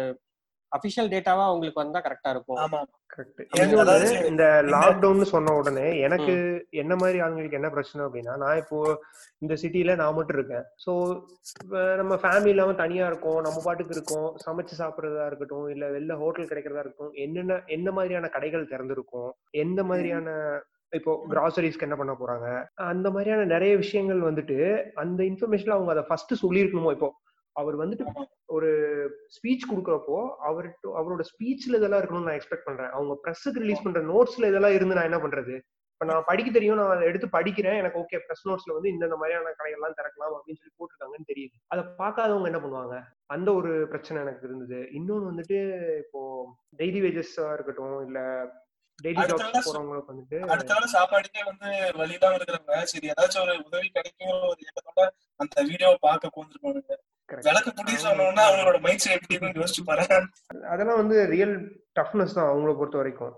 அபிஷியல் 0.72 1.11
டேட்டாவா 1.12 1.44
உங்களுக்கு 1.52 1.80
வந்தா 1.80 2.00
கரெக்டா 2.02 2.30
இருக்கும். 2.35 2.61
இந்த 4.28 4.44
லாக்டவுன் 4.74 5.30
சொன்ன 5.32 5.54
உடனே 5.58 5.87
எனக்கு 6.04 6.35
என்ன 6.82 6.92
மாதிரி 7.00 7.18
ஆளுங்களுக்கு 7.24 7.58
என்ன 7.58 7.70
பிரச்சனை 7.74 8.00
அப்படின்னா 8.06 8.35
நான் 8.42 8.61
இப்போ 8.62 8.78
இந்த 9.42 9.54
சிட்டில 9.62 9.96
நான் 9.96 10.16
மட்டும் 10.16 10.38
இருக்கேன். 10.38 10.64
ஸோ 10.85 10.92
நம்ம 12.00 12.18
ஃபேமிலி 12.22 12.52
இல்லாம 12.54 12.76
தனியா 12.80 13.06
இருக்கோம் 13.11 13.40
நம்ம 13.46 13.61
பாட்டுக்கு 13.64 13.96
இருக்கோம் 13.96 14.28
சமைச்சு 14.44 14.76
சாப்பிடுறதா 14.80 15.26
இருக்கட்டும் 15.26 15.68
இல்ல 15.68 15.87
வெளில 15.94 16.18
ஹோட்டல் 16.20 16.50
கிடைக்கிறதா 16.50 16.85
இருக்கட்டும் 16.85 17.16
என்னென்ன 17.24 17.61
என்ன 17.76 17.90
மாதிரியான 17.92 18.30
கடைகள் 18.35 18.70
திறந்திருக்கும் 18.72 19.30
எந்த 19.61 19.82
மாதிரியான 19.85 20.28
இப்போ 20.92 21.12
கிராசரிஸ்க்கு 21.30 21.87
என்ன 21.87 21.96
பண்ண 21.98 22.14
போறாங்க 22.14 22.46
அந்த 22.87 23.06
மாதிரியான 23.11 23.44
நிறைய 23.52 23.72
விஷயங்கள் 23.80 24.18
வந்துட்டு 24.26 24.56
அந்த 25.02 25.20
இன்ஃபர்மேஷன்ல 25.28 25.76
அவங்க 25.76 25.92
அதை 25.94 26.04
ஃபர்ஸ்ட் 26.08 26.35
சொல்லியிருக்கணுமோ 26.42 26.92
இப்போ? 26.96 27.08
அவர் 27.53 27.77
வந்துட்டு 27.79 28.25
ஒரு 28.57 28.71
ஸ்பீச் 29.37 29.69
கொடுக்குறப்போ 29.71 30.19
அவர் 30.38 30.79
அவரோட 31.01 31.23
ஸ்பீச்ல 31.33 31.79
இதெல்லாம் 31.81 32.01
இருக்கணும்னு 32.01 32.29
நான் 32.29 32.38
எக்ஸ்பெக்ட் 32.38 32.69
பண்றேன். 32.69 32.91
அவங்க 32.91 33.15
ப்ரெஸ்ஸுக்கு 33.25 33.62
ரிலீஸ் 33.65 33.83
பண்ற 33.83 34.01
நோட்ஸ்ல 34.01 34.49
இதெல்லாம் 34.49 34.73
இருந்து 34.73 34.95
நான் 34.95 35.11
என்ன 35.12 35.17
பண்றது? 35.17 35.55
இப்ப 35.93 36.15
நான் 36.15 36.25
படிக்க 36.27 36.51
தெரியும் 36.51 36.77
நான் 36.77 36.93
அதை 36.97 37.07
எடுத்து 37.07 37.27
படிக்கிறேன் 37.27 37.77
எனக்கு 37.77 38.01
ஓகே 38.01 38.19
ப்ரெஸ் 38.23 38.47
நோட்ஸ்ல 38.49 38.73
வந்து 38.73 38.88
இந்த 38.88 39.17
மாதிரியான 39.17 39.53
கடைகள்லாம் 39.59 39.99
திறக்கலாம் 39.99 40.35
அப்படின்னு 40.37 40.61
சொல்லி 40.61 40.75
போட்டிருக்காங்கன்னு 40.79 41.31
தெரியுது. 41.33 41.55
அதை 41.67 41.85
பார்க்காதவங்க 41.99 42.51
என்ன 42.53 42.59
பண்ணுவாங்க? 42.59 42.97
அந்த 43.27 43.55
ஒரு 43.55 43.87
பிரச்சனை 43.88 44.23
எனக்கு 44.23 44.49
இருந்தது. 44.49 44.88
இன்னொன்று 44.93 45.31
வந்துட்டு 45.31 45.59
இப்போ 45.99 46.23
டெய்லி 46.77 47.03
வேஜஸா 47.07 47.47
இருக்கட்டும் 47.53 48.07
இல்ல 48.07 48.21
அடுத்த 50.52 50.74
சாப்பாடுக்கே 50.94 51.42
வந்து 51.50 51.68
வழிதான் 52.00 52.35
இருக்கிறவங்க 52.37 52.83
சரி 52.90 53.07
ஏதாச்சும் 53.12 53.44
ஒரு 53.44 53.55
உதவி 53.68 53.88
கிடைக்கும் 53.96 54.35
ஒரு 54.50 54.61
எண்ணத்தோட 54.68 55.07
அந்த 55.40 55.55
வீடியோவை 55.70 55.98
பார்க்க 56.09 56.37
போந்துருப்பாங்க. 56.37 56.98
விளக்கு 57.48 57.70
புடி 57.78 57.92
சொன்னோம்னா 58.05 58.42
அவங்களோட 58.48 58.78
மைண்ட் 58.87 59.02
செட் 59.05 59.16
எப்படி 59.37 59.61
யோசிச்சு 59.61 59.83
பாரு 59.90 60.05
அதெல்லாம் 60.72 61.00
வந்து 61.02 61.16
ரியல் 61.35 61.57
டஃப்னஸ் 62.00 62.37
தான் 62.38 62.50
அவங்கள 62.50 62.72
பொறுத்த 62.81 63.00
வரைக்கும். 63.00 63.35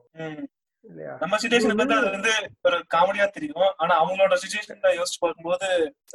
நம்ம 1.23 1.37
சுச்சுவேஷன் 1.43 1.79
பார்த்தா 1.81 2.01
அது 2.01 2.11
வந்து 2.17 2.33
ஒரு 2.69 2.79
காமெடியா 2.95 3.27
தெரியும். 3.37 3.71
ஆனா 3.83 3.95
அவங்களோட 4.03 4.35
சுச்சுவேஷன்ல 4.43 4.91
யோசிச்சு 4.99 5.23
பார்க்கும்போது 5.23 5.69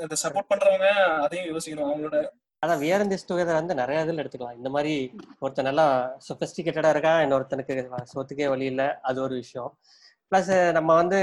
இந்த 0.06 0.18
சப்போர்ட் 0.24 0.52
பண்றவங்க 0.52 0.90
அதையும் 1.26 1.50
யோசிக்கணும். 1.54 1.90
அவங்களோட 1.90 2.20
அதான் 2.64 2.82
வியர் 2.82 3.04
திஸ் 3.12 3.28
டுகெதர் 3.30 3.60
வந்து 3.60 3.74
நிறைய 3.76 4.04
இதில் 4.04 4.22
எடுத்துக்கலாம். 4.22 4.56
இந்த 4.56 4.70
மாதிரி 4.70 4.94
ஒருத்தன் 5.40 5.68
நல்லா 5.70 5.86
சொபிஸ்டிகேட்டடா 6.28 6.90
இருக்கா 6.90 7.14
இன்னொருத்தனுக்கு 7.20 7.76
சொத்துக்கே 8.14 8.48
வழி 8.50 8.66
இல்லை 8.66 8.88
அது 9.02 9.22
ஒரு 9.22 9.36
விஷயம். 9.36 9.72
ப்ளஸ் 10.32 10.72
நம்ம 10.72 10.96
வந்து 10.96 11.20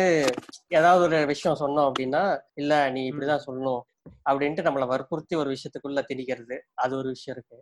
ஏதாவது 0.69 1.03
ஒரு 1.05 1.19
விஷயம் 1.27 1.59
சொன்னோம் 1.61 1.89
அப்படின்னா 1.89 2.23
இல்ல 2.55 2.73
நீ 2.91 3.03
இப்படிதான் 3.11 3.45
சொல்லணும் 3.47 3.83
அப்படின்ட்டு 4.31 4.67
நம்மளை 4.69 4.87
வற்புறுத்தி 4.87 5.37
ஒரு 5.37 5.51
விஷயத்துக்குள்ள 5.51 6.03
திணிக்கிறது 6.09 6.59
அது 6.75 6.97
ஒரு 6.97 7.09
விஷயம் 7.09 7.37
இருக்கு. 7.39 7.59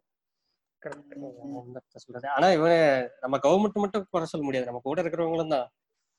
சொல்றது. 1.97 2.29
ஆனா 2.29 2.47
இவன் 2.51 3.11
நம்ம 3.21 3.37
கவர்மெண்ட் 3.43 3.83
மட்டும் 3.85 4.07
குறை 4.11 4.27
சொல்ல 4.27 4.47
முடியாது. 4.47 4.69
நம்ம 4.71 4.83
கூட 4.85 5.03
இருக்கிறவங்களும் 5.03 5.55
தான். 5.57 5.69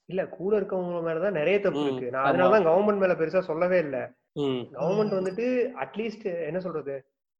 இல்ல 0.09 0.21
கூட 0.27 0.59
இருக்கவங்க 0.59 1.01
மேலதான் 1.09 1.37
நிறைய 1.39 1.57
தப்பு 1.59 1.83
இருக்கு. 1.83 2.07
நான். 2.11 2.27
அதனாலதான் 2.27 2.69
கவர்மெண்ட் 2.69 3.03
மேல 3.03 3.13
பெருசா 3.13 3.41
சொல்லவே 3.51 3.79
இல்ல. 3.79 3.97
கவர்மெண்ட் 4.79 5.19
வந்துட்டு 5.19 5.45
அட்லீஸ்ட் 5.83 6.25
என்ன 6.45 6.59
சொல்றது? 6.59 6.95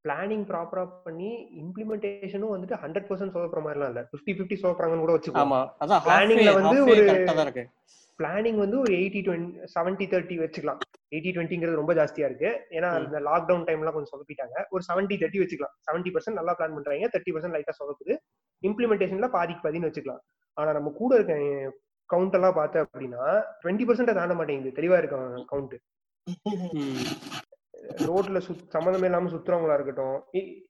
பிளானிங் 0.06 0.46
ப்ராப்பரா 0.46 0.90
பண்ணி 1.04 1.62
இம்ப்ளிமெண்டேஷனும் 1.62 2.56
வந்துட்டு 2.56 2.78
ஹண்ட்ரட் 2.84 3.06
பர்சன்ட் 3.06 3.32
சொல்ல 3.32 3.48
போற 3.48 3.74
மாதிரிலாம் 3.74 3.86
இல்ல. 3.86 4.02
பிப்டி 4.02 4.30
பிப்டி 4.30 4.56
சொல்ல 4.56 4.78
போறாங்கன்னு 4.78 5.00
கூட 5.00 5.14
வச்சுக்கோ. 5.14 5.44
ஆமா. 5.44 5.84
அதான் 5.84 6.00
Planningல 6.06 6.62
வந்து 6.62 6.88
ஒரு- 6.88 7.66
பிளானிங் 8.18 8.58
வந்து 8.58 8.80
ஒரு 8.80 8.94
எயிட்டி 8.94 9.22
டுவெண்ட்டி 9.22 9.68
செவன்டி 9.76 10.08
தேர்ட்டி 10.08 10.40
வச்சுக்கலாம். 10.40 10.78
எயிட்டி 11.16 11.34
டுவெண்ட்டிங்கிறது 11.34 11.76
ரொம்ப 11.76 11.94
ஜாஸ்தியா 11.94 12.20
இருக்கு. 12.20 12.66
ஏன்னா 12.70 13.02
ம். 13.02 13.06
இந்த 13.06 13.20
லாக்டவுன் 13.20 13.64
டைம்லாம் 13.64 13.92
கொஞ்சம் 13.92 14.20
சொதப்பிட்டாங்க. 14.20 14.64
ஒரு 14.70 14.84
செவன்டி 14.94 15.10
தேர்ட்டி 15.10 15.42
வச்சுக்கலாம். 15.42 15.92
செவன்டி 15.92 16.16
பர்சன்ட் 16.16 16.34
நல்லா 16.34 16.54
பிளான் 16.54 16.74
பண்றாங்க. 16.74 17.10
தேர்ட்டி 17.14 17.32
பர்சன்ட் 17.32 17.62
லைட்டா 17.62 17.70
சொதப்புது. 17.80 18.18
இம்ப்ளிமெண்டேஷன்ல 18.62 19.28
பாதிக்கு 19.28 19.70
பாதின்னு 19.70 19.92
வச்சுக்கலாம். 19.92 20.20
ஆனா 20.54 20.74
நம்ம 20.74 20.94
கூட 20.96 21.16
இருக்க 21.16 21.34
கவுண்ட் 22.14 22.34
எல்லாம் 22.34 22.54
பார்த்த 22.54 22.88
அப்படின்னா 22.94 23.44
டுவெண்ட்டி 23.64 23.86
பர்சன்ட் 23.88 24.14
தாண்ட 24.14 24.34
மாட்டேங்குது. 24.34 24.82
தெளிவா 24.82 24.98
இருக்க 24.98 25.46
கவுண்ட் 25.52 25.78
ரோட்ல 27.90 28.38
சுத் 28.38 28.66
சம்மந்தமே 28.74 29.04
இல்லாம 29.04 29.30
சுத்துறவங்களா 29.30 29.74
இருக்கட்டும் 29.74 30.24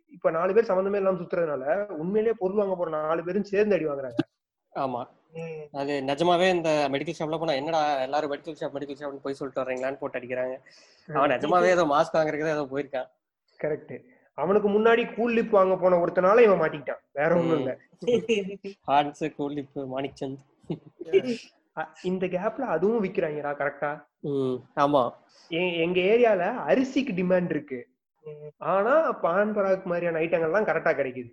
இப்ப 0.08 0.32
நாலு 0.32 0.54
பேர் 0.54 0.66
சம்மந்தமே 0.66 0.96
இல்லாம 0.96 1.20
சுத்துறதுனால 1.20 1.86
உண்மையிலேயே 1.94 2.36
பொருள் 2.38 2.58
வாங்க 2.58 2.76
போற 2.76 2.90
நாலு 2.90 3.24
பேரும் 3.24 3.44
சேர்ந்து 3.44 3.76
அடி 3.76 3.88
வாங்குறாங்க. 3.88 4.22
ஆமா. 4.76 5.02
அது 5.72 6.04
நிஜமாவே 6.06 6.50
இந்த 6.50 6.90
மெடிக்கல் 6.92 7.14
ஷாப்ல 7.20 7.40
போனா 7.40 7.54
என்னடா 7.54 8.02
எல்லாரும் 8.02 8.32
மெடிக்கல் 8.32 8.58
ஷாப் 8.60 8.76
மெடிக்கல் 8.76 9.00
ஷாப்னு 9.00 9.22
போய் 9.22 9.34
சொல்லிட்டு 9.34 9.62
வர்றீங்களான்னு 9.62 9.98
போட்டு 9.98 10.20
அடிக்கிறாங்க. 10.20 10.56
அவன் 11.10 11.30
நிஜமாவே 11.30 11.66
ஏதோ 11.66 11.86
மாஸ்க் 11.86 12.16
வாங்குறதுக்கு 12.16 12.50
ஏதோ 12.50 12.68
போயிருக்கான். 12.72 13.08
கரெக்ட் 13.60 13.96
அவனுக்கு 14.34 14.70
முன்னாடி 14.70 15.16
கூல் 15.16 15.36
லிப் 15.36 15.50
வாங்க 15.50 15.78
போன 15.78 15.98
ஒருத்தனால 15.98 16.40
இவன் 16.42 16.60
மாட்டிக்கிட்டான். 16.60 17.02
வேற 17.14 17.36
ஒண்ணும் 17.36 17.58
இல்ல. 17.58 17.78
ஹார்ட்ஸ் 18.82 19.24
கூலிப் 19.24 19.76
மாணிக்சந்த் 19.76 20.42
அ- 20.72 21.36
இந்த 22.04 22.26
கேப்ல 22.28 22.66
அதுவும் 22.68 23.04
விக்கிறாங்கடா 23.04 23.52
கரெக்டா 23.60 23.92
ஆமா. 24.78 25.02
எங்க 25.82 25.98
ஏரியால 26.12 26.44
அரிசிக்கு 26.66 27.14
டிமாண்ட் 27.14 27.50
இருக்கு. 27.50 27.80
ஆனா 28.68 28.94
பான் 29.22 29.56
பராக் 29.56 29.86
மாதிரியான 29.86 30.20
ஐட்டங்கள்லாம் 30.20 30.68
கரெக்டா 30.70 30.92
கிடைக்குது. 30.92 31.32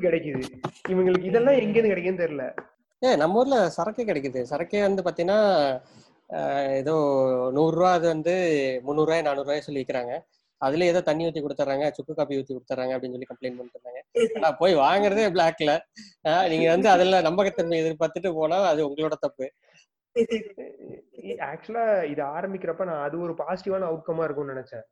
கிடைக்குது. 0.00 0.42
இவங்களுக்கு 0.88 1.28
இதெல்லாம் 1.30 1.58
எங்க 1.58 1.76
இருந்து 1.78 1.92
கிடைக்குன்னு 1.92 2.22
தெரியல. 2.22 2.44
ஏ 3.02 3.16
நம்ம 3.16 3.38
ஊர்ல 3.38 3.56
சரக்கே 3.76 4.04
கிடைக்குது. 4.04 4.40
சரக்கே 4.50 4.80
வந்து 4.82 5.02
பாத்தீங்கன்னா 5.02 5.40
ஏதோ 6.78 6.94
நூறு 7.52 7.76
ரூபா 7.76 7.92
அது 7.92 8.06
வந்து 8.08 8.34
முந்நூறு 8.84 9.08
ரூபாய் 9.08 9.22
நானூறு 9.22 9.46
ரூபாய் 9.46 9.66
சொல்லி 9.66 9.82
விற்கிறாங்க 9.82 10.14
அதுல 10.66 10.86
ஏதோ 10.92 11.00
தண்ணி 11.08 11.26
ஊத்தி 11.26 11.40
கொடுத்துறாங்க 11.42 11.86
சுக்கு 11.96 12.12
காப்பி 12.18 12.38
ஊத்தி 12.40 12.52
கொடுத்துறாங்க 12.54 12.94
அப்படின்னு 12.94 13.16
சொல்லி 13.16 13.30
கம்ப்ளைண்ட் 13.30 14.38
ஆனா 14.38 14.50
போய் 14.60 14.74
வாங்குறதே 14.84 15.26
பிளாக்ல 15.34 15.72
நீங்க 16.52 16.68
வந்து 16.74 16.88
அதுல 16.94 17.20
நம்பகத்தன்மை 17.28 17.78
எதிர்பார்த்துட்டு 17.82 18.30
போனா 18.38 18.58
அது 18.72 18.82
உங்களோட 18.90 19.16
தப்பு. 19.26 19.46
ஆக்சுவலா 21.50 21.84
இது 22.12 22.22
ஆரம்பிக்கிறப்ப 22.36 22.86
நான் 22.90 23.04
அது 23.06 23.16
ஒரு 23.26 23.34
பாசிட்டிவான 23.42 23.88
அவுட்கமா 23.90 24.24
இருக்கும்னு 24.26 24.54
நினைச்சேன். 24.54 24.84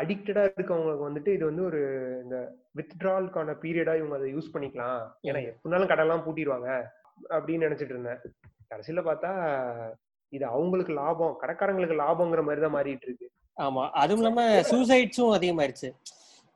அடிக்டடா 0.00 0.42
இருக்கவங்களுக்கு 0.46 1.08
வந்துட்டு 1.08 1.30
இது 1.36 1.44
வந்து 1.50 1.62
ஒரு 1.70 1.80
இந்த 2.24 2.36
வித்ட்ரால்கான 2.78 3.54
பீரியடா 3.62 3.92
இவங்க 4.00 4.16
அதை 4.18 4.28
யூஸ் 4.34 4.52
பண்ணிக்கலாம். 4.54 5.02
ஏன்னா 5.28 5.40
எப்படினாலும் 5.50 5.90
கடையெல்லாம் 5.92 6.24
பூட்டிடுவாங்க 6.26 6.68
அப்படின்னு 7.34 7.66
நினைச்சிட்டு 7.68 7.94
இருந்தேன். 7.94 8.20
கடைசியில 8.72 9.02
பார்த்தா 9.08 9.30
இது 10.32 10.44
அவங்களுக்கு 10.54 10.92
லாபம் 11.00 11.38
கடைக்காரங்களுக்கு 11.42 11.96
லாபங்கிற 12.04 12.42
மாதிரி 12.46 12.62
தான் 12.64 12.76
மாறிட்டு 12.76 13.08
இருக்கு. 13.08 13.28
ஆமா 13.56 13.90
அதுவும் 13.94 14.20
இல்லாம 14.20 14.62
சூசைட்ஸும் 14.70 15.30
அதிகமாயிருச்சு. 15.30 15.90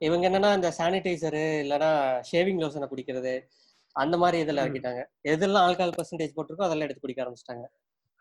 இவங்க 0.00 0.28
என்னன்னா 0.28 0.54
இந்த 0.54 0.72
சானிடைசரு 0.78 1.62
இல்லைன்னா 1.62 2.20
ஷேவிங் 2.30 2.62
லோஷனை 2.62 2.88
குடிக்கிறது 2.88 3.48
அந்த 3.96 4.16
மாதிரி 4.16 4.44
இதுல 4.44 4.58
ம். 4.58 4.64
இறக்கிட்டாங்க. 4.64 5.08
எதெல்லாம் 5.24 5.66
ஆல்கஹால் 5.66 5.96
பர்சன்டேஜ் 5.96 6.36
போட்டிருக்கோ 6.36 6.66
அதெல்லாம் 6.66 6.86
எடுத்து 6.86 7.00
குடிக்க 7.00 7.24
ஆரம்பிச்சிட்டாங்க. 7.24 7.66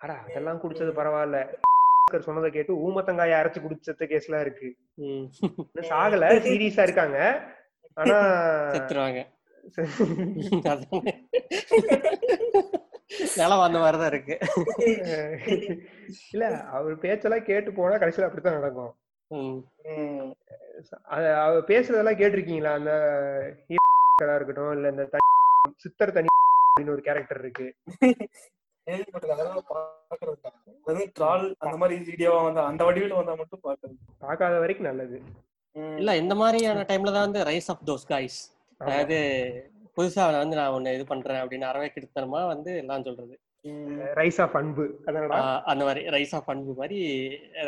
அடா 0.01 0.25
அதெல்லாம் 0.25 0.63
குடிச்சது 0.63 0.91
பரவாயில்ல. 0.91 1.57
சொன்னதை 2.23 2.51
கேட்டு 2.51 2.73
ஊமத்தங்காயை 2.83 3.39
அரைச்சு 3.39 3.59
குடிச்சத 3.63 4.05
கேஸ்லாம் 4.11 4.41
இருக்கு. 4.41 4.67
இன்னும் 4.97 5.87
சாகல 5.89 6.29
சீரியஸா 6.45 6.83
இருக்காங்க. 6.87 7.17
ஆனா 7.97 8.17
செத்துருவாங்க. 8.75 9.23
நிலம் 13.39 13.65
அந்த 13.65 13.79
மாதிரிதான் 13.79 14.11
இருக்கு 14.13 14.35
இல்ல 16.33 16.45
அவர் 16.77 16.95
பேச்செல்லாம் 16.97 17.47
கேட்டு 17.49 17.71
போனா 17.71 17.95
கடைசியில 17.95 18.27
அப்படித்தான் 18.27 18.59
நடக்கும் 18.59 18.93
அவர் 21.43 21.69
பேசுறதெல்லாம் 21.69 22.19
கேட்டிருக்கீங்களா 22.21 22.73
அந்த 22.79 22.91
இருக்கட்டும் 24.29 24.75
இல்ல 24.77 24.91
இந்த 24.93 25.05
தனி 25.13 25.25
சித்தர் 25.83 26.15
தனி 26.17 26.29
அப்படின்னு 26.69 26.93
ஒரு 26.95 27.03
கேரக்டர் 27.07 27.41
இருக்கு 27.43 27.67
கேள்விப்பட்டிருக்கேன். 28.87 29.37
அதெல்லாம் 29.37 29.65
பார்க்கறது 29.69 30.35
இல்ல. 30.35 30.51
வெறும் 30.87 31.09
troll 31.17 31.41
அந்த 31.63 31.77
மாதிரி 31.77 31.95
வீடியோவா 32.09 32.41
வந்தா 32.45 32.61
அந்த 32.71 32.81
வடிவில 32.87 33.17
வந்தா 33.19 33.33
மட்டும் 33.35 33.63
பாக்குறது 33.65 33.95
பார்க்காத 34.19 34.59
வரைக்கும் 34.63 34.87
நல்லது. 34.89 35.17
இல்ல 35.97 36.11
இந்த 36.17 36.35
மாதிரியான 36.35 36.85
டைம்ல 36.91 37.13
தான் 37.15 37.27
வந்து 37.27 37.41
ரைஸ் 37.49 37.69
ஆஃப் 37.73 37.83
தோஸ் 37.89 38.05
காய்ஸ். 38.13 38.39
அதாவது 38.81 39.17
புதுசா 39.97 40.23
வந்து 40.41 40.57
நான் 40.59 40.75
ஒண்ணு 40.77 40.95
இது 40.97 41.05
பண்றேன் 41.11 41.41
அப்படின்னு 41.43 41.69
அறவே 41.71 41.87
கிட்டத்தனமா 41.93 42.41
வந்து 42.53 42.71
எல்லாம் 42.81 43.05
சொல்றது. 43.07 43.35
ரைஸ் 44.19 44.39
ஆஃப் 44.43 44.57
அன்பு. 44.59 44.83
அந்த 45.71 45.81
மாதிரி 45.87 46.01
ரைஸ் 46.15 46.35
ஆஃப் 46.39 46.49
அன்பு 46.53 46.73
மாதிரி 46.81 46.99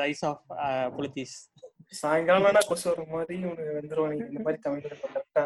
ரைஸ் 0.02 0.24
ஆஃப் 0.30 0.44
புலித்தீஸ் 0.98 1.36
சாயங்காலம் 2.02 2.48
ஆனா 2.50 2.62
கொசு 2.70 2.86
வர 2.90 3.04
மாதிரி 3.16 3.36
உனக்கு 3.52 3.80
வந்துருவாங்க 3.80 4.28
இந்த 4.30 4.42
மாதிரி 4.46 4.62
கரெக்டா 4.66 5.44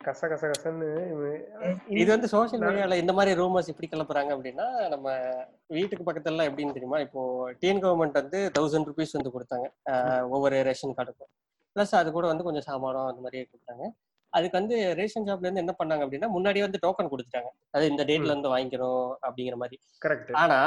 கச 0.00 0.28
கச 0.32 0.48
கசன்னு 0.50 0.88
இது 2.00 2.08
வந்து 2.14 2.28
சோஷியல் 2.32 2.62
மீடியால 2.64 2.98
இந்த 3.02 3.12
மாதிரி 3.18 3.30
ரூமர்ஸ் 3.40 3.70
எப்படி 3.72 3.88
கிளப்புறாங்க 3.92 4.30
அப்படின்னா 4.34 4.66
நம்ம 4.92 5.06
வீட்டுக்கு 5.76 6.06
பக்கத்துல 6.08 6.34
எல்லாம் 6.34 6.48
எப்படின்னு 6.50 6.76
தெரியுமா? 6.76 6.98
இப்போ 7.06 7.22
டிஎன் 7.62 7.82
கவர்மெண்ட் 7.84 8.20
வந்து 8.20 8.40
தௌசண்ட் 8.58 8.88
ருபீஸ் 8.90 9.16
வந்து 9.16 9.32
கொடுத்தாங்க. 9.36 9.66
ஒவ்வொரு 10.34 10.58
ரேஷன் 10.68 10.94
கார்டுக்கும் 10.98 11.30
ப்ளஸ் 11.76 11.94
அது 12.00 12.12
கூட 12.18 12.26
வந்து 12.32 12.46
கொஞ்சம் 12.48 12.66
சாமானம் 12.70 13.08
அந்த 13.10 13.22
மாதிரி 13.24 13.40
கொடுத்தாங்க. 13.50 13.86
அதுக்கு 14.32 14.58
வந்து 14.60 14.76
ரேஷன் 15.00 15.26
ஷாப்ல 15.28 15.46
இருந்து 15.46 15.62
என்ன 15.64 15.74
பண்ணாங்க 15.80 16.02
அப்படின்னா 16.06 16.28
முன்னாடியே 16.36 16.64
வந்து 16.66 16.80
டோக்கன் 16.84 17.10
கொடுத்துட்டாங்க. 17.12 17.50
அது 17.74 17.84
இந்த 17.92 18.02
டேட்ல 18.08 18.32
இருந்து 18.32 18.52
வாங்கிக்கணும் 18.54 19.06
அப்படிங்கிற 19.26 19.56
மாதிரி. 19.62 19.76
கரெக்ட் 20.04 20.32
ஆனா 20.42 20.58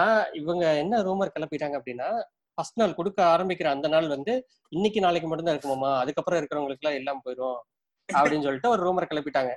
இவங்க 0.41 0.65
என்ன 0.83 1.01
ரூமர் 1.09 1.33
கிளப்பிட்டாங்க 1.35 1.77
அப்படின்னா 1.79 2.07
ஃபர்ஸ்ட் 2.57 2.79
நாள் 2.81 2.97
கொடுக்க 2.99 3.19
ஆரம்பிக்கிற 3.33 3.67
அந்த 3.75 3.87
நாள் 3.87 4.07
வந்து 4.15 4.33
இன்னைக்கு 4.71 4.99
நாளைக்கு 5.05 5.27
மட்டும்தான் 5.29 5.55
இருக்குமாமா 5.55 5.91
அதுக்கப்புறம் 6.01 6.39
இருக்கிறவங்களுக்கு 6.41 6.83
எல்லாம் 6.83 6.99
எல்லாம் 7.01 7.21
போயிடும் 7.25 7.59
அப்படின்னு 8.09 8.45
சொல்லிட்டு 8.47 8.73
ஒரு 8.73 8.81
ரூமர் 8.87 9.09
கிளப்பிட்டாங்க. 9.11 9.53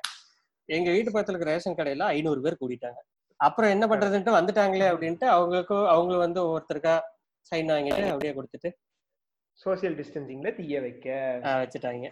எங்க 0.68 0.88
வீட்டு 0.90 1.10
பக்கத்துல 1.10 1.34
இருக்கிற 1.34 1.54
ரேஷன் 1.54 1.78
கடையில 1.78 2.04
ஐநூறு 2.16 2.40
பேர் 2.44 2.60
கூட்டிட்டாங்க 2.60 3.00
அப்புறம் 3.40 3.72
என்ன 3.74 3.84
பண்றதுன்ட்டு 3.90 4.36
வந்துட்டாங்களே 4.38 4.86
அப்படின்ட்டு 4.92 5.26
அவங்களுக்கும் 5.36 5.86
அவங்க 5.94 6.14
வந்து 6.16 6.40
ஒவ்வொருத்தருக்கா 6.46 6.94
சைன் 7.52 7.72
வாங்கிட்டு 7.72 8.12
அப்படியே 8.12 8.34
கொடுத்துட்டு 8.36 8.68
சோசியல் 9.62 9.96
டிஸ்டன்சிங்ல 9.98 10.50
தீய 10.56 10.80
வைக்க. 10.84 11.08
வச்சுட்டாங்க. 11.62 12.06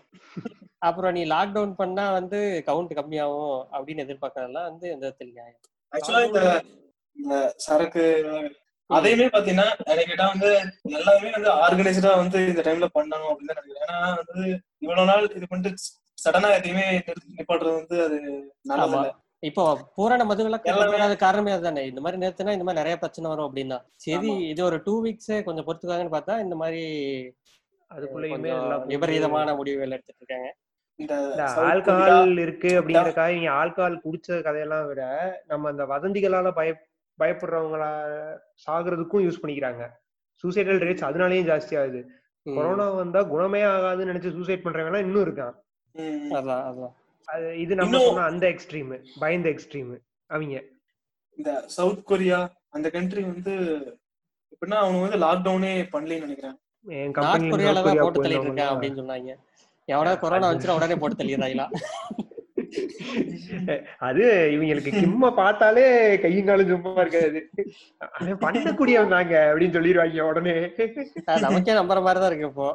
அப்புறம் 0.89 1.15
நீ 1.17 1.23
லாக்டவுன் 1.33 1.75
பண்ணா 1.81 2.05
வந்து 2.19 2.39
கவுண்ட் 2.69 2.93
கம்மியாகும் 2.99 3.59
அப்படின்னு 3.75 4.05
எதிர்பார்க்கறதெல்லாம் 4.07 4.69
வந்து 4.71 4.87
எந்த 4.95 5.05
விதத்தில் 5.05 5.35
நியாயம். 5.37 5.63
ஆக்சுவலா 5.93 6.25
இந்த 6.27 7.39
சரக்கு 7.67 8.05
அதையுமே 8.91 9.27
பாத்தீங்கன்னா 9.35 9.67
கேட்டா 10.09 10.25
வந்து 10.33 10.51
எல்லாமே 10.99 11.31
வந்து 11.37 11.51
ஆர்கனைஸ்டா 11.65 12.13
வந்து 12.23 12.39
இந்த 12.53 12.63
டைம்ல 12.67 12.87
பண்ணணும் 12.97 13.31
அப்படின்னு 13.31 13.53
நினைக்கிறேன். 13.53 13.83
ஏன்னா 13.85 13.99
வந்து 14.21 14.41
இவ்வளவு 14.85 15.09
நாள் 15.11 15.29
இது 15.37 15.47
பண்ணிட்டு 15.51 15.71
சடனா 16.25 16.49
எதையுமே 16.59 16.87
நிறுத்தி 17.07 17.37
நிப்பாட்டுறது 17.39 17.79
வந்து 17.81 17.97
அது 18.07 18.19
நல்லது. 18.71 18.99
இப்போ 19.43 19.63
பூரண 19.97 20.23
மதுவிலக்கு 20.25 20.73
வராத 20.93 21.15
காரணமே 21.17 21.53
அதுதானே? 21.55 21.83
இந்த 21.87 22.01
மாதிரி 22.01 22.21
நிறுத்தினா 22.23 22.53
இந்த 22.57 22.67
மாதிரி 22.67 22.81
நிறைய 22.81 22.97
பிரச்சனை 22.97 23.31
வரும் 23.31 23.49
அப்படின்னா. 23.49 23.79
சரி. 24.05 24.31
இது 24.51 24.61
ஒரு 24.65 24.77
டூ 24.85 24.95
வீக்ஸ் 25.05 25.33
கொஞ்சம் 25.47 25.67
பொறுத்துக்காங்கன்னு 25.69 26.15
பார்த்தா 26.17 26.35
இந்த 26.45 26.57
மாதிரி 26.61 26.83
அதுக்குள்ளயுமே 27.91 28.53
விபரீதமான 28.93 29.55
முடிவுகள் 29.61 29.97
எடுத்துட்டு 29.97 30.23
இருக்காங்க 30.23 30.51
ஆல்கஹால் 31.65 32.39
இருக்கு 32.45 32.71
அப்படிங்கறக்காக 32.79 33.37
இங்க 33.39 33.51
ஆல்கஹால் 33.61 34.03
குடிச்ச 34.05 34.39
கதையெல்லாம் 34.47 34.87
விட 34.91 35.03
நம்ம 35.47 35.69
அந்த 35.69 35.85
வதந்திகளால 35.93 36.53
பய 36.59 36.71
பயப்படுறவங்கள 37.19 37.85
சாகுறதுக்கும் 38.65 39.25
யூஸ் 39.27 39.41
பண்ணிக்கிறாங்க. 39.43 39.83
சூசைடல் 40.45 40.83
ரேட்ஸ் 40.85 41.09
அதனாலயும் 41.09 41.49
ஜாஸ்தி 41.51 41.75
ஆகுது. 41.81 42.01
கொரோனா 42.47 42.87
வந்தா 42.95 43.21
குணமே 43.33 43.61
ஆகாதுன்னு 43.73 44.11
நினைச்சு 44.13 44.37
சூசைட் 44.37 44.65
பண்றவங்க 44.65 44.91
எல்லாம் 44.91 45.07
இன்னும் 45.07 45.25
இருக்கான். 45.27 45.55
அதான் 46.39 46.65
அதான். 46.69 46.93
அது 46.93 47.02
இது 47.55 47.75
நம்ம 47.75 48.23
அந்த 48.23 48.47
எக்ஸ்ட்ரீம் 48.49 48.91
பயந்த 49.21 49.49
எக்ஸ்ட்ரீம் 49.49 49.93
அவங்க. 50.31 50.63
இந்த 51.39 51.65
சவுத் 51.67 52.05
கொரியா 52.05 52.39
அந்த 52.69 52.91
கண்ட்ரி 52.91 53.23
வந்து 53.23 53.55
எப்படின்னா 54.53 54.79
அவங்க 54.83 55.01
வந்து 55.01 55.19
லாக்டவுனே 55.19 55.73
பண்ணலன்னு 55.93 56.21
நினைக்கிறேன். 56.21 56.57
என் 56.87 57.13
தான் 57.13 57.99
போட்டு 57.99 58.23
தள்ளிட்டு 58.23 58.47
இருக்கேன் 58.49 58.71
அப்படின்னு 58.73 59.01
சொன்னாங்க. 59.01 59.33
எவனா 59.89 60.19
கொரோனா 60.19 60.51
வந்துச்சுன்னா 60.51 60.75
உடனே 60.75 60.95
போட்டு 60.95 61.25
தள்ளிடுறாங்களா? 61.25 61.67
அது 64.09 64.25
இவங்களுக்கு 64.55 64.91
கிம்ம 64.99 65.31
பார்த்தாலே 65.39 65.85
கையும் 66.23 66.49
காலும் 66.49 66.71
சும்மா 66.73 66.93
இருக்காது. 67.05 67.41
அவன் 68.19 68.41
பண்ணக்கூடியவன் 68.45 69.15
அப்படின்னு 69.15 69.77
சொல்லிடுவாங்க 69.77 70.27
உடனே. 70.31 70.55
நமக்கே 71.45 71.77
நம்புற 71.81 72.01
மாதிரி 72.07 72.21
தான் 72.23 72.31
இருக்கு 72.33 72.51
இப்போ. 72.51 72.69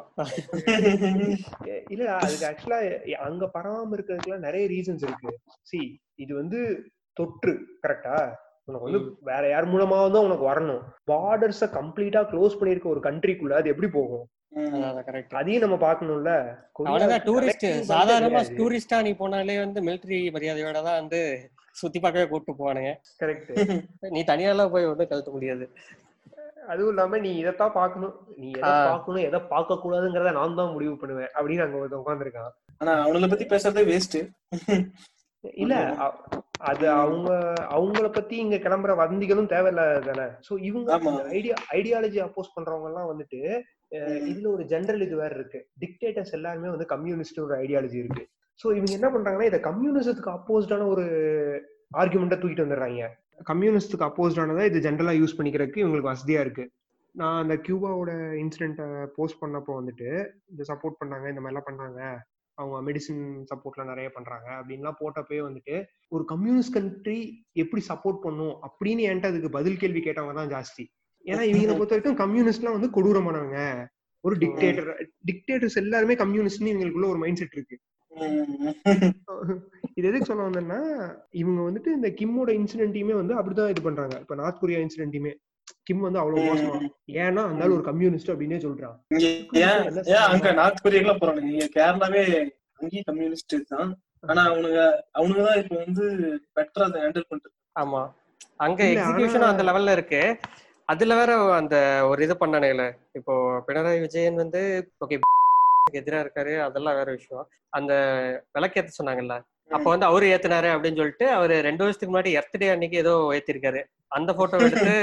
இல்ல 1.94 2.04
அதுக்கு 2.18 2.48
ஆக்சுவலா 2.50 2.80
அங்க 3.28 3.46
பரவாம 3.56 3.94
இருக்கிறதுக்குலாம் 3.98 4.46
நிறைய 4.48 4.66
ரீசன்ஸ் 4.74 5.06
இருக்கு. 5.08 5.32
சி 5.70 5.80
இது 6.24 6.32
வந்து 6.40 6.60
தொற்று 7.16 7.54
கரெக்டா 7.86 8.16
உனக்கு 8.68 8.86
வந்து 8.88 9.00
வேற 9.28 9.42
யார் 9.50 9.72
மூலமாவது 9.74 10.18
உனக்கு 10.28 10.44
வரணும். 10.50 10.82
பார்டர்ஸ 11.10 11.66
கம்ப்ளீட்டா 11.78 12.22
க்ளோஸ் 12.32 12.58
பண்ணிருக்க 12.60 12.88
ஒரு 12.94 13.02
கண்ட்ரிக்குள்ள 13.06 13.54
அது 13.60 13.72
எப்படி 13.74 13.90
போகும்? 13.98 14.26
அதையும் 15.34 15.64
நம்ம 15.64 15.76
பாக்கணும்ல 15.82 16.32
அவ்வளவுதான் 16.80 17.24
டூரிஸ்ட் 17.26 17.66
சாதாரணமா 17.90 18.40
டூரிஸ்டா 18.58 18.98
நீ 19.06 19.12
போனாலே 19.18 19.56
வந்து 19.60 19.80
மிலிட்டரி 19.86 20.18
மரியாதையோட 20.36 20.80
தான் 20.80 21.00
வந்து 21.00 21.20
சுத்தி 21.76 21.98
பார்க்கவே 21.98 22.26
கூப்பிட்டு 22.28 22.60
போவானுங்க. 22.60 22.92
கரெக்ட் 23.20 23.50
நீ 24.14 24.20
தனியாலாம் 24.30 24.72
போய் 24.72 24.88
ஒன்றும் 24.88 25.10
கழுத்த 25.10 25.30
முடியாது. 25.34 25.64
அதுவும் 26.68 26.90
இல்லாம 26.92 27.18
நீ 27.24 27.30
இதைத்தான் 27.40 27.76
பாக்கணும் 27.76 28.14
நீ 28.38 28.48
எதை. 28.54 28.70
பாக்கணும் 28.88 29.26
எதை 29.28 29.38
பார்க்க 29.52 29.78
கூடாதுங்கிறத 29.82 30.32
நான் 30.38 30.58
தான் 30.58 30.74
முடிவு 30.74 30.94
பண்ணுவேன் 31.02 31.30
அப்படின்னு 31.36 31.64
அங்க 31.66 31.78
ஒருத்தன் 31.80 32.02
உட்காந்துருக்கான் 32.02 32.50
ஆனா 32.80 32.92
அவங்கள 33.02 33.28
பத்தி 33.28 33.46
பேசுறதே 33.52 33.84
வேஸ்ட் 33.90 34.18
இல்ல 35.58 35.74
அது 36.68 36.86
அவங்க 36.96 37.28
அவங்கள 37.74 38.06
பத்தி 38.10 38.36
இங்க 38.44 38.56
கிளம்புற 38.64 38.94
வதந்திகளும் 39.00 39.52
தேவையில்லாத 39.52 40.00
தானே 40.08 40.26
சோ 40.46 40.52
இவங்க. 40.68 40.88
ஐடியா 41.36 41.56
ஐடியாலஜி 41.76 42.20
அப்போஸ் 42.24 42.54
பண்றவங்க 42.56 42.90
எல்லாம் 42.90 43.10
வந்துட்டு 43.12 43.40
இதுல 44.30 44.48
ஒரு 44.54 44.64
ஜெனரல் 44.72 45.04
இது 45.06 45.16
வேற 45.22 45.32
இருக்கு. 45.38 45.60
டிக்டேட்டர்ஸ் 45.82 46.34
எல்லாருமே 46.38 46.68
வந்து 46.74 46.86
கம்யூனிஸ்ட் 46.94 47.40
ஒரு 47.46 47.54
ஐடியாலஜி 47.64 47.98
இருக்கு. 48.02 48.24
சோ 48.60 48.66
இவங்க 48.78 48.92
என்ன 48.98 49.08
பண்றாங்கன்னா 49.14 49.50
இதை 49.50 49.60
கம்யூனிசத்துக்கு 49.68 50.32
அப்போஸ்டான 50.36 50.88
ஒரு 50.94 51.04
ஆர்குமெண்ட்டை 52.00 52.38
தூக்கிட்டு 52.40 52.66
வந்துடுறாங்க. 52.66 53.04
கம்யூனிஸ்டுக்கு 53.50 54.08
அப்போஸ்டானதா 54.08 54.64
இது 54.70 54.78
ஜென்ரலா 54.86 55.14
யூஸ் 55.20 55.36
பண்ணிக்கிறதுக்கு 55.38 55.82
இவங்களுக்கு 55.82 56.12
வசதியா 56.12 56.40
இருக்கு. 56.46 56.64
நான் 57.14 57.38
அந்த 57.42 57.54
கியூபாவோட 57.66 58.10
இன்சிடென்ட்டை 58.42 58.86
போஸ்ட் 59.16 59.40
பண்ணப்போ 59.42 59.72
வந்துட்டு 59.78 60.08
இந்த 60.52 60.62
சப்போர்ட் 60.70 60.98
பண்ணாங்க 61.00 61.28
இந்த 61.32 61.42
மாதிரிலாம் 61.44 61.68
பண்ணாங்க 61.68 62.00
அவங்க 62.58 62.76
மெடிசின் 62.88 63.24
சப்போர்ட்லாம் 63.50 63.90
நிறைய 63.92 64.08
பண்றாங்க 64.14 64.48
அப்படின்லாம் 64.58 64.98
போட்டப்பே 65.00 65.38
வந்துட்டு 65.46 65.74
ஒரு 66.14 66.24
கம்யூனிஸ்ட் 66.32 66.74
கண்ட்ரி 66.76 67.18
எப்படி 67.62 67.82
சப்போர்ட் 67.90 68.20
பண்ணும் 68.26 68.54
அப்படின்னு 68.68 69.06
என்கிட்ட 69.08 69.32
அதுக்கு 69.32 69.50
பதில் 69.58 69.80
கேள்வி 69.82 70.00
கேட்டவங்க 70.06 70.34
தான் 70.40 70.52
ஜாஸ்தி. 70.54 70.84
ஏன்னா 71.24 71.40
இவங்களை 71.44 71.72
பொறுத்த 71.72 71.96
வரைக்கும் 71.96 72.18
கம்யூனிஸ்ட்லாம் 72.18 72.80
வந்து 72.80 72.90
கொடூரமானவங்க. 72.90 73.86
ஒரு 74.20 74.36
டிக்டேட்டர் 74.36 75.04
டிக்டேட்டர்ஸ் 75.26 75.74
எல்லாருமே 75.74 76.14
கம்யூனிஸ்ட்னு 76.14 76.64
இவங்களுக்குள்ள 76.64 77.08
ஒரு 77.08 77.18
மைண்ட் 77.18 77.36
செட் 77.36 77.52
இருக்கு 77.52 77.78
இது 79.94 80.08
எதுக்கு 80.08 80.24
சொல்ல 80.24 80.42
வந்தேன்னா 80.42 80.78
இவங்க 81.30 81.60
வந்துட்டு 81.62 81.86
இந்த 81.86 82.08
கிம்மோட 82.08 82.48
இன்சிடென்ட்டையுமே 82.48 83.14
வந்து 83.14 83.34
அப்படிதான் 83.34 83.68
இது 83.68 83.82
பண்றாங்க. 83.82 84.18
இப்ப 84.18 84.34
நார்த் 84.34 84.60
கொரியா 84.60 84.78
இன்சிடென்ட்டையுமே 84.78 85.34
கிம் 85.82 86.00
வந்து 86.00 86.18
அவ்வளவு 86.18 86.54
மோசமா. 86.54 86.88
ஏன்னா 87.12 87.44
அந்த 87.44 87.68
ஒரு 87.68 87.82
கம்யூனிஸ்ட் 87.82 88.30
அப்படின்னே 88.30 88.58
சொல்றான். 88.66 88.96
இங்க 89.08 89.26
ஏன் 89.52 90.04
ஏன் 90.04 90.14
அங்க 90.14 90.52
நார்த் 90.52 90.86
கொரியாக்கெல்லாம் 90.86 91.20
போறாங்க 91.20 91.42
இங்க 91.42 91.68
கேரளாவே 91.74 92.50
அங்கேயும் 92.72 93.04
கம்யூனிஸ்ட் 93.04 93.54
தான். 93.66 93.98
ஆனா 94.20 94.52
அவனுங்க 94.52 94.90
அவனுங்க 95.18 95.44
தான் 95.46 95.62
இப்ப 95.62 95.76
வந்து 95.84 96.04
பெட்டரா 96.54 96.82
அதை 96.82 97.00
ஹேண்டில் 97.02 97.24
பண்றது 97.30 97.80
ஆமா. 97.80 98.12
அங்க 98.56 98.82
ஆனா- 98.84 99.40
அந்த 99.40 99.62
லெவல்ல 99.62 99.92
இருக்கு. 99.92 100.36
அதுல 100.88 101.14
வேற 101.14 101.30
அந்த 101.60 101.76
ஒரு 102.10 102.20
இது 102.26 102.34
பண்ணானுங்கள. 102.34 102.84
இப்போ 103.12 103.32
பினராயி 103.66 104.00
விஜயன் 104.00 104.42
வந்து 104.42 104.60
ஓகே 105.04 105.16
எதிரா 106.00 106.18
இருக்காரு 106.24 106.52
அதெல்லாம் 106.64 106.96
வேற 106.96 107.08
விஷயம். 107.10 107.44
அந்த 107.72 107.92
விளக்கேத்த 108.56 108.90
சொன்னாங்கல்ல. 108.98 109.34
அப்ப 109.70 109.86
வந்து 109.90 110.06
அவரு 110.06 110.26
ஏத்துனாரு 110.34 110.68
அப்படின்னு 110.74 110.96
சொல்லிட்டு 110.96 111.26
அவரு 111.30 111.54
ரெண்டு 111.60 111.82
வருஷத்துக்கு 111.84 112.12
முன்னாடி 112.14 112.30
எர்த்டே 112.38 112.68
அன்னைக்கு 112.72 112.96
ஏதோ 112.96 113.12
ஏத்திருக்காரு. 113.36 113.80
அந்த 114.12 114.30
போட்டோ 114.32 114.58
எடுத்து 114.68 114.94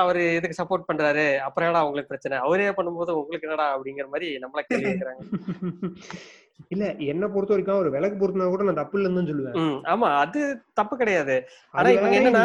அவரு 0.00 0.22
இதுக்கு 0.36 0.58
சப்போர்ட் 0.62 0.88
பண்றாரு. 0.90 1.26
அப்புறம் 1.38 1.66
என்னடா 1.68 1.84
உங்களுக்கு 1.86 2.12
பிரச்சனை? 2.12 2.36
அவரே 2.38 2.70
பண்ணும்போது 2.70 3.12
உங்களுக்கு 3.20 3.48
என்னடா 3.48 3.66
அப்படிங்கிற 3.76 4.08
மாதிரி 4.14 4.30
நம்மள 4.44 4.62
கேள்வி 4.70 4.92
இல்ல 6.72 6.84
என்ன 7.12 7.24
பொறுத்த 7.32 7.52
வரைக்கும் 7.54 7.80
ஒரு 7.80 7.90
விளக்கு 7.94 8.16
பொறுத்தனா 8.18 8.46
கூட 8.52 8.64
நான் 8.66 8.78
தப்பு 8.78 8.96
இல்லைன்னு 8.98 9.18
தான் 9.18 9.30
சொல்லுவேன் 9.30 9.56
ஆமா 9.92 10.08
அது 10.20 10.40
தப்பு 10.74 10.94
கிடையாது. 10.96 11.34
ஆனா 11.74 11.88
இவங்க 11.96 12.16
என்னன்னா 12.18 12.44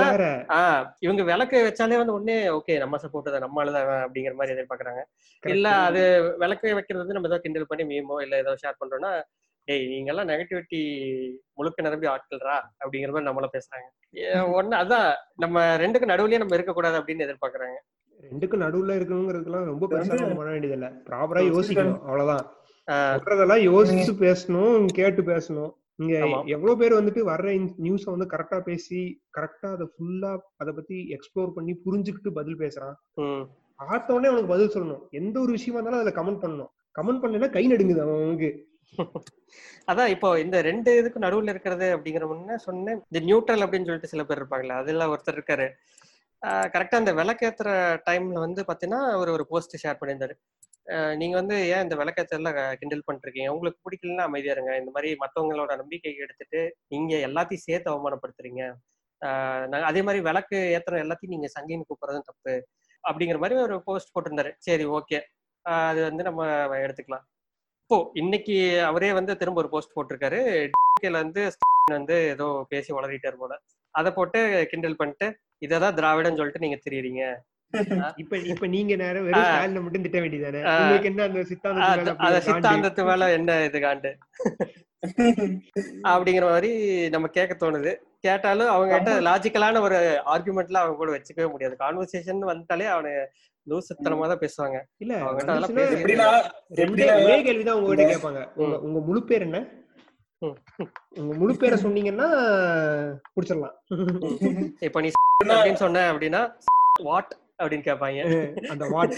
இவங்க 1.06 1.24
விளக்கு 1.30 1.60
வச்சாலே 1.68 2.00
வந்து 2.02 2.16
உடனே 2.18 2.38
ஓகே 2.58 2.76
நம்ம 2.82 3.00
சப்போர்ட் 3.04 3.30
தான் 3.30 3.46
நம்ம 3.46 3.62
ஆளுதான் 3.62 3.86
இவன் 3.86 4.04
அப்படிங்கிற 4.06 4.36
மாதிரி 4.40 4.56
எதிர்பார்க்கறாங்க. 4.56 5.04
இல்ல 5.44 5.70
அது 5.88 6.02
விளக்கு 6.44 6.76
வைக்கிறது 6.78 7.04
வந்து 7.04 7.18
நம்ம 7.18 7.32
ஏதோ 7.32 7.40
கிண்டல் 7.46 7.70
பண்ணி 7.72 7.86
மீமோ 7.92 8.18
இல்ல 8.26 8.38
ஏதோ 8.44 8.54
ஷேர் 8.64 8.80
பண்றோம்னா 8.82 9.14
டேய் 9.68 9.84
நீங்க 9.90 10.12
எல்லாம் 10.12 10.30
நெகட்டிவிட்டி 10.30 10.80
முழுக்க 11.58 11.82
நிரம்பி 11.82 12.08
ஆட்கள்ரா? 12.08 12.56
அப்படிங்கிற 12.82 13.12
மாதிரி 13.12 13.28
நம்மள 13.28 13.48
பேசுறாங்க. 13.54 13.88
ஏ, 14.14 14.24
ஒண்ணு 14.58 14.76
அதான் 14.80 15.08
நம்ம 15.40 15.58
ரெண்டுக்கு 15.78 16.12
நடுவுலயே 16.12 16.42
நம்ம 16.42 16.56
இருக்கக்கூடாது 16.58 16.98
அப்படின்னு 17.00 17.26
எதிர்பார்க்கறாங்க. 17.28 17.78
ரெண்டுக்கும் 18.20 18.64
நடுவுல 18.64 18.96
இருக்கணுங்கிறதுக்கெல்லாம் 18.98 19.70
ரொம்ப 19.70 19.86
பெருசா 19.92 20.16
பண்ண 20.32 20.50
வேண்டியது 20.50 20.76
இல்ல 20.78 20.88
ப்ராப்பரா 21.08 21.44
யோசிக்கணும் 21.48 22.02
அவ்வளவுதான். 22.08 22.44
சொல்றதெல்லாம் 23.14 23.64
யோசிச்சு 23.70 24.14
பேசணும் 24.26 24.86
கேட்டு 25.00 25.22
பேசணும். 25.32 25.72
இங்க 26.02 26.14
ஆமா. 26.26 26.40
எவ்வளவு 26.56 26.80
பேர் 26.82 26.98
வந்துட்டு 27.00 27.22
வர்ற 27.32 27.48
நியூஸ 27.86 28.04
வந்து 28.14 28.28
கரெக்டா 28.34 28.60
பேசி 28.70 29.00
கரெக்டா 29.38 29.70
அதை 29.76 29.86
ஃபுல்லா 29.94 30.32
அத 30.62 30.70
பத்தி 30.78 30.98
எக்ஸ்ப்ளோர் 31.16 31.56
பண்ணி 31.58 31.74
புரிஞ்சுக்கிட்டு 31.86 32.32
பதில் 32.40 32.62
பேசுறான். 32.64 32.96
பார்த்த 33.80 34.16
உடனே 34.16 34.30
அவனுக்கு 34.32 34.54
பதில் 34.54 34.74
சொல்லணும். 34.76 35.04
எந்த 35.20 35.36
ஒரு 35.44 35.52
விஷயமா 35.58 35.78
இருந்தாலும் 35.78 36.02
அதுல 36.02 36.14
கமெண்ட் 36.18 36.44
பண்ணணும். 36.44 36.72
கமெண்ட் 37.00 37.22
பண்ணலைன்னா 37.24 37.50
கை 37.58 37.66
நடுங்குது 37.72 38.04
அவனுக்கு 38.06 38.52
அதான் 39.90 40.12
இப்போ 40.14 40.30
இந்த 40.44 40.58
ரெண்டு 40.68 40.92
இதுக்கு 41.02 41.20
நடுவுல 41.26 41.54
இருக்கிறது 41.54 41.88
அப்படிங்கிற 41.96 42.26
முன்ன 42.32 42.58
சொன்னேன் 42.66 43.00
இந்த 43.10 43.20
நியூட்ரல் 43.28 43.64
அப்படின்னு 43.66 43.88
சொல்லிட்டு 43.90 44.12
சில 44.14 44.24
பேர் 44.30 44.40
இருப்பாங்களே 44.42 44.76
அதுல 44.82 45.08
ஒருத்தர் 45.14 45.38
இருக்காரு. 45.38 45.68
கரெக்டா 46.74 47.00
அந்த 47.02 47.12
விளக்கேத்துற 47.20 47.70
டைம்ல 48.08 48.42
வந்து 48.46 48.62
பாத்தீங்கன்னா 48.70 49.02
அவர் 49.18 49.36
ஒரு 49.36 49.46
போஸ்ட் 49.52 49.76
ஷேர் 49.84 50.00
பண்ணியிருந்தாரு. 50.00 50.36
நீங்க 51.20 51.36
வந்து 51.42 51.56
ஏன் 51.74 51.84
இந்த 51.86 51.96
விளக்கேத்தல 52.02 52.52
கிண்டல் 52.80 53.06
பண்ணிருக்கீங்க 53.08 53.50
உங்களுக்கு 53.56 53.80
பிடிக்கலன்னா 53.86 54.26
அமைதியா 54.30 54.54
இருங்க. 54.56 54.74
இந்த 54.82 54.92
மாதிரி 54.96 55.10
மத்தவங்களோட 55.24 55.72
நம்பிக்கை 55.82 56.14
எடுத்துட்டு 56.26 56.62
நீங்க 56.94 57.14
எல்லாத்தையும் 57.28 57.66
சேர்த்து 57.68 57.92
அவமானப்படுத்துறீங்க. 57.94 58.64
நாங்க 59.72 59.86
அதே 59.92 60.02
மாதிரி 60.08 60.22
விளக்கு 60.30 60.58
ஏத்துற 60.76 60.96
எல்லாத்தையும் 61.06 61.36
நீங்க 61.36 61.50
சங்கின்னு 61.56 61.88
கூப்பிடுறதும் 61.90 62.28
தப்பு 62.30 62.54
அப்படிங்கிற 63.04 63.40
மாதிரி 63.44 63.56
ஒரு 63.66 63.76
போஸ்ட் 63.88 64.14
போட்டிருந்தாரு 64.16 64.52
சரி 64.68 64.86
ஓகே. 64.98 65.20
அது 65.66 66.00
வந்து 66.10 66.24
நம்ம 66.30 66.42
எடுத்துக்கலாம். 66.86 67.26
இப்போ 67.84 67.98
இன்னைக்கு 68.22 68.56
அவரே 68.90 69.12
வந்து 69.20 69.34
திரும்ப 69.42 69.62
ஒரு 69.64 69.72
போஸ்ட் 69.76 69.96
போட்டிருக்காரு 69.98 70.40
வந்து 71.22 71.42
வந்து 71.94 72.16
ஏதோ 72.34 72.48
பேசி 72.72 72.92
வளரிட்டார் 72.98 73.42
போல. 73.42 73.54
அதை 73.96 74.10
போட்டு 74.18 74.40
கிண்டல் 74.72 75.00
பண்ணிட்டு 75.00 75.28
இதை 75.66 75.78
தான் 75.84 75.96
திராவிடன்னு 75.98 76.40
சொல்லிட்டு 76.40 76.64
நீங்க 76.66 76.78
தெரியுறீங்க. 76.86 77.24
இப்ப 78.22 78.38
இப்ப 78.52 78.68
நீங்க 78.68 78.94
நேரம் 78.96 79.26
வெறும். 79.26 79.46
ஸ்டாலின் 79.48 79.84
மட்டும் 79.86 80.06
திட்ட 80.06 80.20
வேண்டியதானே 80.20 80.62
என்ன 81.10 81.24
அந்த 81.28 81.44
சித்தாந்தத்து? 81.52 82.44
சித்தாந்தத்து 82.48 83.04
மேல 83.10 83.30
என்ன 83.38 83.60
இது 83.68 83.80
காண்டு? 83.80 84.12
அப்படிங்கிற 86.12 86.46
மாதிரி 86.50 86.72
நம்ம 87.10 87.28
கேட்க 87.38 87.54
தோணுது. 87.56 87.92
கேட்டாலும் 88.26 88.72
அவங்க 88.74 88.92
கிட்ட 88.94 89.12
லாஜிக்கலான 89.28 89.82
ஒரு 89.82 90.00
ஆர்குமெண்ட்ல 90.34 90.82
அவங்க 90.82 90.98
கூட 90.98 91.12
வச்சுக்கவே 91.16 91.48
முடியாது. 91.54 91.76
கான்வர்சேஷன் 91.84 92.50
வந்துட்டாலே 92.52 92.88
அவனு 92.96 93.14
லூசுத்தனமா 93.68 94.28
தான் 94.32 94.44
பேசுவாங்க. 94.44 94.78
இல்ல 95.00 95.14
எப்படின்னா 95.98 96.28
ரெண்டே 96.80 97.08
கேள்விதான் 97.48 97.78
உங்ககிட்ட 97.80 98.06
கேட்பாங்க. 98.14 98.42
உங்க 98.62 98.76
உங்க 98.88 99.00
முழு 99.08 99.22
பேர் 99.24 99.46
என்ன. 99.48 99.60
உங்க 101.22 101.32
முழு 101.40 101.54
பேரை 101.56 101.78
சொன்னீங்கன்னா 101.84 102.28
புடிச்சிடலாம். 103.34 103.76
இப்ப 104.88 105.02
நீ 105.02 105.10
அப்படின்னு 105.56 105.84
சொன்ன 105.84 106.06
அப்படின்னா 106.14 106.42
வாட் 107.04 107.32
அப்படின்னு 107.62 107.88
கேட்பாங்க 107.88 108.22
அந்த 108.70 108.86
வாட் 108.88 109.16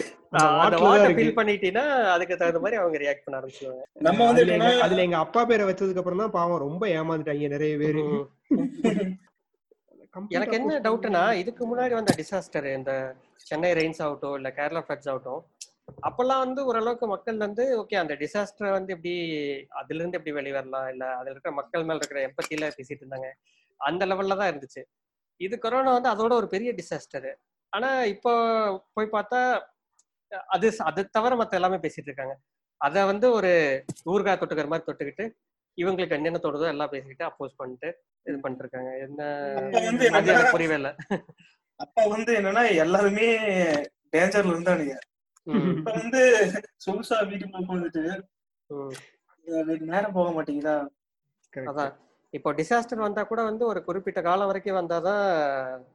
அந்த 0.61 0.77
வாட்டை 0.83 1.09
ஃபில் 1.15 1.37
பண்ணிட்டீங்கன்னா 1.37 1.85
அதுக்கு 2.13 2.37
தகுந்த 2.37 2.61
மாதிரி 2.61 2.79
அவங்க 2.79 2.99
ரியாக்ட் 2.99 3.25
பண்ண 3.25 3.39
ஆரம்பிச்சுவாங்க 3.39 3.83
நம்ம 4.01 4.19
வந்து 4.29 4.43
அதுல 4.83 5.03
எங்க- 5.05 5.23
அப்பா 5.25 5.43
பேரை 5.45 5.65
வச்சதுக்கு 5.65 6.01
அப்புறம் 6.01 6.23
தான் 6.23 6.35
பாவம் 6.35 6.63
ரொம்ப 6.65 6.83
ஏமாந்துட்டாங்க 6.95 7.49
நிறைய 7.49 7.75
பேரு. 7.77 8.03
எனக்கு 10.31 10.57
என்ன 10.57 10.79
டவுட்னா 10.81 11.21
இதுக்கு 11.37 11.63
முன்னாடி 11.65 11.93
வந்த 11.93 12.13
டிசாஸ்டர் 12.17 12.67
இந்த 12.73 12.91
சென்னை 13.45 13.71
ரெயின்ஸ் 13.73 14.01
ஆகட்டும் 14.01 14.35
இல்ல 14.35 14.49
கேரளா 14.51 14.81
ஃபிளட்ஸ் 14.83 15.09
ஆகட்டும் 15.09 15.41
அப்பெல்லாம் 16.01 16.43
வந்து 16.43 16.61
ஓரளவுக்கு 16.65 17.05
மக்கள் 17.07 17.37
வந்து 17.37 17.63
ஓகே 17.79 17.95
அந்த 17.95 18.13
டிசாஸ்டர் 18.19 18.69
வந்து 18.71 18.93
எப்படி 18.93 19.13
அதுல 19.79 19.99
இருந்து 19.99 20.17
எப்படி 20.17 20.31
வெளிய 20.31 20.53
வரலாம் 20.53 20.87
இல்ல 20.89 21.05
அதுல 21.13 21.33
இருக்கிற 21.33 21.53
மக்கள் 21.53 21.83
மேல 21.83 21.97
இருக்கிற 21.97 22.21
எம்பத்தியில 22.27 22.69
பேசிட்டு 22.77 23.03
இருந்தாங்க. 23.03 23.29
அந்த 23.79 24.03
லெவல்ல 24.05 24.37
தான் 24.37 24.51
இருந்துச்சு. 24.51 24.81
இது 25.41 25.55
கொரோனா 25.59 25.91
வந்து 25.93 26.09
அதோட 26.09 26.33
ஒரு 26.33 26.47
பெரிய 26.47 26.71
டிசாஸ்டர் 26.73 27.27
ஆனா 27.73 27.89
இப்போ 28.13 28.31
போய் 28.93 29.13
பார்த்தா 29.13 29.39
அது 30.49 30.67
அது 30.83 31.01
தவிர 31.09 31.33
மத்த 31.35 31.53
எல்லாமே 31.53 31.77
பேசிட்டு 31.77 32.09
இருக்காங்க. 32.11 32.35
அத 32.81 33.05
வந்து 33.05 33.27
ஒரு 33.31 33.51
ஊர்கா 34.05 34.31
தொட்டுக்கிற 34.33 34.67
மாதிரி 34.67 34.87
தொட்டுக்கிட்டு 34.87 35.25
இவங்களுக்கு 35.77 36.15
என்னென்ன 36.15 36.41
தோணுதோ 36.43 36.67
எல்லாம் 36.67 36.89
பேசிக்கிட்டு 36.89 37.25
அப்போஸ் 37.25 37.57
பண்ணிட்டு 37.57 37.89
இது 38.25 38.35
பண்ணிட்டு 38.39 38.63
இருக்காங்க 38.65 38.89
என்ன 38.99 39.21
புரியவே 40.51 40.75
இல்ல. 40.75 40.89
அப்ப 41.79 42.05
வந்து 42.07 42.31
என்னன்னா 42.39 42.63
எல்லாருமே 42.75 43.27
டேஞ்சர்ல 44.13 44.53
இருந்தானுங்க. 44.53 44.95
இப்ப 45.71 45.91
வந்து 45.93 46.21
சொகுசா 46.77 47.17
வீட்டுக்குள்ள 47.29 47.63
உட்காந்துட்டு 47.63 48.03
ம். 48.69 48.93
நேரம் 49.87 50.13
போக 50.13 50.29
மாட்டேங்குதா? 50.31 50.75
correct. 51.53 51.69
அதான் 51.71 51.93
இப்போ 52.33 52.49
டிசாஸ்டர் 52.59 53.05
வந்தா 53.05 53.23
கூட 53.23 53.41
வந்து 53.47 53.63
ஒரு 53.71 53.79
குறிப்பிட்ட 53.87 54.19
காலம் 54.27 54.49
வரைக்கும் 54.49 54.77
வந்தாதான் 54.79 55.23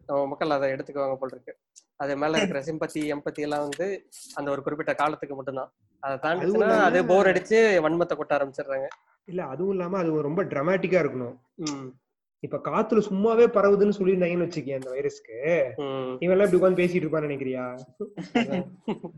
நம்ம 0.09 0.21
மக்கள் 0.27 0.57
அதை 0.57 0.67
எடுத்துக்குவாங்க 0.75 1.17
போல் 1.21 1.35
இருக்கு. 1.35 1.55
அது 2.03 2.13
மேல 2.23 2.39
இருக்கிற 2.39 2.61
சிம்பத்தி 2.69 3.01
எம்பத்தி 3.15 3.41
எல்லாம் 3.47 3.65
வந்து 3.67 3.87
அந்த 4.35 4.49
ஒரு 4.55 4.63
குறிப்பிட்ட 4.63 4.93
காலத்துக்கு 4.95 5.37
மட்டும்தான். 5.39 5.71
அதை 6.03 6.17
தாண்டிச்சுன்னா 6.25 6.69
அது 6.89 6.99
போர் 7.11 7.31
அடிச்சு 7.31 7.59
வன்மத்தை 7.87 8.17
கொட்ட 8.19 8.37
ஆரம்பிச்சிடுறாங்க. 8.39 8.89
இல்ல 9.29 9.41
அதுவும் 9.45 9.73
இல்லாம 9.77 9.99
அது 10.03 10.29
ரொம்ப 10.29 10.45
டிராமாட்டிக்கா 10.53 11.01
இருக்கணும். 11.05 11.37
இப்ப 12.43 12.61
காத்துல 12.69 13.01
சும்மாவே 13.09 13.47
பரவுதுன்னு 13.57 13.99
சொல்லியிருந்தாங்கன்னு 13.99 14.47
வச்சுக்கேன் 14.47 14.79
அந்த 14.81 14.91
வைரஸ்க்கு. 14.95 15.37
இவன் 16.23 16.35
எல்லாம் 16.35 16.47
இப்படி 16.49 16.61
உட்காந்து 16.61 16.81
பேசிட்டு 16.83 17.05
இருப்பான்னு 17.05 17.29
நினைக்கிறியா? 17.29 17.65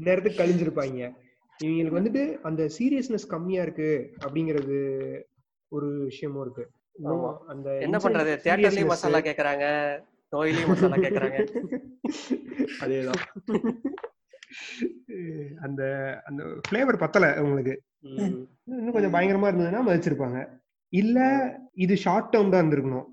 நேரத்துக்கு 0.07 0.41
கழிஞ்சிருப்பாங்க. 0.43 1.12
இவங்களுக்கு 1.61 2.01
வந்துட்டு 2.01 2.23
அந்த 2.49 2.62
சீரியஸ்னஸ் 2.79 3.33
கம்மியா 3.35 3.62
இருக்கு 3.66 3.91
அப்படிங்கிறது 4.25 4.79
ஒரு 5.73 5.89
விஷயமும் 6.11 6.45
இருக்கு. 6.45 6.64
என்ன 7.86 7.97
பண்றது? 8.05 8.32
தியேட்டர்லயும் 8.45 8.93
மசாலா 8.93 9.20
கேக்குறாங்க 9.28 9.66
நோயிலயும் 10.32 10.70
மசாலா 10.72 10.97
கேக்குறாங்க. 11.05 11.38
அதேதான். 12.82 13.22
அந்த 15.64 15.82
அந்த 16.28 16.43
ஃபிளேவர் 16.66 17.03
பத்தல 17.03 17.26
உங்களுக்கு. 17.43 17.74
இன்னும் 18.09 18.95
கொஞ்சம் 18.97 19.14
பயங்கரமா 19.16 19.51
இருந்ததுன்னா 19.51 19.82
மதிச்சிருப்பாங்க. 19.86 20.38
இல்ல 20.93 21.18
இது 21.76 21.95
ஷார்ட் 22.05 22.30
டேர்ம் 22.32 22.53
தான் 22.53 22.62
இருந்திருக்கணும். 22.62 23.09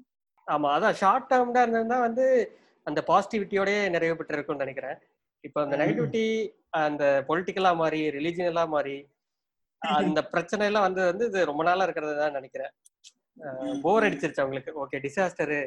ஆமா 0.48 0.70
அதான் 0.76 0.98
ஷார்ட் 1.02 1.30
டேர்ம்டா 1.32 1.64
இருந்திருந்தா 1.66 2.00
வந்து 2.06 2.26
அந்த 2.88 3.00
பாசிட்டிவிட்டியோடய 3.10 3.90
நிறைவு 3.96 4.18
பெற்று 4.18 4.38
இருக்கும்னு 4.38 4.66
நினைக்கிறேன். 4.66 4.98
இப்போ 5.44 5.60
அந்த. 5.64 5.76
நெகட்டிவிட்டி 5.82 6.26
அந்த 6.82 7.04
பொலிட்டிக்கலா 7.30 7.72
மாறி 7.82 8.02
ரிலீஜியனலா 8.18 8.66
மாறி 8.76 8.98
அந்த 9.82 10.20
பிரச்சனை 10.32 10.66
எல்லாம் 10.70 10.88
வந்து 10.88 11.02
வந்து 11.10 11.26
இது 11.30 11.50
ரொம்ப 11.50 11.64
நாளா 11.64 11.86
இருக்கிறது 11.88 12.16
தான் 12.22 12.38
நினைக்கிறேன். 12.40 12.72
போர் 13.82 14.06
அடிச்சிருச்சு 14.08 14.44
அவங்களுக்கு. 14.44 14.74
ஓகே 14.84 15.02
டிசாஸ்டரு 15.06 15.60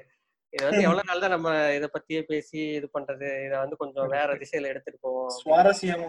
இது 0.52 0.62
வந்து 0.66 0.82
எவ்வளவு 0.82 1.08
நாள் 1.08 1.22
தான் 1.24 1.34
நம்ம 1.34 1.50
இத 1.74 1.88
பத்தியே 1.96 2.20
பேசி 2.22 2.58
இது 2.78 2.86
பண்றது? 2.98 3.28
இத 3.46 3.52
வந்து 3.58 3.76
கொஞ்சம் 3.76 4.08
வேற 4.08 4.30
திசையில 4.34 4.70
எடுத்துட்டு 4.72 4.98
போவோம். 5.00 5.30
சுவாரஸ்யம். 5.40 6.06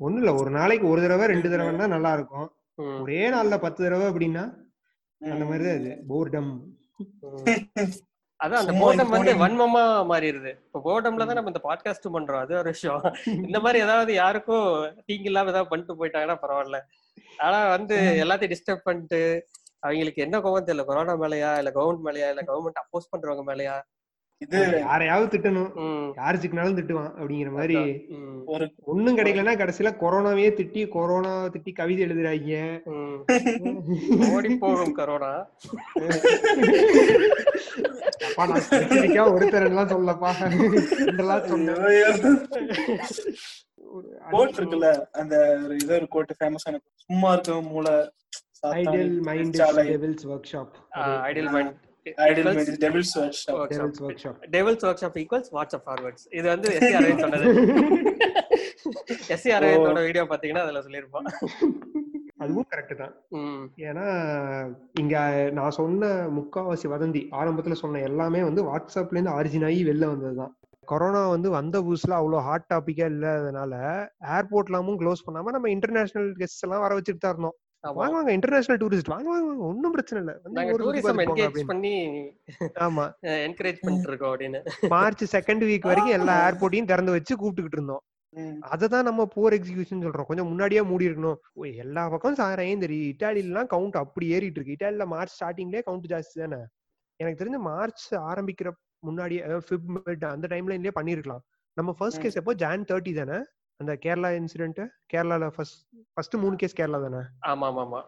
ஒண்ணும் 0.00 0.20
இல்ல 0.22 0.34
ஒரு 0.34 0.50
நாளைக்கு 0.50 0.86
ஒரு 0.88 1.00
தடவை 1.02 1.26
ரெண்டு 1.26 1.48
தடவைன்னா 1.48 1.86
நல்லா 1.86 2.12
இருக்கும். 2.12 2.48
ஒரே 3.02 3.22
நாள்ல 3.30 3.56
பத்து 3.58 3.80
தடவை 3.84 4.06
அப்படின்னா 4.10 4.44
அந்த 5.20 5.44
மாதிரிதான் 5.44 5.80
இது. 5.80 5.92
போர்டம். 6.10 6.52
அதான் 8.40 8.60
அந்த 8.62 8.72
போர்டம் 8.72 9.12
வந்து 9.14 9.32
வன்மமா 9.34 9.82
மாறிடுது. 10.10 10.50
இப்போ 10.66 10.80
போர்டம்ல 10.84 11.26
தான் 11.26 11.38
நம்ம 11.38 11.52
இந்த 11.54 11.62
பாட்காஸ்ட் 11.68 12.06
பண்றோம். 12.16 12.42
அது 12.44 12.54
ஒரு 12.60 12.70
விஷயம். 12.74 13.02
இந்த 13.46 13.60
மாதிரி 13.60 13.78
ஏதாவது 13.82 14.12
யாருக்கும் 14.14 14.68
தீங்கு 15.06 15.28
இல்லாம 15.30 15.50
ஏதாவது 15.50 15.70
பண்ணிட்டு 15.70 15.98
போயிட்டாங்கன்னா 16.00 16.38
பரவாயில்ல. 16.44 16.80
ஆனா 17.38 17.58
வந்து 17.76 17.96
எல்லாத்தையும் 18.24 18.54
டிஸ்டர்ப் 18.54 18.86
பண்ணிட்டு 18.88 19.20
அவங்களுக்கு 19.80 20.22
என்ன 20.22 20.38
கோவம் 20.38 20.68
தெரியல? 20.68 20.84
கொரோனா 20.84 21.14
மேலயா? 21.20 21.50
இல்ல 21.56 21.70
கவர்மெண்ட் 21.74 22.06
மேலயா? 22.06 22.28
இல்ல 22.28 22.42
கவர்மெண்ட் 22.46 22.82
அப்போஸ் 22.82 23.10
பண்றவங்க 23.16 23.44
மேலயா? 23.50 23.76
இது 24.40 24.58
யாரையாவது 24.78 25.38
திட்டணும். 25.38 25.70
யாரு 26.16 26.38
சிக்கினாலும் 26.38 26.76
திட்டுவான் 26.78 27.14
அப்படிங்கிற 27.20 27.50
மாதிரி 27.50 27.76
ஒரு 28.46 28.66
ஒண்ணும் 28.84 29.16
கிடைக்கலன்னா 29.16 29.54
கடைசியில 29.60 29.90
கொரோனாவே 30.02 30.44
திட்டி 30.58 30.88
கொரோனா 30.88 31.32
திட்டி 31.46 31.72
கவிதை 31.74 32.04
எழுதுறாங்க. 32.04 32.52
ஓடி 34.34 34.56
போகும் 34.62 34.92
கொரோனா. 34.92 35.32
ஒருத்தர் 39.34 39.66
எல்லாம் 39.70 39.92
சொல்லப்பா. 39.94 40.30
இதெல்லாம் 41.12 41.42
கோட் 44.30 44.56
இருக்குல்ல 44.58 44.88
அந்த 45.20 45.34
ஒரு 45.64 45.74
இது 45.74 45.94
ஒரு 45.94 46.08
கோட். 46.08 46.36
ஃபேமஸான 46.40 46.78
சும்மா 47.06 47.32
இருக்க 47.32 47.60
மூளை. 47.72 47.96
Ideal 48.78 49.12
mind 49.28 49.56
devil's 49.90 50.26
workshop 50.52 50.74
ideal 51.28 51.50
mind 51.54 51.74
ideal 52.26 52.48
mind 52.50 52.80
devil's 52.84 53.14
workshop 53.38 54.38
devil's 54.54 54.84
workshop 55.02 55.18
equals 55.22 55.50
WhatsApp 55.56 55.86
forwards 55.86 56.26
இது 56.38 56.46
வந்து 56.48 56.70
எஸ்சி 56.78 56.94
அரவிந்த் 56.98 57.22
சொன்னது. 57.26 57.46
எஸ்சி 59.34 59.50
அரவிந்தோட 59.56 60.00
வீடியோ 60.06 60.24
பாத்தீங்கன்னா 60.30 60.64
அதுல 60.66 60.82
சொல்லியிருப்பான் 60.86 61.28
அதுவும் 62.42 62.66
கரெக்ட் 62.72 63.00
தான். 63.00 63.14
ஏன்னா 63.88 64.04
இங்க 64.94 65.14
நான் 65.56 65.76
சொன்ன 65.78 66.08
முக்காவாசி 66.36 66.86
வதந்தி 66.92 67.22
ஆரம்பத்துல 67.38 67.76
சொன்ன 67.80 68.02
எல்லாமே 68.08 68.40
வந்து 68.44 68.62
வாட்ஸ்அப்ல 68.68 69.16
இருந்து 69.16 69.36
ஆரிஜின் 69.36 69.66
ஆகி 69.68 69.80
வெளில 69.88 70.10
வந்ததுதான் 70.12 70.52
கொரோனா 70.88 71.22
வந்து 71.28 71.48
வந்த 71.56 71.76
புதுசுல 71.86 72.18
அவ்வளவு 72.18 72.44
ஹாட் 72.46 72.68
டாபிக்கா 72.70 73.06
இல்லாதனால 73.12 73.72
ஏர்போர்ட்லாமும் 74.36 75.00
க்ளோஸ் 75.00 75.24
பண்ணாம 75.26 75.52
நம்ம 75.56 75.70
இன்டர்நேஷனல் 75.74 76.30
கெஸ்ட் 76.38 76.64
எல்லாம் 76.66 76.84
வர 76.84 76.92
வச்சுட்டு 76.98 77.22
தான் 77.24 77.34
இருந்தோம். 77.34 77.56
வாங்க 77.92 78.14
வாங்க 78.14 78.32
இன்டர்நேஷனல் 78.32 78.80
டூரிஸ்ட் 78.82 79.10
வாங்க 79.12 79.28
வாங்க 79.28 79.46
வாங்க 79.46 79.64
ஒன்னும் 79.64 79.90
பிரச்சனை 79.90 80.20
இல்ல. 80.24 80.32
நாங்க 80.56 80.72
டூரிசம் 80.72 81.20
அப்படின்னு. 81.22 81.66
பண்ணி 81.66 81.92
ஆமா. 82.86 83.04
என்கரேஜ் 83.22 83.80
பண்ணிட்டு 83.80 84.10
இருக்கோம் 84.10 84.32
அப்படின்னு. 84.34 84.60
மார்ச் 84.88 85.36
செகண்ட் 85.36 85.64
வீக் 85.70 85.88
வரைக்கும் 85.90 86.16
எல்லா 86.18 86.34
ஏர்போர்ட்டையும் 86.48 86.90
திறந்து 86.92 87.12
வச்சு 87.12 87.34
கூப்பிட்டுக்கிட்டு 87.36 87.78
இருந்தோம். 87.78 88.02
அததான் 88.70 89.02
நம்ம 89.02 89.26
போர் 89.26 89.52
எக்ஸிகியூஷன் 89.52 90.02
சொல்றோம். 90.04 90.28
கொஞ்சம் 90.30 90.46
முன்னாடியே 90.46 90.82
மூடி 90.82 91.08
இருக்கணும். 91.08 91.38
எல்லா 91.84 92.08
பக்கம் 92.08 92.34
சாரையும் 92.34 92.80
தெரியும் 92.80 93.08
இட்டாலிலாம் 93.12 93.70
கவுண்ட் 93.74 93.96
அப்படி 94.02 94.28
ஏறிட்டு 94.28 94.60
இருக்கு 94.60 94.76
இட்டாலில 94.76 95.06
மார்ச் 95.06 95.36
ஸ்டார்டிங்லயே 95.38 95.82
கவுண்ட் 95.86 96.10
ஜாஸ்தி 96.14 96.36
தானே? 96.42 96.60
எனக்கு 97.16 97.40
தெரிஞ்ச 97.42 97.58
மார்ச் 97.70 98.14
ஆரம்பிக்கிற 98.14 98.70
முன்னாடியே 98.98 99.40
அந்த 100.34 100.46
டைம்லைன்லயே 100.54 100.92
பண்ணிருக்கலாம் 101.00 101.42
நம்ம 101.76 101.92
ஃபர்ஸ்ட். 101.92 102.20
கேஸ் 102.20 102.36
எப்போ 102.36 102.52
ஜான் 102.52 102.84
தேர்ட்டி 102.92 103.12
தானே? 103.18 103.38
அந்த 103.80 103.92
கேரளா 104.04 104.28
இன்சிடென்ட் 104.38 104.80
கேரளால 105.12 105.48
ஃபர்ஸ்ட் 105.54 105.80
ஃபர்ஸ்ட் 106.12 106.36
மூணு 106.42 106.56
கேஸ் 106.60 106.78
கேரளா 106.78 106.98
தானே? 107.04 107.20
ஆமா 107.50 107.66
ஆமா 107.70 107.82
ஆமா 107.86 108.00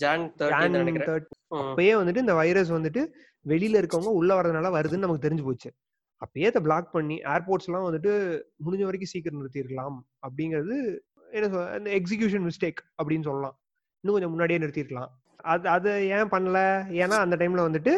ஜான் 0.00 0.24
ம், 1.52 1.58
அப்பயே 1.62 1.92
வந்துட்டு 1.98 2.24
இந்த 2.24 2.34
வைரஸ் 2.38 2.70
வந்துட்டு 2.74 3.02
வெளியில 3.46 3.80
இருக்கவங்க 3.80 4.12
உள்ள 4.18 4.32
வரதுனால 4.38 4.70
வருதுன்னு 4.76 5.04
நமக்கு 5.04 5.26
தெரிஞ்சு 5.26 5.44
போச்சு. 5.48 5.70
அப்பயே 6.22 6.48
அதை 6.50 6.60
பிளாக் 6.62 6.88
பண்ணி 6.92 7.16
ஏர்போர்ட்ஸ் 7.32 7.68
எல்லாம் 7.68 7.86
வந்துட்டு 7.88 8.12
முடிஞ்ச 8.64 8.82
வரைக்கும் 8.84 9.12
சீக்கிரம் 9.12 9.40
நிறுத்திருக்கலாம் 9.40 9.96
அப்படிங்கிறது 10.26 10.76
என்ன 11.28 11.46
சொல் 11.48 11.70
அந்த 11.76 11.90
எக்ஸிகியூஷன் 11.98 12.44
மிஸ்டேக் 12.48 12.80
அப்படின்னு 12.98 13.26
சொல்லலாம். 13.28 13.56
இன்னும் 14.04 14.16
கொஞ்சம் 14.16 14.34
முன்னாடியே 14.34 14.58
நிறுத்திருக்கலாம் 14.58 15.10
அது 15.46 15.66
அதை 15.70 15.92
ஏன் 16.16 16.32
பண்ணல? 16.34 16.58
ஏன்னா 17.00 17.16
அந்த 17.24 17.36
டைம்ல 17.40 17.62
வந்துட்டு 17.68 17.92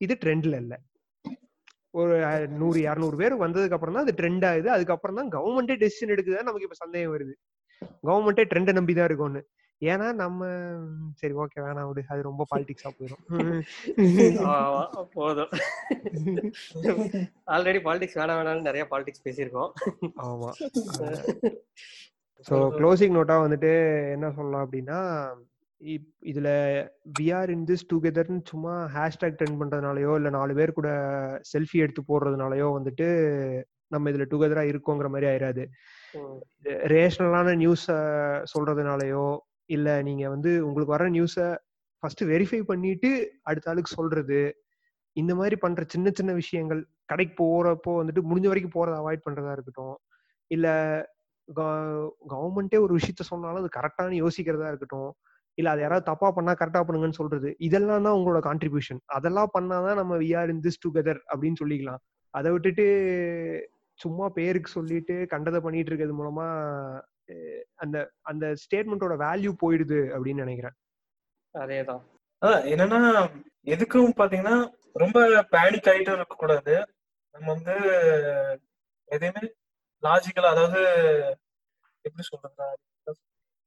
இது 0.00 0.14
ட்ரெண்ட்ல 0.22 0.56
இல்ல. 0.62 0.74
ஒரு 1.94 2.14
நூறு 2.60 2.78
இரநூறு 2.86 3.16
பேர் 3.20 3.34
வந்ததுக்கு 3.44 3.76
அப்புறம் 3.76 3.96
தான் 3.96 4.06
அது 4.06 4.18
ட்ரெண்ட் 4.20 4.46
ஆகுது. 4.48 4.68
அதுக்கப்புறம் 4.76 5.18
தான் 5.20 5.30
கவர்மெண்டே 5.36 5.76
டெசிஷன் 5.82 6.12
எடுக்குதுன்னு 6.14 6.48
நமக்கு 6.48 6.66
இப்ப 6.68 6.78
சந்தேகம் 6.84 7.14
வருது. 7.14 7.34
கவர்மெண்டே 8.08 8.44
ட்ரெண்டை 8.50 8.72
நம்பி 8.78 8.94
தான் 8.98 9.08
இருக்கும்னு. 9.10 9.42
ஏன்னா 9.82 10.06
நம்ம 10.20 10.44
சரி 11.20 11.34
ஓகே 11.42 11.58
வேணாம் 11.64 11.88
விடு. 11.88 12.02
அது 12.12 12.20
ரொம்ப 12.28 12.44
பாலிடிக்ஸா 12.52 12.90
போயிடும் 12.96 13.24
போதும். 15.16 15.52
ஆல்ரெடி 17.54 17.80
பாலிடிக்ஸ் 17.86 18.18
வேணாம் 18.20 18.38
வேணாம்னு 18.40 18.68
நிறைய 18.68 18.84
பாலிடிக்ஸ் 18.92 19.24
பேசியிருக்கோம். 19.26 19.70
ஆமா. 20.28 20.50
ஸோ 22.46 22.56
க்ளோசிங் 22.78 23.16
நோட்டா 23.16 23.36
வந்துட்டு 23.44 23.72
என்ன 24.16 24.26
சொல்லலாம் 24.38 24.64
அப்படின்னா 24.66 24.98
இதுல 26.22 26.48
விஆர் 27.18 27.50
இன் 27.50 27.66
திஸ் 27.66 27.84
டுகெதர்னு 27.90 28.40
சும்மா 28.44 28.72
ஹேஷ்டேக் 28.94 29.36
ட்ரெண்ட் 29.38 29.60
பண்றதுனாலயோ 29.60 30.12
இல்ல 30.16 30.30
நாலு 30.30 30.52
பேர் 30.54 30.72
கூட 30.72 30.88
செல்ஃபி 31.52 31.78
எடுத்து 31.78 32.02
போடுறதுனாலயோ 32.08 32.68
வந்துட்டு 32.78 33.06
நம்ம 33.86 34.10
இதுல 34.10 34.24
டுகெதரா 34.30 34.62
இருக்கோங்கிற 34.70 35.08
மாதிரி 35.08 35.26
ஆயிராது. 35.26 35.62
ரேஷனலான 36.92 37.54
நியூஸ 37.56 37.84
சொல்றதுனாலயோ 38.52 39.26
இல்ல 39.70 39.88
நீங்க 40.02 40.24
வந்து 40.28 40.50
உங்களுக்கு 40.66 40.94
வர 40.96 41.06
நியூஸ 41.10 41.36
ஃபர்ஸ்ட் 42.02 42.24
வெரிஃபை 42.24 42.60
பண்ணிட்டு 42.62 43.10
அடுத்த 43.42 43.70
ஆளுக்கு 43.70 43.96
சொல்றது 43.96 44.40
இந்த 45.16 45.32
மாதிரி 45.34 45.56
பண்ற 45.56 45.82
சின்ன 45.88 46.08
சின்ன 46.10 46.32
விஷயங்கள் 46.32 46.80
கடைக்கு 47.06 47.34
போறப்போ 47.38 47.92
வந்துட்டு 48.00 48.22
முடிஞ்ச 48.30 48.46
வரைக்கும் 48.46 48.76
போறதை 48.76 48.96
அவாய்ட் 49.00 49.26
பண்றதா 49.26 49.52
இருக்கட்டும் 49.52 49.96
இல்ல 50.50 50.66
கவர்மெண்ட்டே 52.32 52.78
ஒரு 52.84 52.92
விஷயத்த 52.98 53.22
சொன்னாலும் 53.30 53.62
அது 53.62 53.70
கரெக்டானு 53.78 54.22
யோசிக்கிறதா 54.22 54.68
இருக்கட்டும் 54.68 55.10
இல்ல 55.58 55.70
அது 55.70 55.80
யாராவது 55.80 56.08
தப்பா 56.10 56.28
பண்ணா 56.30 56.52
கரெக்டா 56.52 56.80
பண்ணுங்கன்னு 56.86 57.18
சொல்றது 57.20 57.48
இதெல்லாம் 57.58 58.04
தான் 58.06 58.16
உங்களோட 58.18 58.40
கான்ட்ரிபியூஷன் 58.48 59.00
அதெல்லாம் 59.16 59.54
பண்ணாதான் 59.58 59.98
நம்ம 60.00 60.16
we 60.16 60.28
are 60.40 60.50
in 60.50 60.62
this 60.66 60.82
together 60.84 61.20
அப்படின்னு 61.30 61.60
சொல்லிக்கலாம். 61.62 62.00
அதை 62.34 62.48
விட்டுட்டு 62.52 62.84
சும்மா 64.00 64.26
பேருக்கு 64.28 64.70
சொல்லிட்டு 64.70 65.14
கண்டதை 65.26 65.60
பண்ணிட்டு 65.60 65.90
இருக்கிறது 65.90 66.18
மூலமா 66.18 66.46
அந்த 67.74 67.96
அந்த 68.22 68.44
ஸ்டேட்மெண்ட்டோட 68.62 69.14
வேல்யூ 69.24 69.52
போயிடுது 69.62 69.98
அப்படின்னு 70.14 70.44
நினைக்கிறேன். 70.44 70.76
அதேதான். 71.54 72.02
என்னன்னா 72.72 73.00
எதுக்கும் 73.66 74.18
பாத்தீங்கன்னா 74.20 74.56
ரொம்ப 74.94 75.18
பேனிக் 75.54 75.88
ஆயிட்டும் 75.92 76.18
இருக்க 76.18 76.34
கூடாது 76.36 76.74
நம்ம 77.34 77.46
வந்து 77.54 77.74
எதையுமே 79.08 79.42
லாஜிக்கலா 80.02 80.52
அதாவது 80.54 80.80
எப்படி 82.04 82.24
சொல்றது 82.24 82.68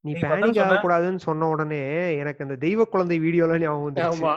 நீ 0.05 0.11
பேனிக் 0.21 0.45
சொன்ன- 0.49 0.63
ஆகக்கூடாதுன்னு 0.65 1.15
சொன்ன 1.19 1.47
உடனே 1.47 1.79
எனக்கு 2.17 2.43
அந்த 2.43 2.55
தெய்வ 2.57 2.85
குழந்தை 2.85 3.19
வீடியோலாம் 3.19 3.61
ஞாபகம் 3.61 3.99
ஆமா. 4.07 4.33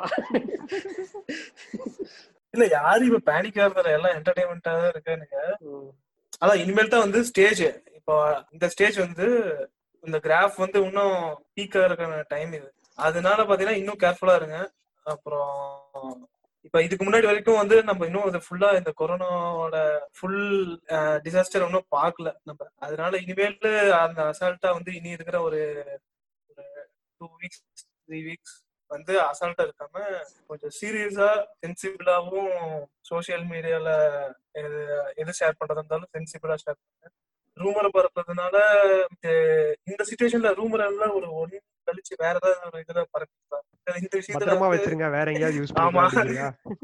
இல்ல 2.54 2.64
யாரும் 2.70 3.08
இப்ப 3.08 3.32
பேனிக் 3.32 3.58
ஆகுறதுல? 3.58 3.92
எல்லாம் 3.92 4.14
என்டர்டைன்மெண்டா 4.14 4.72
தான் 4.72 4.90
இருக்கானுங்க. 4.90 5.38
அதான் 6.42 6.60
இனிமேல் 6.60 6.88
தான் 6.88 7.00
வந்து 7.00 7.24
ஸ்டேஜ் 7.24 7.62
இப்போ 7.94 8.14
இந்த 8.50 8.68
ஸ்டேஜ் 8.68 8.98
வந்து 8.98 9.26
இந்த 10.04 10.18
கிராஃப் 10.18 10.56
வந்து 10.56 10.84
இன்னும் 10.84 11.16
பீக் 11.54 11.76
ஆகிறதுக்கான 11.76 12.24
டைம் 12.28 12.52
இது. 12.52 12.68
அதனால 12.98 13.42
பாத்தீங்கன்னா 13.42 13.76
இன்னும் 13.76 13.98
கேர்ஃபுல்லா 13.98 14.34
இருங்க. 14.34 14.58
அப்புறம் 15.06 15.54
இப்ப 16.64 16.78
இதுக்கு 16.82 17.04
முன்னாடி 17.04 17.26
வரைக்கும் 17.28 17.60
வந்து 17.60 17.76
நம்ம 17.84 18.06
இன்னும் 18.06 18.26
அது 18.28 18.38
ஃபுல்லா 18.44 18.68
இந்த 18.78 18.90
கொரோனாவோட 19.00 19.76
ஃபுல் 20.16 20.42
டிசாஸ்டர் 21.24 21.64
ஒன்றும் 21.66 21.88
பார்க்கல 21.96 22.28
நம்ம. 22.48 22.68
அதனால 22.84 23.18
இனிமேல் 23.24 23.58
அந்த 24.04 24.20
அசால்ட்டா 24.30 24.70
வந்து 24.78 24.92
இனி 24.94 25.10
இருக்கிற 25.10 25.38
ஒரு 25.48 25.60
டூ 27.20 27.26
வீக்ஸ் 27.40 27.62
த்ரீ 28.06 28.20
வீக்ஸ் 28.28 28.54
வந்து 28.90 29.12
அசால்ட்டா 29.28 29.64
இருக்காம 29.66 29.98
கொஞ்சம் 30.48 30.74
சீரியஸா 30.78 31.28
சென்சிபிளாவும் 31.62 32.50
சோசியல் 33.10 33.44
மீடியால 33.52 33.88
எது 34.62 34.80
எது 35.22 35.32
ஷேர் 35.40 35.58
பண்றதா 35.60 35.80
இருந்தாலும் 35.80 36.12
சென்சிபிளா 36.16 36.56
ஷேர் 36.64 36.78
பண்ணுங்க. 36.78 37.08
ரூமரை 37.56 37.90
பரப்புறதுனால 37.90 38.56
இந்த 39.88 40.02
சுச்சுவேஷன்ல 40.08 40.50
ரூமர் 40.60 40.86
எல்லாம் 40.88 41.16
ஒரு 41.18 41.28
ஒன் 41.42 41.54
கழிச்சு 41.88 42.14
வேற 42.24 42.34
ஏதாவது 42.40 42.68
ஒரு 42.70 42.78
இதுல 42.84 43.00
பரப்பிக்கலாம். 43.14 43.66
இந்த 43.86 44.18
விஷயத்துல 44.18 44.52
வச்சிருங்க. 44.74 45.10
வேற 45.10 45.26
எங்கேயாவது 45.32 45.58
யூஸ் 45.60 45.74
ஆமா. 45.80 46.02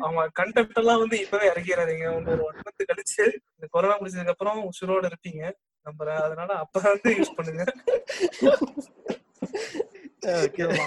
ஆமா. 0.06 0.22
கண்டென்ட் 0.40 0.80
எல்லாம் 0.82 0.98
வந்து 0.98 1.16
இப்பவே 1.20 1.46
இறக்கிறாதீங்க. 1.50 2.06
ஒரு 2.16 2.30
ஒரு 2.30 2.42
ஒன் 2.44 2.60
மந்த் 2.66 2.88
கழிச்சு 2.90 3.24
இந்த 3.54 3.66
கொரோனா 3.70 3.98
முடிச்சதுக்கு 3.98 4.34
அப்புறம் 4.34 4.70
உசுரோட 4.70 5.10
இருப்பீங்க. 5.10 5.42
நம்புறேன். 5.86 6.22
அதனால 6.26 6.50
அப்ப 6.54 6.80
வந்து 6.80 7.10
யூஸ் 7.18 7.36
பண்ணுங்க. 7.36 7.64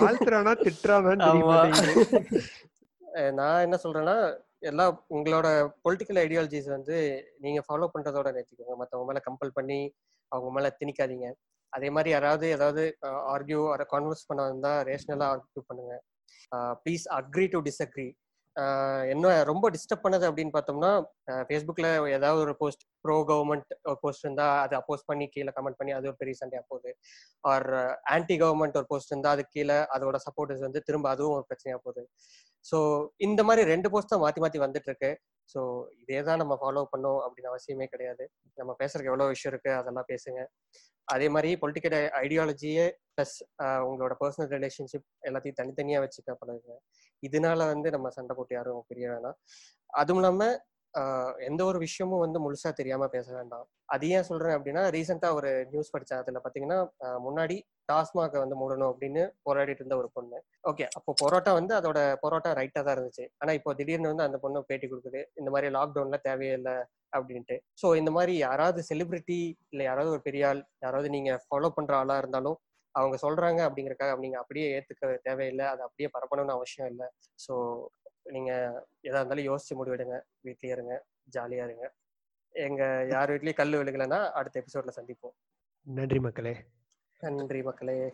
வாழ்த்துறானா 0.02 0.52
நான் 3.32 3.62
என்ன 3.62 3.78
சொல்றேன்னா 3.84 4.16
எல்லா 4.60 5.06
உங்களோட 5.10 5.48
பொலிட்டிக்கல் 5.84 6.20
ஐடியாலஜிஸ் 6.26 6.70
வந்து 6.70 6.98
நீங்க 7.40 7.60
ஃபாலோ 7.68 7.88
பண்றதோட 7.94 8.28
நிறுத்திக்கோங்க. 8.36 8.76
மத்தவங்க 8.78 9.08
மேல 9.08 9.22
கம்பல் 9.24 9.54
பண்ணி 9.54 9.80
அவங்க 10.28 10.52
மேல 10.52 10.68
திணிக்காதீங்க. 10.80 11.28
அதே 11.76 11.90
மாதிரி 11.96 12.10
யாராவது 12.16 12.46
ஏதாவது 12.58 12.84
ஆர்கியூ 13.34 13.62
கான்வர்ஸ் 13.94 14.28
பண்ண 14.30 14.42
வந்தா 14.50 14.74
ரேஷனலா 14.90 15.28
ஆர்கியூ 15.34 15.64
பண்ணுங்க. 15.70 15.94
ப்ளீஸ் 16.84 17.06
அக்ரி 17.20 17.46
டு 17.54 17.60
டிஸ்அக்ரி 17.68 18.08
என்ன 19.14 19.32
ரொம்ப 19.50 19.66
டிஸ்டர்ப் 19.76 20.04
பண்ணது 20.06 20.26
அப்படின்னு 20.30 20.54
பார்த்தோம்னா 20.56 20.92
ஃபேஸ்புக்கில் 21.48 21.88
ஏதாவது 22.18 22.40
ஒரு 22.46 22.54
போஸ்ட் 22.62 22.84
ப்ரோ 23.06 23.16
கவர்மெண்ட் 23.30 23.72
போஸ்ட் 24.04 24.26
இருந்தா 24.26 24.46
அதை 24.64 24.76
அப்போஸ் 24.80 25.08
பண்ணி 25.10 25.26
கீழே 25.36 25.52
கமெண்ட் 25.58 25.80
பண்ணி 25.80 25.94
அது 25.98 26.10
ஒரு 26.12 26.18
பெரிய 26.22 26.36
சண்டையாக 26.42 26.66
போகுது. 26.72 26.92
ஆர் 27.52 27.68
ஆன்டி 28.16 28.36
கவர்மெண்ட் 28.44 28.78
ஒரு 28.82 28.88
போஸ்ட் 28.92 29.14
இருந்தா 29.14 29.32
அதுக்கு 29.36 29.54
கீழே 29.58 29.78
அதோட 29.96 30.20
சப்போர்ட்டர்ஸ் 30.28 30.66
வந்து 30.68 30.82
திரும்ப 30.90 31.10
அதுவும் 31.14 31.36
ஒரு 31.40 31.46
பிரச்சனையாக 31.50 31.82
போகுது. 31.88 32.04
ஸோ 32.66 32.78
இந்த 33.28 33.42
மாதிரி 33.48 33.64
ரெண்டு 33.74 33.88
போஸ்ட் 33.94 34.14
தான் 34.14 34.24
மாற்றி 34.26 34.42
மாற்றி 34.44 34.60
வந்துட்டு 34.66 34.90
இருக்கு 34.92 35.12
ஸோ 35.54 35.62
இதே 36.02 36.20
தான் 36.28 36.42
நம்ம 36.42 36.54
ஃபாலோ 36.62 36.84
பண்ணோம் 36.94 37.22
அப்படின்னு 37.26 37.52
அவசியமே 37.54 37.88
கிடையாது. 37.94 38.24
நம்ம 38.58 38.72
பேசுறதுக்கு 38.82 39.12
எவ்வளோ 39.14 39.28
விஷயம் 39.34 39.52
இருக்கு 39.54 39.72
அதெல்லாம் 39.80 40.10
பேசுங்க. 40.12 40.42
அதே 41.08 41.28
மாதிரி 41.36 41.50
பொலிட்டிக்கல் 41.64 41.96
ஐடியாலஜியே 42.24 42.86
ப்ளஸ் 43.16 43.36
உங்களோட 43.88 44.14
பர்சனல் 44.22 44.52
ரிலேஷன்ஷிப் 44.56 45.08
எல்லாத்தையும் 45.30 45.60
தனித்தனியாக 45.60 46.04
வச்சுக்க 46.06 46.36
பழகுங்க. 46.42 46.76
இதனால 47.30 47.68
வந்து 47.74 47.90
நம்ம 47.96 48.10
சண்டை 48.18 48.36
போட்டு 48.38 48.56
யாரும் 48.58 48.88
பிரிய 48.92 49.08
வேணாம். 49.14 49.38
அதுவும் 50.02 50.22
இல்லாம 50.22 50.44
எந்த 51.48 51.62
ஒரு 51.70 51.78
விஷயமும் 51.84 52.24
வந்து 52.24 52.40
முழுசா 52.44 52.70
தெரியாம 52.80 53.04
பேச 53.14 53.28
வேண்டாம். 53.38 53.64
அது 53.94 54.10
ஏன் 54.16 54.26
சொல்றேன் 54.28 54.56
அப்படின்னா 54.58 54.82
ரீசெண்டா 54.96 55.30
ஒரு 55.38 55.52
நியூஸ் 55.72 55.92
படிச்சேன் 55.94 56.20
அதுல 56.22 56.42
பாத்தீங்கன்னா 56.44 56.78
முன்னாடி 57.26 57.56
டாஸ்மாக 57.92 58.42
வந்து 58.44 58.56
மூடணும் 58.60 58.92
அப்படின்னு 58.92 59.24
போராடிட்டு 59.48 59.82
இருந்த 59.84 59.96
ஒரு 60.02 60.10
பொண்ணு. 60.18 60.38
ஓகே 60.72 60.86
அப்போ 60.98 61.14
பொரோட்டா 61.22 61.54
வந்து 61.60 61.74
அதோட 61.80 62.00
பொரோட்டா 62.24 62.52
ரைட்டா 62.60 62.82
தான் 62.82 62.96
இருந்துச்சு. 62.98 63.26
ஆனா 63.42 63.54
இப்போ 63.60 63.74
திடீர்னு 63.80 64.12
வந்து 64.12 64.28
அந்த 64.28 64.40
பொண்ணு 64.44 64.62
பேட்டி 64.70 64.90
கொடுக்குது 64.92 65.22
இந்த 65.42 65.50
மாதிரி 65.56 65.70
லாக்டவுன்ல 65.78 66.20
தேவையில்லை 66.28 66.76
அப்படின்ட்டு. 67.18 67.58
ஸோ 67.82 67.90
இந்த 68.02 68.14
மாதிரி 68.18 68.36
யாராவது 68.46 68.84
செலிபிரிட்டி 68.92 69.40
இல்லை 69.74 69.86
யாராவது 69.90 70.14
ஒரு 70.16 70.24
பெரிய 70.28 70.46
ஆள் 70.52 70.62
யாராவது 70.86 71.10
நீங்க 71.16 71.34
ஃபாலோ 71.48 71.72
பண்ற 71.80 71.96
ஆளா 72.02 72.18
இருந்தாலும் 72.24 72.58
அவங்க 72.96 73.18
சொல்றாங்க 73.22 73.60
அப்படிங்கறக்காக 73.68 74.18
நீங்க 74.18 74.38
அப்படியே 74.38 74.68
ஏத்துக்க 74.76 75.20
தேவையில்லை. 75.24 75.66
அதை 75.66 75.82
அப்படியே 75.86 76.10
பரப்பணும்னு 76.14 76.52
அவசியம் 76.52 76.90
இல்லை. 76.90 77.08
ஸோ 77.48 77.54
நீங்க 78.24 78.52
எதா 79.04 79.20
இருந்தாலும் 79.20 79.50
யோசிச்சு 79.50 79.78
முடிவெடுங்க. 79.80 80.18
வீட்லயே 80.44 80.72
இருங்க. 80.72 81.04
ஜாலியா 81.30 81.64
இருங்க. 81.64 81.94
எங்க 82.56 83.06
யார் 83.10 83.32
வீட்லயும் 83.32 83.54
கல் 83.54 83.76
விழுகலைன்னா 83.76 84.32
அடுத்த 84.32 84.62
எபிசோட்ல 84.62 84.94
சந்திப்போம். 84.96 85.36
நன்றி 85.88 86.20
மக்களே. 86.20 86.56
நன்றி 87.22 87.62
மக்களே. 87.62 88.14